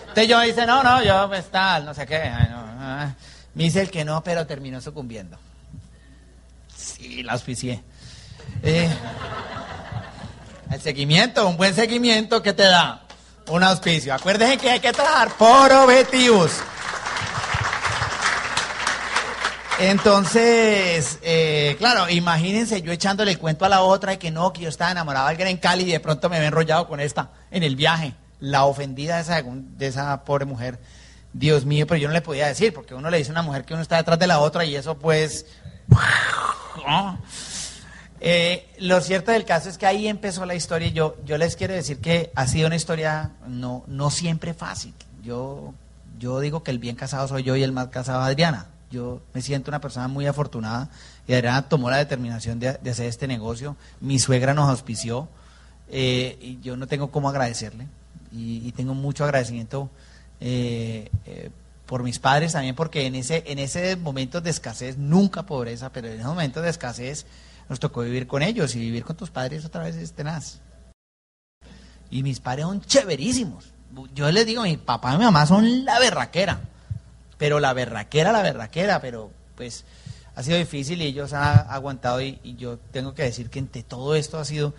Entonces 0.00 0.28
yo 0.28 0.40
dice, 0.40 0.64
no, 0.64 0.82
no, 0.82 1.02
yo 1.04 1.28
pues 1.28 1.50
tal, 1.50 1.84
no 1.84 1.92
sé 1.92 2.06
qué. 2.06 2.22
Ah. 2.24 3.12
Me 3.52 3.64
dice 3.64 3.82
el 3.82 3.90
que 3.90 4.02
no, 4.02 4.24
pero 4.24 4.46
terminó 4.46 4.80
sucumbiendo. 4.80 5.36
Sí, 6.74 7.22
la 7.22 7.34
auspicié. 7.34 7.82
Eh, 8.62 8.88
el 10.70 10.80
seguimiento, 10.80 11.48
un 11.48 11.56
buen 11.56 11.74
seguimiento 11.74 12.42
que 12.42 12.52
te 12.52 12.64
da 12.64 13.02
un 13.48 13.62
auspicio. 13.62 14.14
Acuérdense 14.14 14.58
que 14.58 14.70
hay 14.70 14.80
que 14.80 14.92
trabajar 14.92 15.30
por 15.36 15.72
objetivos. 15.72 16.52
Entonces, 19.80 21.18
eh, 21.22 21.76
claro, 21.78 22.10
imagínense 22.10 22.82
yo 22.82 22.90
echándole 22.90 23.30
el 23.30 23.38
cuento 23.38 23.64
a 23.64 23.68
la 23.68 23.82
otra 23.82 24.12
de 24.12 24.18
que 24.18 24.32
no, 24.32 24.52
que 24.52 24.62
yo 24.62 24.68
estaba 24.68 24.90
enamorado 24.90 25.26
de 25.26 25.30
alguien 25.30 25.48
en 25.48 25.56
Cali 25.56 25.84
y 25.84 25.92
de 25.92 26.00
pronto 26.00 26.28
me 26.28 26.36
había 26.36 26.48
enrollado 26.48 26.88
con 26.88 26.98
esta 26.98 27.30
en 27.50 27.62
el 27.62 27.76
viaje. 27.76 28.14
La 28.40 28.64
ofendida 28.64 29.16
de 29.16 29.22
esa, 29.22 29.42
de 29.42 29.86
esa 29.86 30.24
pobre 30.24 30.44
mujer. 30.44 30.80
Dios 31.32 31.64
mío, 31.64 31.86
pero 31.86 31.98
yo 31.98 32.08
no 32.08 32.14
le 32.14 32.22
podía 32.22 32.48
decir, 32.48 32.72
porque 32.72 32.94
uno 32.94 33.08
le 33.10 33.18
dice 33.18 33.30
a 33.30 33.32
una 33.32 33.42
mujer 33.42 33.64
que 33.64 33.74
uno 33.74 33.82
está 33.82 33.96
detrás 33.96 34.18
de 34.18 34.26
la 34.26 34.40
otra 34.40 34.64
y 34.64 34.74
eso 34.74 34.98
pues... 34.98 35.46
Eh, 38.20 38.66
lo 38.78 39.00
cierto 39.00 39.30
del 39.30 39.44
caso 39.44 39.68
es 39.68 39.78
que 39.78 39.86
ahí 39.86 40.08
empezó 40.08 40.44
la 40.44 40.54
historia 40.54 40.88
y 40.88 40.92
yo, 40.92 41.16
yo 41.24 41.38
les 41.38 41.56
quiero 41.56 41.74
decir 41.74 41.98
que 41.98 42.32
ha 42.34 42.46
sido 42.46 42.66
una 42.66 42.76
historia 42.76 43.32
no, 43.46 43.84
no 43.86 44.10
siempre 44.10 44.54
fácil. 44.54 44.94
Yo, 45.22 45.74
yo 46.18 46.40
digo 46.40 46.62
que 46.62 46.70
el 46.70 46.78
bien 46.78 46.96
casado 46.96 47.28
soy 47.28 47.42
yo 47.42 47.56
y 47.56 47.62
el 47.62 47.72
mal 47.72 47.90
casado 47.90 48.22
Adriana. 48.22 48.66
Yo 48.90 49.20
me 49.34 49.42
siento 49.42 49.70
una 49.70 49.80
persona 49.80 50.08
muy 50.08 50.26
afortunada 50.26 50.88
y 51.26 51.34
Adriana 51.34 51.68
tomó 51.68 51.90
la 51.90 51.98
determinación 51.98 52.58
de, 52.58 52.68
hacer 52.68 53.06
este 53.06 53.28
negocio. 53.28 53.76
Mi 54.00 54.18
suegra 54.18 54.54
nos 54.54 54.68
auspició 54.68 55.28
eh, 55.90 56.38
y 56.40 56.58
yo 56.60 56.76
no 56.76 56.86
tengo 56.86 57.10
cómo 57.10 57.28
agradecerle 57.28 57.86
y, 58.32 58.72
tengo 58.72 58.94
mucho 58.94 59.24
agradecimiento 59.24 59.90
eh, 60.40 61.10
por 61.86 62.02
mis 62.02 62.18
padres 62.18 62.52
también 62.52 62.74
porque 62.74 63.06
en 63.06 63.14
ese, 63.14 63.44
en 63.46 63.58
ese 63.58 63.96
momento 63.96 64.40
de 64.40 64.50
escasez, 64.50 64.98
nunca 64.98 65.44
pobreza, 65.44 65.90
pero 65.90 66.08
en 66.08 66.14
ese 66.14 66.24
momento 66.24 66.60
de 66.60 66.70
escasez 66.70 67.26
nos 67.68 67.80
tocó 67.80 68.02
vivir 68.02 68.26
con 68.26 68.42
ellos 68.42 68.74
y 68.74 68.80
vivir 68.80 69.04
con 69.04 69.16
tus 69.16 69.30
padres 69.30 69.64
otra 69.64 69.84
vez 69.84 69.96
es 69.96 70.12
tenaz. 70.12 70.60
Y 72.10 72.22
mis 72.22 72.40
padres 72.40 72.64
son 72.64 72.80
chéverísimos. 72.80 73.72
Yo 74.14 74.30
les 74.30 74.46
digo, 74.46 74.62
mi 74.62 74.76
papá 74.76 75.14
y 75.14 75.18
mi 75.18 75.24
mamá 75.24 75.46
son 75.46 75.84
la 75.84 75.98
berraquera. 75.98 76.60
Pero 77.36 77.60
la 77.60 77.72
berraquera, 77.72 78.32
la 78.32 78.42
berraquera, 78.42 79.00
pero 79.00 79.30
pues 79.56 79.84
ha 80.34 80.42
sido 80.42 80.56
difícil 80.56 81.02
y 81.02 81.06
ellos 81.06 81.32
han 81.32 81.66
aguantado 81.68 82.20
y, 82.20 82.38
yo 82.56 82.78
tengo 82.92 83.12
que 83.12 83.24
decir 83.24 83.50
que 83.50 83.58
entre 83.58 83.82
todo 83.82 84.14
esto 84.14 84.38
ha 84.38 84.44
sido 84.44 84.72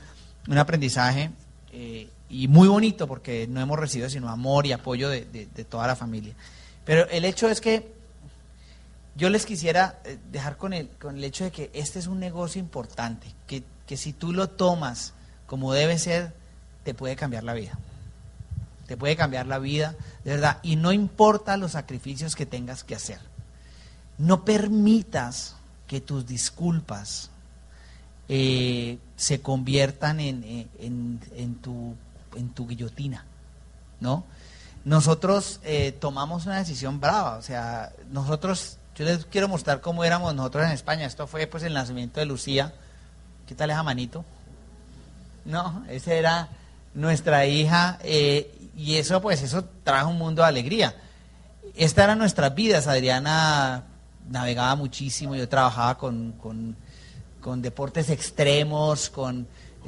un 0.47 0.57
aprendizaje 0.57 1.31
eh, 1.73 2.09
y 2.29 2.47
muy 2.47 2.67
bonito 2.67 3.07
porque 3.07 3.45
no 3.45 3.59
hemos 3.59 3.77
recibido 3.77 4.09
sino 4.09 4.29
amor 4.29 4.65
y 4.65 4.71
apoyo 4.71 5.09
de, 5.09 5.47
toda 5.69 5.85
la 5.87 5.95
familia. 5.95 6.33
Pero 6.85 7.09
el 7.09 7.25
hecho 7.25 7.49
es 7.49 7.59
que 7.59 7.91
yo 9.19 9.29
les 9.29 9.45
quisiera 9.45 9.99
eh, 10.05 10.17
dejar 10.31 10.57
con 10.57 10.73
el, 10.73 10.89
con 10.89 11.17
el 11.17 11.23
hecho 11.23 11.43
de 11.43 11.51
que 11.51 11.69
este 11.73 11.99
es 11.99 12.07
un 12.07 12.19
negocio 12.19 12.59
importante, 12.59 13.27
que, 13.45 13.63
que 13.85 13.97
si 13.97 14.13
tú 14.13 14.31
lo 14.33 14.49
tomas 14.49 15.13
como 15.45 15.73
debe 15.73 15.99
ser, 15.99 16.33
te 16.83 16.93
puede 16.93 17.15
cambiar 17.15 17.43
la 17.43 17.53
vida. 17.53 17.77
Te 18.87 18.97
puede 18.97 19.15
cambiar 19.15 19.45
la 19.45 19.59
vida, 19.59 19.95
de 20.23 20.31
verdad. 20.31 20.59
Y 20.63 20.75
no 20.75 20.91
importa 20.91 21.57
los 21.57 21.73
sacrificios 21.73 22.35
que 22.35 22.47
tengas 22.47 22.83
que 22.83 22.95
hacer. 22.95 23.19
No 24.17 24.45
permitas 24.45 25.55
que 25.85 26.01
tus 26.01 26.25
disculpas 26.25 27.29
eh, 28.27 28.97
se 29.15 29.41
conviertan 29.41 30.19
en, 30.19 30.69
en, 30.79 31.55
tu, 31.55 31.95
en 32.35 32.49
tu 32.49 32.67
guillotina, 32.67 33.25
¿no? 33.99 34.23
Nosotros 34.85 35.59
eh, 35.63 35.91
tomamos 35.91 36.47
una 36.47 36.57
decisión 36.57 36.99
brava, 36.99 37.37
o 37.37 37.41
sea, 37.43 37.91
nosotros, 38.11 38.78
yo 38.99 39.05
les 39.05 39.23
quiero 39.23 39.47
mostrar 39.47 39.79
cómo 39.79 40.03
éramos 40.03 40.35
nosotros 40.35 40.65
en 40.65 40.71
España, 40.71 41.05
esto 41.05 41.25
fue 41.25 41.47
pues 41.47 41.63
el 41.63 41.73
nacimiento 41.73 42.19
de 42.19 42.25
Lucía, 42.25 42.73
¿qué 43.47 43.55
tal 43.55 43.69
esa 43.69 43.81
manito? 43.81 44.25
No, 45.45 45.85
esa 45.87 46.13
era 46.13 46.49
nuestra 46.93 47.45
hija 47.45 47.97
eh, 48.03 48.53
y 48.75 48.97
eso 48.97 49.21
pues 49.21 49.41
eso 49.41 49.63
trajo 49.85 50.09
un 50.09 50.17
mundo 50.17 50.41
de 50.41 50.49
alegría. 50.49 50.95
Esta 51.75 52.03
era 52.03 52.15
nuestras 52.15 52.53
vidas, 52.53 52.87
Adriana 52.87 53.85
navegaba 54.29 54.75
muchísimo, 54.75 55.33
yo 55.33 55.47
trabajaba 55.47 55.97
con, 55.97 56.33
con, 57.41 57.61
deportes 57.61 58.09
extremos, 58.09 59.09
con... 59.09 59.47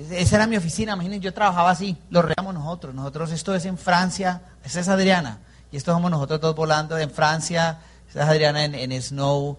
Esa 0.09 0.37
era 0.37 0.47
mi 0.47 0.55
oficina, 0.55 0.93
imagínense, 0.93 1.25
yo 1.25 1.33
trabajaba 1.33 1.71
así, 1.71 1.97
lo 2.11 2.21
reamos 2.21 2.53
nosotros, 2.53 2.95
nosotros, 2.95 3.33
esto 3.33 3.53
es 3.53 3.65
en 3.65 3.77
Francia, 3.77 4.41
esa 4.63 4.79
es 4.79 4.87
Adriana, 4.87 5.39
y 5.69 5.75
esto 5.75 5.91
somos 5.91 6.09
nosotros 6.09 6.39
dos 6.39 6.55
volando 6.55 6.97
en 6.97 7.11
Francia, 7.11 7.79
esa 8.11 8.23
es 8.23 8.29
Adriana 8.29 8.65
en, 8.65 9.01
Snow, 9.01 9.57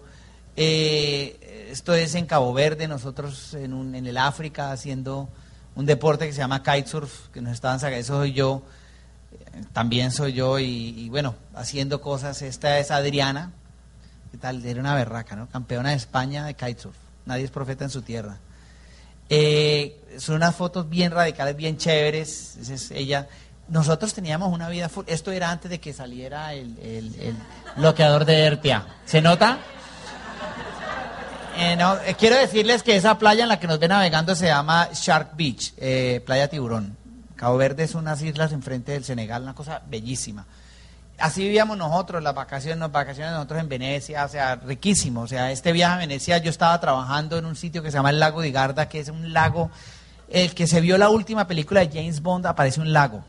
eh, 0.55 1.67
esto 1.71 1.95
es 1.95 2.13
en 2.13 2.27
Cabo 2.27 2.53
Verde, 2.53 2.87
nosotros 2.87 3.55
en, 3.55 3.73
un, 3.73 3.95
en 3.95 4.05
el 4.05 4.15
África 4.15 4.71
haciendo 4.71 5.27
un 5.73 5.87
deporte 5.87 6.27
que 6.27 6.33
se 6.33 6.37
llama 6.37 6.61
kitesurf, 6.61 7.29
que 7.29 7.41
nos 7.41 7.53
estaban 7.53 7.79
sacando, 7.79 7.99
eso 7.99 8.17
soy 8.19 8.33
yo, 8.33 8.61
también 9.71 10.11
soy 10.11 10.33
yo, 10.33 10.59
y, 10.59 11.09
bueno, 11.09 11.33
haciendo 11.55 11.99
cosas, 11.99 12.43
esta 12.43 12.77
es 12.77 12.91
Adriana, 12.91 13.51
¿Qué 14.31 14.37
tal? 14.37 14.63
Era 14.65 14.79
una 14.79 14.95
berraca, 14.95 15.35
¿no? 15.35 15.47
Campeona 15.47 15.89
de 15.91 15.95
España 15.95 16.45
de 16.45 16.55
kitesurf. 16.55 16.95
Nadie 17.27 17.45
es 17.45 17.51
profeta 17.51 17.83
en 17.83 17.91
su 17.91 18.01
tierra. 18.01 18.37
Eh, 19.29 19.99
son 20.17 20.37
unas 20.37 20.55
fotos 20.55 20.89
bien 20.89 21.11
radicales, 21.11 21.55
bien 21.55 21.77
chéveres. 21.77 22.57
es 22.57 22.89
ella. 22.89 23.27
Nosotros 23.67 24.13
teníamos 24.13 24.53
una 24.53 24.69
vida. 24.69 24.89
Esto 25.07 25.31
era 25.31 25.51
antes 25.51 25.71
de 25.71 25.79
que 25.79 25.93
saliera 25.93 26.53
el, 26.53 26.75
bloqueador 27.77 28.25
de 28.25 28.45
Erpia. 28.45 28.85
¿Se 29.05 29.21
nota? 29.21 29.57
Eh, 31.57 31.77
eh, 32.05 32.15
quiero 32.17 32.35
decirles 32.35 32.81
que 32.83 32.95
esa 32.95 33.17
playa 33.17 33.43
en 33.43 33.49
la 33.49 33.59
que 33.59 33.67
nos 33.67 33.79
ven 33.79 33.89
navegando 33.89 34.35
se 34.35 34.47
llama 34.47 34.89
Shark 34.93 35.35
Beach, 35.35 35.73
Playa 36.25 36.47
Tiburón. 36.49 36.97
Cabo 37.35 37.57
Verde 37.57 37.83
es 37.83 37.95
unas 37.95 38.21
islas 38.21 38.51
enfrente 38.53 38.93
del 38.93 39.03
Senegal, 39.03 39.43
una 39.43 39.53
cosa 39.53 39.81
bellísima 39.87 40.45
así 41.17 41.43
vivíamos 41.43 41.77
nosotros, 41.77 42.21
las 42.21 42.35
vacaciones, 42.35 42.79
las 42.79 42.91
vacaciones 42.91 43.33
nosotros 43.33 43.59
en 43.59 43.69
Venecia, 43.69 44.25
o 44.25 44.27
sea, 44.27 44.55
riquísimo. 44.55 45.21
O 45.21 45.27
sea, 45.27 45.51
este 45.51 45.71
viaje 45.71 45.95
a 45.95 45.97
Venecia 45.97 46.37
yo 46.37 46.49
estaba 46.49 46.79
trabajando 46.79 47.37
en 47.37 47.45
un 47.45 47.55
sitio 47.55 47.81
que 47.81 47.91
se 47.91 47.97
llama 47.97 48.09
el 48.09 48.19
lago 48.19 48.41
de 48.41 48.51
Garda, 48.51 48.89
que 48.89 48.99
es 48.99 49.09
un 49.09 49.33
lago, 49.33 49.71
el 50.29 50.53
que 50.53 50.67
se 50.67 50.81
vio 50.81 50.97
la 50.97 51.09
última 51.09 51.47
película 51.47 51.81
de 51.81 51.87
James 51.87 52.21
Bond, 52.21 52.45
aparece 52.45 52.81
un 52.81 52.91
lago, 52.93 53.23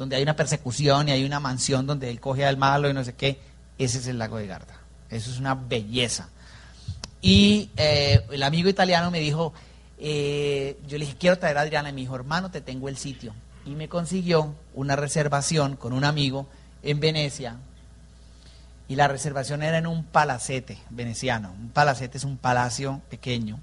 donde 0.00 0.16
hay 0.16 0.22
una 0.22 0.34
persecución 0.34 1.08
y 1.08 1.12
hay 1.12 1.24
una 1.24 1.40
mansión 1.40 1.86
donde 1.86 2.08
él 2.08 2.20
coge 2.20 2.46
al 2.46 2.56
malo 2.56 2.88
y 2.88 2.94
no 2.94 3.04
sé 3.04 3.14
qué. 3.14 3.38
Ese 3.78 3.98
es 3.98 4.06
el 4.06 4.18
lago 4.18 4.38
de 4.38 4.46
Garda. 4.46 4.80
Eso 5.10 5.30
es 5.30 5.38
una 5.38 5.54
belleza. 5.54 6.30
Y 7.20 7.68
eh, 7.76 8.24
el 8.30 8.42
amigo 8.42 8.70
italiano 8.70 9.10
me 9.10 9.20
dijo, 9.20 9.52
eh, 9.98 10.78
yo 10.88 10.96
le 10.96 11.04
dije, 11.04 11.18
quiero 11.18 11.38
traer 11.38 11.58
a 11.58 11.60
Adriana, 11.60 11.90
y 11.90 11.92
me 11.92 12.00
dijo, 12.00 12.16
hermano, 12.16 12.50
te 12.50 12.62
tengo 12.62 12.88
el 12.88 12.96
sitio. 12.96 13.34
Y 13.66 13.70
me 13.70 13.90
consiguió 13.90 14.54
una 14.74 14.96
reservación 14.96 15.76
con 15.76 15.92
un 15.92 16.04
amigo 16.04 16.46
en 16.82 16.98
Venecia 16.98 17.58
y 18.88 18.96
la 18.96 19.06
reservación 19.06 19.62
era 19.62 19.76
en 19.76 19.86
un 19.86 20.02
palacete 20.02 20.78
veneciano. 20.88 21.52
Un 21.52 21.68
palacete 21.68 22.16
es 22.16 22.24
un 22.24 22.38
palacio 22.38 23.02
pequeño. 23.10 23.60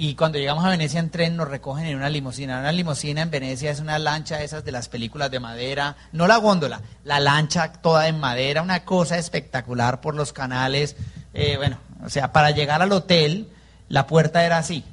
Y 0.00 0.14
cuando 0.14 0.38
llegamos 0.38 0.64
a 0.64 0.68
Venecia 0.68 1.00
en 1.00 1.10
tren 1.10 1.36
nos 1.36 1.48
recogen 1.48 1.86
en 1.86 1.96
una 1.96 2.08
limusina. 2.08 2.60
Una 2.60 2.70
limusina 2.70 3.22
en 3.22 3.30
Venecia 3.30 3.72
es 3.72 3.80
una 3.80 3.98
lancha 3.98 4.40
esas 4.42 4.64
de 4.64 4.70
las 4.70 4.88
películas 4.88 5.28
de 5.30 5.40
madera, 5.40 5.96
no 6.12 6.28
la 6.28 6.36
góndola, 6.36 6.80
la 7.02 7.18
lancha 7.18 7.72
toda 7.72 8.06
en 8.06 8.20
madera, 8.20 8.62
una 8.62 8.84
cosa 8.84 9.18
espectacular 9.18 10.00
por 10.00 10.14
los 10.14 10.32
canales. 10.32 10.94
Eh, 11.34 11.56
bueno, 11.56 11.78
o 12.04 12.08
sea, 12.08 12.32
para 12.32 12.52
llegar 12.52 12.80
al 12.80 12.92
hotel 12.92 13.48
la 13.88 14.06
puerta 14.06 14.44
era 14.44 14.58
así. 14.58 14.84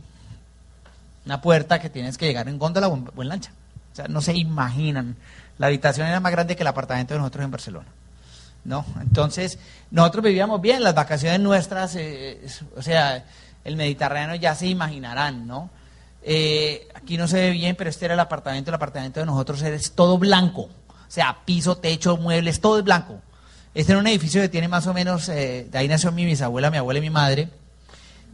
Una 1.26 1.40
puerta 1.40 1.80
que 1.80 1.92
tienes 1.92 2.18
que 2.18 2.26
llegar 2.26 2.48
en 2.48 2.58
góndola 2.58 2.88
o 2.88 3.22
en 3.22 3.30
lancha. 3.30 3.52
O 3.94 3.96
sea, 3.96 4.08
no 4.08 4.22
se 4.22 4.34
imaginan 4.34 5.16
la 5.58 5.68
habitación 5.68 6.08
era 6.08 6.20
más 6.20 6.32
grande 6.32 6.56
que 6.56 6.64
el 6.64 6.68
apartamento 6.68 7.14
de 7.14 7.20
nosotros 7.20 7.46
en 7.46 7.52
Barcelona. 7.52 7.88
¿No? 8.64 8.84
Entonces, 9.00 9.60
nosotros 9.92 10.24
vivíamos 10.24 10.60
bien, 10.60 10.84
las 10.84 10.96
vacaciones 10.96 11.40
nuestras, 11.40 11.96
eh, 11.96 12.42
o 12.76 12.82
sea, 12.82 13.24
el 13.66 13.76
Mediterráneo 13.76 14.36
ya 14.36 14.56
se 14.56 14.68
imaginarán, 14.68 15.46
¿no? 15.46 15.70
Eh, 16.24 16.88
aquí 16.96 17.18
no 17.18 17.28
se 17.28 17.42
ve 17.42 17.52
bien, 17.52 17.76
pero 17.76 17.90
este 17.90 18.06
era 18.06 18.14
el 18.14 18.20
apartamento, 18.20 18.72
el 18.72 18.76
apartamento 18.76 19.20
de 19.20 19.26
nosotros 19.26 19.62
es 19.62 19.92
todo 19.92 20.18
blanco, 20.18 20.62
o 20.62 21.10
sea, 21.10 21.40
piso, 21.46 21.78
techo, 21.78 22.16
muebles, 22.18 22.62
todo 22.62 22.80
es 22.80 22.84
blanco. 22.84 23.20
Este 23.74 23.92
era 23.92 24.00
un 24.00 24.08
edificio 24.08 24.42
que 24.42 24.50
tiene 24.50 24.70
más 24.70 24.88
o 24.88 24.94
menos, 24.94 25.28
eh, 25.28 25.68
de 25.70 25.78
ahí 25.78 25.88
nació 25.88 26.14
mi 26.14 26.26
bisabuela, 26.26 26.72
mi 26.72 26.78
abuela 26.78 27.00
y 27.00 27.02
mi 27.02 27.10
madre, 27.10 27.50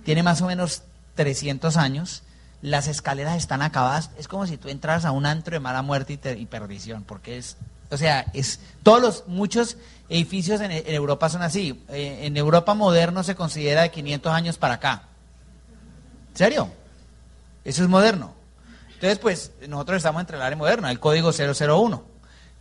tiene 0.05 0.21
más 0.21 0.41
o 0.41 0.45
menos 0.45 0.83
300 1.15 1.77
años 1.77 2.23
las 2.61 2.87
escaleras 2.87 3.37
están 3.37 3.61
acabadas, 3.61 4.11
es 4.17 4.27
como 4.27 4.45
si 4.45 4.57
tú 4.57 4.69
entras 4.69 5.05
a 5.05 5.11
un 5.11 5.25
antro 5.25 5.53
de 5.53 5.59
mala 5.59 5.81
muerte 5.81 6.19
y, 6.37 6.45
perdición, 6.45 7.03
porque 7.03 7.37
es, 7.37 7.57
o 7.89 7.97
sea, 7.97 8.25
es, 8.33 8.59
todos 8.83 9.01
los, 9.01 9.27
muchos 9.27 9.77
edificios 10.09 10.61
en, 10.61 10.71
Europa 10.71 11.29
son 11.29 11.41
así, 11.41 11.83
eh, 11.89 12.19
en 12.23 12.37
Europa 12.37 12.75
moderno 12.75 13.23
se 13.23 13.35
considera 13.35 13.81
de 13.81 13.91
500 13.91 14.31
años 14.31 14.57
para 14.57 14.75
acá. 14.75 15.07
¿En 16.31 16.37
serio? 16.37 16.71
Eso 17.63 17.83
es 17.83 17.89
moderno. 17.89 18.33
Entonces, 18.93 19.19
pues, 19.19 19.51
nosotros 19.67 19.97
estamos 19.97 20.21
entre 20.21 20.37
el 20.37 20.43
área 20.43 20.57
moderna, 20.57 20.91
el 20.91 20.99
código 20.99 21.31
001 21.31 22.03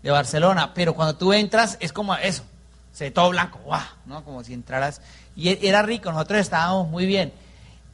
de 0.02 0.10
Barcelona, 0.10 0.72
pero 0.74 0.94
cuando 0.94 1.16
tú 1.16 1.32
entras 1.32 1.76
es 1.80 1.92
como 1.92 2.14
eso, 2.16 2.44
se 2.92 3.04
ve 3.04 3.10
todo 3.10 3.30
blanco, 3.30 3.60
¡guau! 3.64 3.82
¿no? 4.06 4.24
Como 4.24 4.42
si 4.42 4.54
entraras, 4.54 5.00
y 5.36 5.50
e, 5.50 5.58
era 5.62 5.82
rico, 5.82 6.10
nosotros 6.10 6.40
estábamos 6.40 6.88
muy 6.88 7.06
bien. 7.06 7.32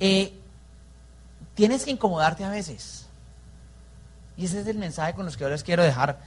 Eh, 0.01 0.33
tienes 1.55 1.85
que 1.85 1.91
incomodarte 1.91 2.45
a 2.45 2.51
veces. 2.51 3.07
Y 4.37 4.45
ese 4.45 4.61
es 4.61 4.67
el 4.67 4.79
mensaje 4.79 5.15
con 5.15 5.25
los 5.25 5.37
que 5.37 5.45
yo 5.45 5.51
les 5.51 5.65
quiero 5.65 5.83
dejar 5.83 6.21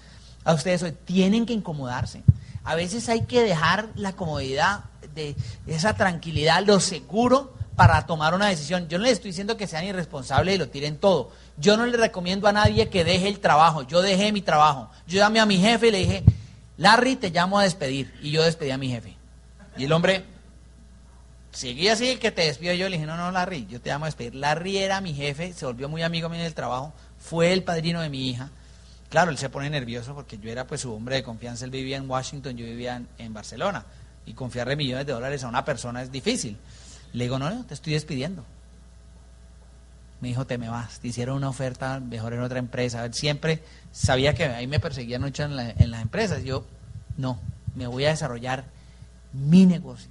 a 0.44 0.54
ustedes 0.54 0.84
hoy. 0.84 0.92
Tienen 0.92 1.46
que 1.46 1.54
incomodarse. 1.54 2.24
A 2.64 2.76
veces 2.76 3.08
hay 3.10 3.26
que 3.26 3.42
dejar 3.42 3.90
la 3.96 4.14
comodidad, 4.14 4.84
de 5.16 5.36
esa 5.66 5.94
tranquilidad, 5.94 6.64
lo 6.66 6.80
seguro 6.80 7.54
para 7.80 8.06
tomar 8.06 8.34
una 8.34 8.48
decisión. 8.48 8.90
Yo 8.90 8.98
no 8.98 9.06
les 9.06 9.14
estoy 9.14 9.32
diciendo 9.32 9.56
que 9.56 9.66
sean 9.66 9.86
irresponsables 9.86 10.54
y 10.54 10.58
lo 10.58 10.68
tiren 10.68 10.98
todo. 10.98 11.32
Yo 11.56 11.78
no 11.78 11.86
le 11.86 11.96
recomiendo 11.96 12.50
a 12.50 12.52
nadie 12.52 12.90
que 12.90 13.06
deje 13.06 13.30
el 13.30 13.40
trabajo. 13.40 13.84
Yo 13.84 14.02
dejé 14.02 14.34
mi 14.34 14.42
trabajo. 14.42 14.90
Yo 15.08 15.20
llamé 15.20 15.40
a 15.40 15.46
mi 15.46 15.60
jefe 15.60 15.88
y 15.88 15.92
le 15.92 15.98
dije, 16.00 16.24
Larry, 16.76 17.16
te 17.16 17.30
llamo 17.30 17.58
a 17.58 17.64
despedir. 17.64 18.14
Y 18.22 18.32
yo 18.32 18.44
despedí 18.44 18.72
a 18.72 18.78
mi 18.78 18.90
jefe. 18.90 19.16
Y 19.78 19.86
el 19.86 19.94
hombre, 19.94 20.26
seguía 21.54 21.94
así 21.94 22.18
que 22.18 22.32
te 22.32 22.42
despido 22.42 22.74
yo. 22.74 22.90
Le 22.90 22.98
dije, 22.98 23.08
no, 23.08 23.16
no, 23.16 23.32
Larry, 23.32 23.66
yo 23.68 23.80
te 23.80 23.92
llamo 23.92 24.04
a 24.04 24.10
despedir. 24.10 24.36
Larry 24.36 24.78
era 24.80 25.00
mi 25.00 25.14
jefe, 25.14 25.54
se 25.54 25.66
volvió 25.66 25.88
muy 25.88 26.04
amigo 26.04 26.28
mío 26.28 26.42
en 26.42 26.48
el 26.48 26.54
trabajo, 26.54 26.92
fue 27.18 27.54
el 27.54 27.64
padrino 27.64 28.02
de 28.02 28.10
mi 28.10 28.30
hija. 28.30 28.50
Claro, 29.08 29.32
él 29.32 29.38
se 29.38 29.50
pone 29.50 29.70
nervioso 29.70 30.14
porque 30.14 30.38
yo 30.38 30.52
era 30.52 30.68
pues 30.68 30.82
su 30.82 30.94
hombre 30.94 31.16
de 31.16 31.24
confianza. 31.24 31.64
Él 31.64 31.72
vivía 31.72 31.96
en 31.96 32.10
Washington, 32.10 32.58
yo 32.58 32.66
vivía 32.66 33.02
en, 33.18 33.34
Barcelona. 33.34 33.86
Y 34.26 34.34
confiarle 34.34 34.76
millones 34.76 35.06
de 35.06 35.14
dólares 35.14 35.46
a 35.46 35.48
una 35.48 35.64
persona 35.64 36.02
es 36.02 36.12
difícil. 36.12 36.58
Le 37.14 37.24
digo, 37.26 37.40
no, 37.40 37.50
no, 37.50 37.66
te 37.66 37.74
estoy 37.74 37.94
despidiendo. 37.94 38.46
Me 40.22 40.28
dijo, 40.28 40.46
te 40.46 40.58
me 40.58 40.70
vas. 40.70 41.00
Te 41.00 41.08
hicieron 41.08 41.38
una 41.38 41.50
oferta 41.50 42.00
mejor 42.00 42.34
en 42.34 42.42
otra 42.42 42.60
empresa. 42.60 43.06
Él 43.06 43.14
siempre 43.14 43.64
sabía 43.92 44.34
que 44.34 44.46
ahí 44.46 44.68
me 44.68 44.80
perseguían 44.80 45.22
mucho 45.22 45.44
en, 45.44 45.56
las 45.56 46.02
empresas. 46.02 46.44
Yo, 46.44 46.66
no, 47.18 47.40
me 47.76 47.88
voy 47.88 48.06
a 48.06 48.10
desarrollar 48.10 48.66
mi 49.34 49.66
negocio 49.66 50.10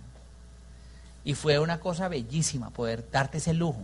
y 1.24 1.34
fue 1.34 1.59
una 1.59 1.78
cosa 1.78 2.09
bellísima 2.09 2.70
poder 2.70 3.05
darte 3.11 3.36
ese 3.38 3.53
lujo, 3.53 3.82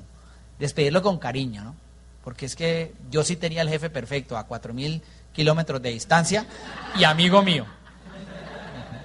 despedirlo 0.58 1.02
con 1.02 1.18
cariño, 1.18 1.62
¿no? 1.62 1.74
Porque 2.22 2.46
es 2.46 2.56
que 2.56 2.94
yo 3.10 3.22
sí 3.22 3.36
tenía 3.36 3.60
el 3.60 3.68
jefe 3.68 3.90
perfecto 3.90 4.38
a 4.38 4.46
cuatro 4.46 4.72
mil 4.72 5.02
kilómetros 5.34 5.82
de 5.82 5.90
distancia 5.90 6.46
y 6.96 7.04
amigo 7.04 7.42
mío. 7.42 7.66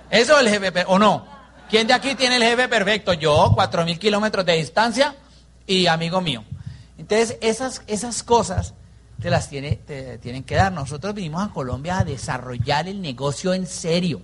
¿Eso 0.10 0.39
es 0.39 0.45
el 0.45 0.62
jefe, 0.62 0.86
o 0.88 0.97
no? 0.97 1.28
¿Quién 1.70 1.88
de 1.88 1.94
aquí 1.94 2.16
tiene 2.16 2.38
el 2.38 2.44
jefe 2.44 2.68
perfecto? 2.68 3.14
Yo, 3.14 3.52
cuatro 3.54 3.86
mil 3.86 4.00
kilómetros 4.00 4.46
de 4.46 4.54
distancia 4.54 5.16
y 5.68 5.86
amigo 5.86 6.20
mío. 6.20 6.44
Entonces, 6.98 7.38
esas, 7.42 7.84
esas 7.86 8.24
cosas 8.24 8.74
te 9.22 9.30
las 9.30 9.50
tienen 9.50 10.44
que 10.44 10.56
dar. 10.56 10.72
Nosotros 10.72 11.14
vinimos 11.14 11.48
a 11.48 11.54
Colombia 11.54 12.00
a 12.00 12.04
desarrollar 12.04 12.88
el 12.88 13.02
negocio 13.02 13.54
en 13.54 13.68
serio. 13.68 14.22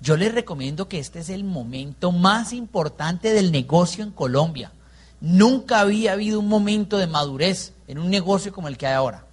Yo 0.00 0.16
les 0.16 0.32
recomiendo 0.32 0.88
que 0.88 0.98
este 0.98 1.18
es 1.18 1.30
el 1.30 1.44
momento 1.44 2.12
más 2.12 2.52
importante 2.52 3.32
del 3.32 3.50
negocio 3.52 4.04
en 4.04 4.12
Colombia. 4.12 4.72
Nunca 5.20 5.80
había 5.80 6.12
habido 6.12 6.38
un 6.40 6.48
momento 6.48 6.96
de 6.96 7.06
madurez 7.06 7.74
en 7.88 7.98
un 7.98 8.08
negocio 8.08 8.52
como 8.52 8.68
el 8.68 8.78
que 8.78 8.86
hay 8.86 8.94
ahora. 8.94 9.24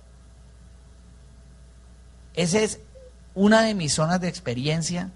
Esa 2.34 2.60
es 2.60 2.80
una 3.34 3.62
de 3.62 3.74
mis 3.74 3.93
zonas 3.93 4.20
de 4.20 4.28
experiencia, 4.28 5.12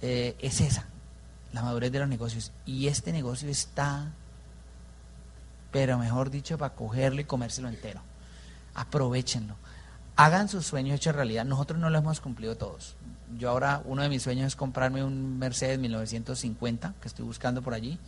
eh, 0.00 0.36
es 0.38 0.60
esa, 0.60 0.87
la 1.52 1.62
madurez 1.62 1.92
de 1.92 2.00
los 2.00 2.08
negocios. 2.08 2.52
Y 2.66 2.88
este 2.88 3.12
negocio 3.12 3.48
está, 3.48 4.12
pero 5.70 5.98
mejor 5.98 6.30
dicho, 6.30 6.58
para 6.58 6.74
cogerlo 6.74 7.20
y 7.20 7.24
comérselo 7.24 7.68
entero. 7.68 8.00
Aprovechenlo. 8.74 9.56
Hagan 10.16 10.48
sus 10.48 10.66
sueños 10.66 10.96
hechos 10.96 11.14
realidad. 11.14 11.44
Nosotros 11.44 11.78
no 11.78 11.90
lo 11.90 11.98
hemos 11.98 12.20
cumplido 12.20 12.56
todos. 12.56 12.96
Yo 13.38 13.50
ahora, 13.50 13.82
uno 13.84 14.02
de 14.02 14.08
mis 14.08 14.22
sueños 14.22 14.48
es 14.48 14.56
comprarme 14.56 15.04
un 15.04 15.38
Mercedes 15.38 15.78
1950, 15.78 16.94
que 17.00 17.08
estoy 17.08 17.24
buscando 17.24 17.62
por 17.62 17.74
allí. 17.74 17.98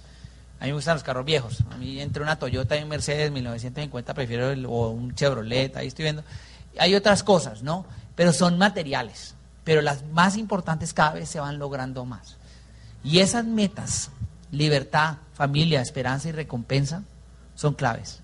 A 0.58 0.64
mí 0.64 0.70
me 0.70 0.74
gustan 0.74 0.94
los 0.94 1.02
carros 1.02 1.24
viejos. 1.24 1.62
A 1.70 1.76
mí 1.76 2.00
entre 2.00 2.22
una 2.22 2.38
Toyota 2.38 2.76
y 2.76 2.82
un 2.82 2.88
Mercedes 2.88 3.30
1950 3.30 4.14
prefiero 4.14 4.50
el, 4.50 4.66
o 4.66 4.90
un 4.90 5.14
Chevrolet, 5.14 5.76
ahí 5.76 5.86
estoy 5.86 6.04
viendo. 6.04 6.24
Hay 6.78 6.94
otras 6.94 7.22
cosas, 7.22 7.62
¿no? 7.62 7.86
Pero 8.14 8.32
son 8.32 8.58
materiales. 8.58 9.34
Pero 9.64 9.80
las 9.80 10.04
más 10.04 10.36
importantes 10.36 10.92
cada 10.92 11.14
vez 11.14 11.28
se 11.28 11.40
van 11.40 11.58
logrando 11.58 12.04
más. 12.04 12.36
Y 13.02 13.20
esas 13.20 13.44
metas, 13.44 14.10
libertad, 14.50 15.16
familia, 15.34 15.80
esperanza 15.80 16.28
y 16.28 16.32
recompensa, 16.32 17.02
son 17.54 17.74
claves. 17.74 18.20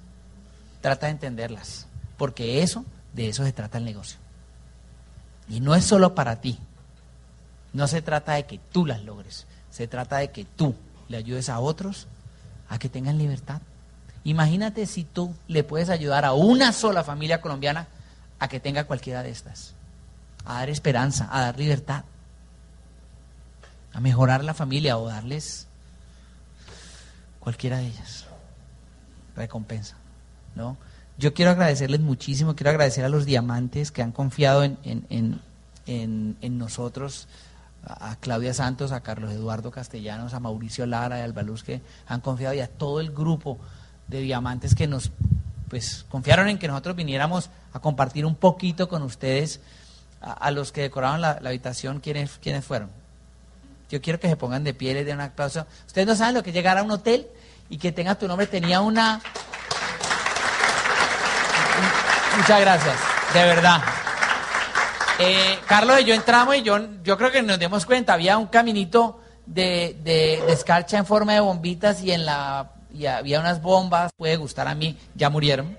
Trata 0.80 1.06
de 1.06 1.12
entenderlas, 1.12 1.86
porque 2.16 2.62
eso, 2.62 2.84
de 3.12 3.28
eso 3.28 3.44
se 3.44 3.52
trata 3.52 3.78
el 3.78 3.84
negocio. 3.84 4.18
Y 5.48 5.60
no 5.60 5.74
es 5.74 5.84
solo 5.84 6.14
para 6.14 6.40
ti. 6.40 6.58
No 7.72 7.86
se 7.88 8.02
trata 8.02 8.34
de 8.34 8.46
que 8.46 8.58
tú 8.58 8.86
las 8.86 9.02
logres, 9.02 9.46
se 9.70 9.86
trata 9.86 10.18
de 10.18 10.30
que 10.30 10.44
tú 10.44 10.74
le 11.08 11.18
ayudes 11.18 11.48
a 11.48 11.60
otros 11.60 12.06
a 12.68 12.78
que 12.78 12.88
tengan 12.88 13.18
libertad. 13.18 13.60
Imagínate 14.24 14.86
si 14.86 15.04
tú 15.04 15.34
le 15.46 15.62
puedes 15.62 15.88
ayudar 15.88 16.24
a 16.24 16.32
una 16.32 16.72
sola 16.72 17.04
familia 17.04 17.40
colombiana 17.40 17.86
a 18.38 18.48
que 18.48 18.60
tenga 18.60 18.84
cualquiera 18.84 19.22
de 19.22 19.30
estas, 19.30 19.74
a 20.44 20.54
dar 20.54 20.70
esperanza, 20.70 21.28
a 21.30 21.42
dar 21.42 21.58
libertad, 21.58 22.04
a 23.96 24.00
mejorar 24.00 24.44
la 24.44 24.52
familia 24.52 24.98
o 24.98 25.08
darles 25.08 25.68
cualquiera 27.40 27.78
de 27.78 27.86
ellas. 27.86 28.26
Recompensa, 29.34 29.96
¿no? 30.54 30.76
Yo 31.16 31.32
quiero 31.32 31.52
agradecerles 31.52 32.00
muchísimo, 32.00 32.54
quiero 32.54 32.68
agradecer 32.68 33.06
a 33.06 33.08
los 33.08 33.24
diamantes 33.24 33.90
que 33.90 34.02
han 34.02 34.12
confiado 34.12 34.64
en, 34.64 34.76
en, 34.84 35.40
en, 35.86 36.36
en 36.42 36.58
nosotros 36.58 37.26
a 37.86 38.16
Claudia 38.16 38.52
Santos, 38.52 38.92
a 38.92 39.00
Carlos 39.00 39.32
Eduardo 39.32 39.70
Castellanos, 39.70 40.34
a 40.34 40.40
Mauricio 40.40 40.84
Lara, 40.84 41.16
a 41.16 41.24
Albaluz, 41.24 41.62
que 41.62 41.80
han 42.06 42.20
confiado 42.20 42.54
y 42.54 42.60
a 42.60 42.68
todo 42.68 43.00
el 43.00 43.12
grupo 43.12 43.58
de 44.08 44.20
diamantes 44.20 44.74
que 44.74 44.86
nos 44.86 45.10
pues 45.70 46.04
confiaron 46.10 46.48
en 46.48 46.58
que 46.58 46.68
nosotros 46.68 46.96
viniéramos 46.96 47.48
a 47.72 47.80
compartir 47.80 48.26
un 48.26 48.34
poquito 48.34 48.90
con 48.90 49.02
ustedes 49.02 49.60
a, 50.20 50.50
los 50.50 50.70
que 50.70 50.82
decoraban 50.82 51.22
la, 51.22 51.30
habitación, 51.30 52.00
¿quiénes, 52.00 52.38
¿quiénes 52.42 52.62
fueron? 52.62 52.90
Yo 53.90 54.00
quiero 54.00 54.18
que 54.18 54.28
se 54.28 54.36
pongan 54.36 54.64
de 54.64 54.74
pie, 54.74 54.94
les 54.94 55.06
den 55.06 55.16
un 55.16 55.22
aplauso. 55.22 55.66
Ustedes 55.86 56.06
no 56.06 56.16
saben 56.16 56.34
lo 56.34 56.42
que 56.42 56.50
es 56.50 56.54
llegar 56.54 56.76
a 56.78 56.82
un 56.82 56.90
hotel 56.90 57.28
y 57.68 57.78
que 57.78 57.92
tenga 57.92 58.16
tu 58.16 58.26
nombre. 58.26 58.46
Tenía 58.46 58.80
una... 58.80 59.20
Muchas 62.36 62.60
gracias, 62.60 62.96
de 63.32 63.44
verdad. 63.44 63.82
Eh, 65.18 65.58
Carlos 65.66 66.00
y 66.00 66.04
yo 66.04 66.14
entramos 66.14 66.56
y 66.56 66.62
yo, 66.62 66.78
yo 67.02 67.16
creo 67.16 67.30
que 67.30 67.42
nos 67.42 67.58
demos 67.58 67.86
cuenta, 67.86 68.12
había 68.12 68.36
un 68.36 68.48
caminito 68.48 69.18
de, 69.46 69.96
de, 70.04 70.52
escarcha 70.52 70.98
en 70.98 71.06
forma 71.06 71.32
de 71.32 71.40
bombitas 71.40 72.02
y 72.02 72.12
en 72.12 72.26
la 72.26 72.72
y 72.92 73.06
había 73.06 73.40
unas 73.40 73.62
bombas, 73.62 74.12
puede 74.16 74.36
gustar 74.36 74.68
a 74.68 74.74
mí, 74.74 74.98
ya 75.14 75.30
murieron, 75.30 75.76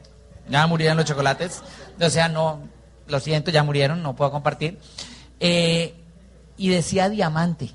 ya 0.49 0.65
murieron 0.67 0.97
los 0.97 1.05
chocolates, 1.05 1.61
o 1.99 2.09
sea, 2.09 2.29
no, 2.29 2.61
lo 3.07 3.19
siento, 3.19 3.51
ya 3.51 3.63
murieron, 3.63 4.03
no 4.03 4.15
puedo 4.15 4.31
compartir. 4.31 4.79
Eh, 5.39 5.95
y 6.57 6.69
decía 6.69 7.09
diamante 7.09 7.71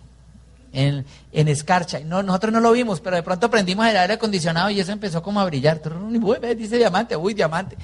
en, 0.72 1.04
en 1.32 1.48
escarcha. 1.48 2.00
No, 2.00 2.22
nosotros 2.22 2.52
no 2.52 2.60
lo 2.60 2.72
vimos, 2.72 3.00
pero 3.00 3.16
de 3.16 3.22
pronto 3.22 3.50
prendimos 3.50 3.86
el 3.86 3.96
aire 3.96 4.14
acondicionado 4.14 4.70
y 4.70 4.80
eso 4.80 4.92
empezó 4.92 5.22
como 5.22 5.40
a 5.40 5.44
brillar. 5.44 5.80
Dice 6.56 6.78
diamante, 6.78 7.16
uy, 7.16 7.34
diamante. 7.34 7.76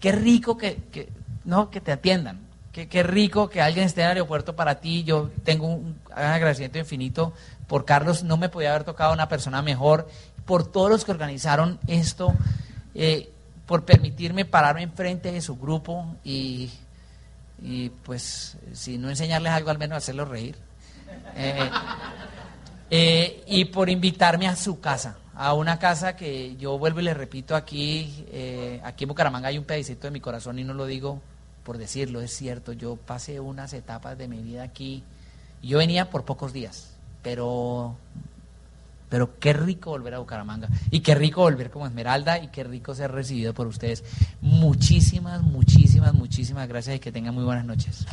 Qué 0.00 0.12
rico 0.12 0.56
que, 0.56 0.76
que, 0.92 1.08
no, 1.44 1.70
que 1.70 1.80
te 1.80 1.92
atiendan. 1.92 2.40
Qué, 2.72 3.02
rico 3.04 3.48
que 3.48 3.62
alguien 3.62 3.86
esté 3.86 4.00
en 4.00 4.06
el 4.06 4.12
aeropuerto 4.14 4.56
para 4.56 4.80
ti. 4.80 5.04
Yo 5.04 5.30
tengo 5.44 5.68
un, 5.68 5.96
agradecimiento 6.12 6.78
infinito 6.78 7.32
por 7.68 7.84
Carlos. 7.84 8.24
No 8.24 8.36
me 8.36 8.48
podía 8.48 8.70
haber 8.70 8.82
tocado 8.82 9.12
una 9.12 9.28
persona 9.28 9.62
mejor. 9.62 10.08
Por 10.44 10.66
todos 10.70 10.90
los 10.90 11.04
que 11.04 11.12
organizaron 11.12 11.78
esto. 11.86 12.34
Eh, 12.96 13.30
por 13.66 13.84
permitirme 13.84 14.44
pararme 14.44 14.82
enfrente 14.82 15.32
de 15.32 15.40
su 15.40 15.56
grupo 15.56 16.16
y, 16.22 16.70
y, 17.62 17.88
pues, 17.88 18.58
si 18.74 18.98
no 18.98 19.08
enseñarles 19.08 19.52
algo, 19.52 19.70
al 19.70 19.78
menos 19.78 19.96
hacerlos 19.96 20.28
reír. 20.28 20.56
Eh, 21.36 21.70
eh, 22.90 23.44
y 23.46 23.64
por 23.66 23.90
invitarme 23.90 24.46
a 24.46 24.56
su 24.56 24.80
casa, 24.80 25.16
a 25.34 25.54
una 25.54 25.78
casa 25.78 26.16
que 26.16 26.56
yo 26.56 26.78
vuelvo 26.78 27.00
y 27.00 27.04
le 27.04 27.14
repito 27.14 27.56
aquí, 27.56 28.26
aquí 28.84 29.04
en 29.04 29.08
Bucaramanga 29.08 29.48
hay 29.48 29.58
un 29.58 29.64
pedacito 29.64 30.06
de 30.06 30.12
mi 30.12 30.20
corazón 30.20 30.58
y 30.58 30.64
no 30.64 30.74
lo 30.74 30.86
digo 30.86 31.20
por 31.64 31.78
decirlo, 31.78 32.20
es 32.20 32.36
cierto, 32.36 32.72
yo 32.72 32.96
pasé 32.96 33.40
unas 33.40 33.72
etapas 33.72 34.18
de 34.18 34.28
mi 34.28 34.42
vida 34.42 34.62
aquí, 34.62 35.02
yo 35.62 35.78
venía 35.78 36.10
por 36.10 36.24
pocos 36.24 36.52
días, 36.52 36.90
pero, 37.22 37.96
pero 39.08 39.38
qué 39.40 39.54
rico 39.54 39.90
volver 39.90 40.14
a 40.14 40.18
Bucaramanga, 40.18 40.68
y 40.90 41.00
qué 41.00 41.14
rico 41.14 41.40
volver 41.40 41.70
como 41.70 41.86
Esmeralda, 41.86 42.38
y 42.38 42.48
qué 42.48 42.64
rico 42.64 42.94
ser 42.94 43.12
recibido 43.12 43.54
por 43.54 43.66
ustedes. 43.66 44.04
Muchísimas, 44.42 45.42
muchísimas, 45.42 46.12
muchísimas 46.12 46.68
gracias 46.68 46.96
y 46.96 47.00
que 47.00 47.10
tengan 47.10 47.34
muy 47.34 47.44
buenas 47.44 47.64
noches. 47.64 48.06